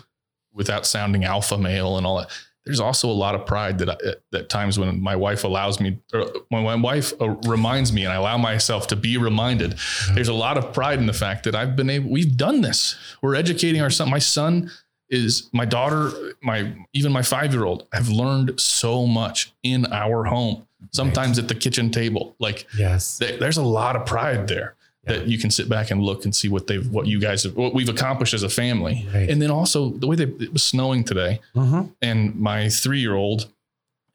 without 0.53 0.85
sounding 0.85 1.23
alpha 1.25 1.57
male 1.57 1.97
and 1.97 2.05
all 2.05 2.17
that, 2.19 2.29
there's 2.67 2.79
also 2.79 3.09
a 3.09 3.13
lot 3.13 3.33
of 3.33 3.45
pride 3.45 3.79
that 3.79 3.89
I, 3.89 4.37
at, 4.37 4.49
times 4.49 4.77
when 4.77 5.01
my 5.01 5.15
wife 5.15 5.43
allows 5.43 5.79
me, 5.79 5.99
or 6.13 6.27
when 6.49 6.63
my 6.63 6.75
wife 6.75 7.13
uh, 7.19 7.29
reminds 7.47 7.91
me, 7.91 8.03
and 8.03 8.13
I 8.13 8.17
allow 8.17 8.37
myself 8.37 8.87
to 8.87 8.95
be 8.95 9.17
reminded. 9.17 9.77
There's 10.13 10.27
a 10.27 10.33
lot 10.33 10.57
of 10.57 10.73
pride 10.73 10.99
in 10.99 11.05
the 11.05 11.13
fact 11.13 11.45
that 11.45 11.55
I've 11.55 11.75
been 11.75 11.89
able. 11.89 12.11
We've 12.11 12.37
done 12.37 12.61
this. 12.61 12.95
We're 13.21 13.35
educating 13.35 13.81
our 13.81 13.89
son. 13.89 14.09
My 14.09 14.19
son 14.19 14.69
is 15.09 15.49
my 15.53 15.65
daughter. 15.65 16.11
My 16.43 16.73
even 16.93 17.11
my 17.11 17.21
five 17.21 17.53
year 17.53 17.63
old. 17.63 17.87
I've 17.93 18.09
learned 18.09 18.59
so 18.59 19.07
much 19.07 19.53
in 19.63 19.85
our 19.91 20.25
home. 20.25 20.67
Sometimes 20.91 21.39
at 21.39 21.47
the 21.47 21.55
kitchen 21.55 21.89
table, 21.89 22.35
like 22.39 22.67
yes. 22.77 23.17
th- 23.17 23.39
there's 23.39 23.57
a 23.57 23.63
lot 23.63 23.95
of 23.95 24.05
pride 24.05 24.47
there 24.47 24.76
Yeah. 25.09 25.17
that 25.19 25.27
you 25.27 25.37
can 25.37 25.49
sit 25.51 25.69
back 25.69 25.91
and 25.91 26.01
look 26.01 26.25
and 26.25 26.35
see 26.35 26.49
what 26.49 26.67
they've 26.67 26.87
what 26.89 27.07
you 27.07 27.19
guys 27.19 27.43
have 27.43 27.55
what 27.55 27.73
we've 27.73 27.89
accomplished 27.89 28.33
as 28.33 28.43
a 28.43 28.49
family 28.49 29.05
Right. 29.13 29.29
and 29.29 29.41
then 29.41 29.51
also 29.51 29.89
the 29.89 30.07
way 30.07 30.15
that 30.17 30.41
it 30.41 30.51
was 30.53 30.63
snowing 30.63 31.03
today 31.03 31.39
Mhm. 31.55 31.91
and 32.01 32.35
my 32.35 32.69
three-year-old 32.69 33.47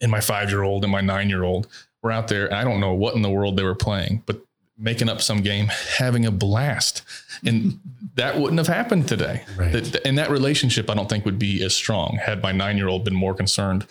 and 0.01 0.11
my 0.11 0.20
five-year-old 0.20 0.84
and 0.84 0.93
my 0.93 1.01
nine-year-old 1.01 1.66
were 2.03 2.12
out 2.12 2.28
there 2.28 2.47
and 2.47 2.55
i 2.57 2.64
don't 2.64 2.80
know 2.80 2.93
what 2.95 3.14
in 3.14 3.22
the 3.22 3.30
world 3.30 3.57
they 3.57 3.62
were 3.62 3.74
playing 3.74 4.22
but 4.26 4.40
making 4.78 5.09
up 5.09 5.20
some 5.22 5.40
game 5.43 5.66
having 5.99 6.26
a 6.26 6.30
blast 6.30 7.03
and 7.47 7.78
that 8.16 8.38
wouldn't 8.38 8.59
have 8.59 8.66
happened 8.66 9.07
today 9.07 9.43
Right. 9.57 9.72
that, 9.72 10.05
and 10.07 10.18
that 10.18 10.30
relationship 10.30 10.90
i 10.90 10.95
don't 10.95 11.09
think 11.09 11.24
would 11.24 11.38
be 11.38 11.62
as 11.62 11.74
strong 11.74 12.18
had 12.22 12.43
my 12.43 12.53
nine-year-old 12.53 13.05
been 13.05 13.14
more 13.14 13.34
concerned 13.34 13.86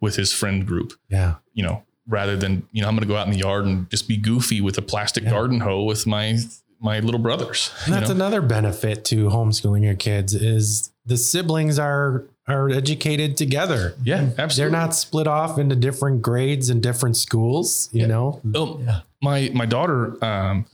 with 0.00 0.16
his 0.16 0.32
friend 0.32 0.66
group 0.66 0.92
Yeah. 1.08 1.34
you 1.54 1.62
know, 1.62 1.82
rather 2.06 2.36
than, 2.36 2.66
you 2.72 2.82
know, 2.82 2.88
I'm 2.88 2.94
going 2.94 3.06
to 3.06 3.12
go 3.12 3.16
out 3.16 3.26
in 3.26 3.32
the 3.32 3.38
yard 3.38 3.64
and 3.66 3.88
just 3.90 4.06
be 4.08 4.16
goofy 4.16 4.60
with 4.60 4.76
a 4.78 4.82
plastic 4.82 5.24
Yeah. 5.24 5.30
garden 5.30 5.60
hoe 5.60 5.84
with 5.84 6.06
my, 6.06 6.38
my 6.80 7.00
little 7.00 7.20
brothers. 7.20 7.70
And 7.84 7.88
you 7.88 7.94
that's 7.94 8.08
know? 8.10 8.14
another 8.16 8.42
benefit 8.42 9.04
to 9.06 9.28
homeschooling 9.28 9.82
your 9.84 9.94
kids 9.94 10.34
is 10.34 10.92
the 11.06 11.16
siblings 11.16 11.78
are 11.78 12.24
are 12.46 12.68
educated 12.68 13.38
together. 13.38 13.94
yeah, 14.04 14.28
absolutely. 14.36 14.56
They're 14.56 14.70
not 14.82 14.94
split 14.94 15.26
off 15.26 15.58
into 15.58 15.74
different 15.74 16.20
grades 16.20 16.68
and 16.68 16.82
different 16.82 17.16
schools, 17.16 17.88
you 17.90 18.02
Yeah. 18.02 18.06
know. 18.08 18.42
Oh, 18.54 18.80
Yeah. 18.84 19.00
my, 19.22 19.50
my 19.54 19.64
daughter, 19.64 20.22
um, 20.22 20.66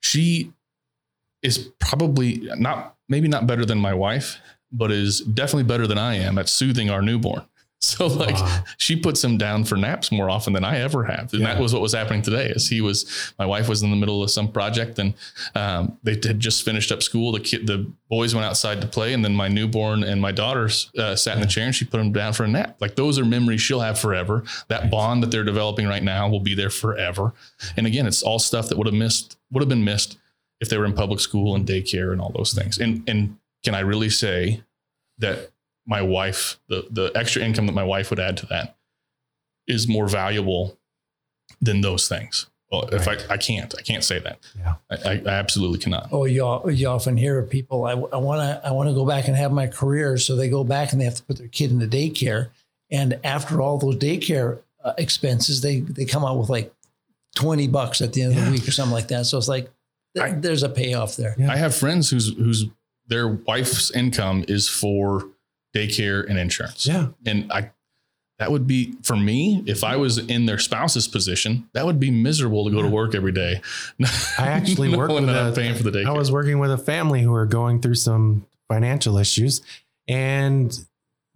she 0.00 0.52
is 1.42 1.68
probably 1.80 2.48
not, 2.56 2.94
maybe 3.08 3.26
not 3.26 3.48
better 3.48 3.64
than 3.64 3.78
my 3.78 3.92
wife, 3.92 4.38
but 4.70 4.92
is 4.92 5.18
definitely 5.20 5.64
better 5.64 5.88
than 5.88 5.98
I 5.98 6.14
am 6.14 6.38
at 6.38 6.48
soothing 6.48 6.90
our 6.90 7.02
newborn. 7.02 7.42
So 7.90 8.06
like 8.08 8.34
Wow. 8.34 8.64
she 8.76 8.94
puts 8.94 9.24
him 9.24 9.38
down 9.38 9.64
for 9.64 9.74
naps 9.74 10.12
more 10.12 10.28
often 10.28 10.52
than 10.52 10.64
I 10.64 10.80
ever 10.80 11.04
have. 11.04 11.32
And 11.32 11.40
Yeah. 11.42 11.54
that 11.54 11.60
was 11.62 11.72
what 11.72 11.80
was 11.80 11.94
happening 11.94 12.20
today 12.20 12.52
as 12.54 12.68
he 12.68 12.82
was, 12.82 13.32
my 13.38 13.46
wife 13.46 13.68
was 13.70 13.82
in 13.82 13.90
the 13.90 13.96
middle 13.96 14.22
of 14.22 14.30
some 14.30 14.48
project 14.48 14.98
and 14.98 15.14
um, 15.54 15.96
they 16.02 16.12
had 16.12 16.38
just 16.40 16.62
finished 16.62 16.92
up 16.92 17.02
school. 17.02 17.32
The 17.32 17.40
kid, 17.40 17.66
the 17.66 17.90
boys 18.10 18.34
went 18.34 18.44
outside 18.46 18.82
to 18.82 18.86
play. 18.86 19.14
And 19.14 19.24
then 19.24 19.34
my 19.34 19.48
newborn 19.48 20.04
and 20.04 20.20
my 20.20 20.30
daughters 20.30 20.90
uh, 20.98 21.16
sat 21.16 21.36
in 21.36 21.40
the 21.40 21.46
chair 21.48 21.64
and 21.64 21.74
she 21.74 21.86
put 21.86 22.00
him 22.00 22.12
down 22.12 22.34
for 22.34 22.44
a 22.44 22.48
nap. 22.48 22.76
Like 22.80 22.96
those 22.96 23.18
are 23.18 23.24
memories 23.24 23.62
she'll 23.62 23.80
have 23.80 23.98
forever. 23.98 24.44
That 24.68 24.90
bond 24.90 25.22
that 25.22 25.30
they're 25.30 25.42
developing 25.44 25.86
right 25.88 26.02
now 26.02 26.28
will 26.28 26.40
be 26.40 26.54
there 26.54 26.70
forever. 26.70 27.32
And 27.78 27.86
again, 27.86 28.06
it's 28.06 28.22
all 28.22 28.38
stuff 28.38 28.68
that 28.68 28.76
would 28.76 28.88
have 28.88 28.94
missed, 28.94 29.38
would 29.52 29.62
have 29.62 29.70
been 29.70 29.84
missed 29.84 30.18
if 30.60 30.68
they 30.68 30.76
were 30.76 30.84
in 30.84 30.92
public 30.92 31.18
school 31.20 31.54
and 31.54 31.66
daycare 31.66 32.12
and 32.12 32.20
all 32.20 32.30
those 32.36 32.52
things. 32.52 32.76
And, 32.76 33.02
and 33.08 33.38
can 33.64 33.74
I 33.74 33.80
really 33.80 34.10
say 34.10 34.62
that 35.18 35.50
my 35.86 36.02
wife, 36.02 36.58
the 36.68 36.86
the 36.90 37.10
extra 37.14 37.42
income 37.42 37.66
that 37.66 37.72
my 37.72 37.84
wife 37.84 38.10
would 38.10 38.20
add 38.20 38.36
to 38.38 38.46
that 38.46 38.76
is 39.66 39.88
more 39.88 40.08
valuable 40.08 40.78
than 41.60 41.80
those 41.80 42.08
things. 42.08 42.46
Well, 42.70 42.88
if 42.92 43.08
I, 43.08 43.16
I 43.28 43.36
can't, 43.36 43.74
I 43.76 43.82
can't 43.82 44.04
say 44.04 44.20
that. 44.20 44.38
Yeah. 44.56 44.74
I, 44.90 45.20
I 45.26 45.28
absolutely 45.28 45.80
cannot. 45.80 46.08
Oh, 46.12 46.24
you, 46.24 46.44
al- 46.44 46.70
you 46.70 46.86
often 46.86 47.16
hear 47.16 47.36
of 47.40 47.50
people. 47.50 47.84
I, 47.84 47.92
I 47.92 48.16
want 48.18 48.40
to 48.40 48.60
I 48.64 48.70
want 48.70 48.88
to 48.88 48.94
go 48.94 49.04
back 49.04 49.26
and 49.26 49.36
have 49.36 49.50
my 49.50 49.66
career, 49.66 50.16
so 50.18 50.36
they 50.36 50.48
go 50.48 50.62
back 50.62 50.92
and 50.92 51.00
they 51.00 51.04
have 51.04 51.16
to 51.16 51.22
put 51.24 51.38
their 51.38 51.48
kid 51.48 51.72
in 51.72 51.80
the 51.80 51.88
daycare. 51.88 52.50
And 52.92 53.18
after 53.24 53.60
all 53.60 53.78
those 53.78 53.96
daycare 53.96 54.60
uh, 54.84 54.92
expenses, 54.98 55.60
they 55.62 55.80
they 55.80 56.04
come 56.04 56.24
out 56.24 56.38
with 56.38 56.48
like 56.48 56.72
twenty 57.34 57.66
bucks 57.66 58.00
at 58.00 58.12
the 58.12 58.22
end 58.22 58.38
of 58.38 58.44
the 58.44 58.50
week 58.52 58.68
or 58.68 58.70
something 58.72 58.94
like 58.94 59.08
that. 59.08 59.26
So 59.26 59.36
it's 59.38 59.48
like 59.48 59.68
th- 60.14 60.26
I- 60.26 60.32
there's 60.38 60.62
a 60.62 60.68
payoff 60.68 61.16
there. 61.16 61.34
Yeah. 61.38 61.50
I 61.52 61.56
have 61.56 61.74
friends 61.74 62.08
whose 62.10 62.32
whose 62.36 62.66
their 63.08 63.26
wife's 63.26 63.90
income 63.90 64.44
is 64.46 64.68
for 64.68 65.26
daycare 65.74 66.28
and 66.28 66.38
insurance. 66.38 66.86
Yeah. 66.86 67.08
And 67.26 67.50
I 67.52 67.70
that 68.40 68.50
would 68.50 68.66
be 68.66 68.94
for 69.02 69.16
me, 69.16 69.62
if 69.66 69.84
I 69.84 69.96
was 69.96 70.16
in 70.16 70.46
their 70.46 70.58
spouse's 70.58 71.06
position, 71.06 71.68
that 71.74 71.84
would 71.84 72.00
be 72.00 72.10
miserable 72.10 72.64
to 72.64 72.70
go 72.70 72.80
to 72.80 72.88
work 72.88 73.14
every 73.14 73.32
day. 73.32 73.60
I 74.38 74.46
actually 74.46 74.88
work 74.96 75.10
Knowing 75.10 75.26
with 75.26 75.34
that 75.34 75.52
a, 75.52 75.54
paying 75.54 75.74
for 75.74 75.82
the 75.82 75.90
daycare. 75.90 76.06
I 76.06 76.12
was 76.12 76.32
working 76.32 76.58
with 76.58 76.72
a 76.72 76.78
family 76.78 77.20
who 77.20 77.32
were 77.32 77.44
going 77.44 77.82
through 77.82 77.96
some 77.96 78.46
financial 78.66 79.18
issues, 79.18 79.60
and 80.08 80.86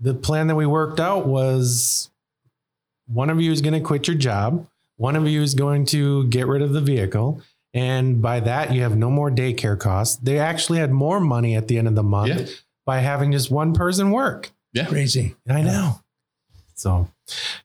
the 0.00 0.14
plan 0.14 0.46
that 0.46 0.54
we 0.54 0.64
worked 0.64 0.98
out 0.98 1.26
was 1.26 2.10
one 3.06 3.28
of 3.28 3.38
you 3.38 3.52
is 3.52 3.60
going 3.60 3.74
to 3.74 3.80
quit 3.80 4.08
your 4.08 4.16
job, 4.16 4.66
one 4.96 5.14
of 5.14 5.28
you 5.28 5.42
is 5.42 5.54
going 5.54 5.84
to 5.86 6.26
get 6.28 6.46
rid 6.46 6.62
of 6.62 6.72
the 6.72 6.80
vehicle, 6.80 7.42
and 7.74 8.22
by 8.22 8.40
that 8.40 8.72
you 8.72 8.80
have 8.80 8.96
no 8.96 9.10
more 9.10 9.30
daycare 9.30 9.78
costs. 9.78 10.16
They 10.16 10.38
actually 10.38 10.78
had 10.78 10.90
more 10.90 11.20
money 11.20 11.54
at 11.54 11.68
the 11.68 11.76
end 11.76 11.86
of 11.86 11.96
the 11.96 12.02
month 12.02 12.48
Yeah. 12.48 12.54
By 12.84 12.98
having 12.98 13.32
just 13.32 13.50
one 13.50 13.72
person 13.72 14.10
work. 14.10 14.50
Yeah. 14.72 14.86
Crazy. 14.86 15.36
I 15.48 15.62
know. 15.62 16.00
So, 16.74 17.08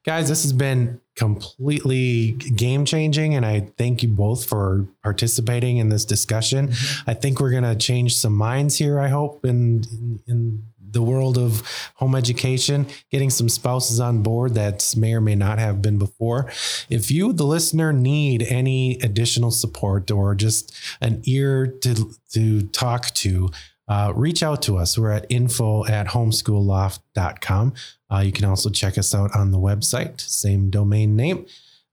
guys, 0.06 0.30
this 0.30 0.44
has 0.44 0.54
been 0.54 1.02
completely 1.16 2.34
game 2.34 2.86
changing. 2.86 3.36
And 3.36 3.46
I 3.46 3.72
thank 3.78 4.04
you 4.04 4.10
both 4.10 4.46
for 4.46 4.88
participating 5.04 5.78
in 5.78 5.90
this 5.90 6.06
discussion. 6.06 6.70
Mm-hmm. 6.70 7.10
I 7.10 7.14
think 7.16 7.40
we're 7.40 7.52
going 7.52 7.64
to 7.64 7.76
change 7.76 8.16
some 8.16 8.34
minds 8.34 8.78
here, 8.78 9.00
I 9.00 9.10
hope, 9.10 9.44
in, 9.44 9.84
in, 9.92 10.20
in 10.28 10.64
the 10.92 11.02
world 11.02 11.38
of 11.38 11.62
home 11.96 12.16
education, 12.16 12.88
getting 13.12 13.30
some 13.30 13.50
spouses 13.50 14.00
on 14.00 14.24
board 14.24 14.56
that 14.56 14.94
may 14.98 15.14
or 15.14 15.22
may 15.22 15.36
not 15.36 15.60
have 15.60 15.82
been 15.82 15.98
before. 15.98 16.50
If 16.90 17.12
you, 17.12 17.34
the 17.34 17.46
listener, 17.46 17.92
need 17.92 18.44
any 18.44 18.98
additional 19.02 19.52
support 19.52 20.10
or 20.10 20.36
just 20.36 20.76
an 21.02 21.22
ear 21.26 21.68
to, 21.68 22.12
to 22.34 22.62
talk 22.68 23.08
to, 23.16 23.50
uh, 23.90 24.14
reach 24.16 24.44
out 24.44 24.62
to 24.62 24.78
us. 24.78 24.98
We're 24.98 25.12
at 25.12 25.26
info 25.30 25.86
at 25.88 26.08
homeschoolloft.com. 26.08 27.74
Uh, 28.12 28.20
you 28.20 28.32
can 28.32 28.46
also 28.46 28.70
check 28.70 28.98
us 28.98 29.14
out 29.14 29.36
on 29.36 29.52
the 29.52 29.58
website, 29.58 30.22
same 30.22 30.70
domain 30.70 31.16
name. 31.16 31.46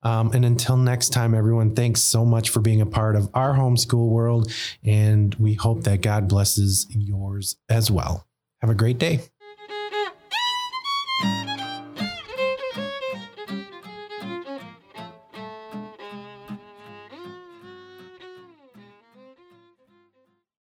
Um, 0.03 0.31
and 0.33 0.45
until 0.45 0.77
next 0.77 1.09
time, 1.09 1.35
everyone, 1.35 1.75
thanks 1.75 2.01
so 2.01 2.25
much 2.25 2.51
for 2.51 2.61
being 2.61 2.81
a 2.81 2.87
part 2.87 3.17
of 3.17 3.29
our 3.35 3.55
homeschool 3.55 4.09
world. 4.09 4.53
And 4.85 5.35
we 5.35 5.55
hope 5.55 5.83
that 5.83 6.01
God 6.01 6.29
blesses 6.29 6.87
yours 6.91 7.57
as 7.69 7.91
well. 7.91 8.25
Have 8.61 8.71
a 8.71 8.75
great 8.75 8.99
day. 8.99 9.21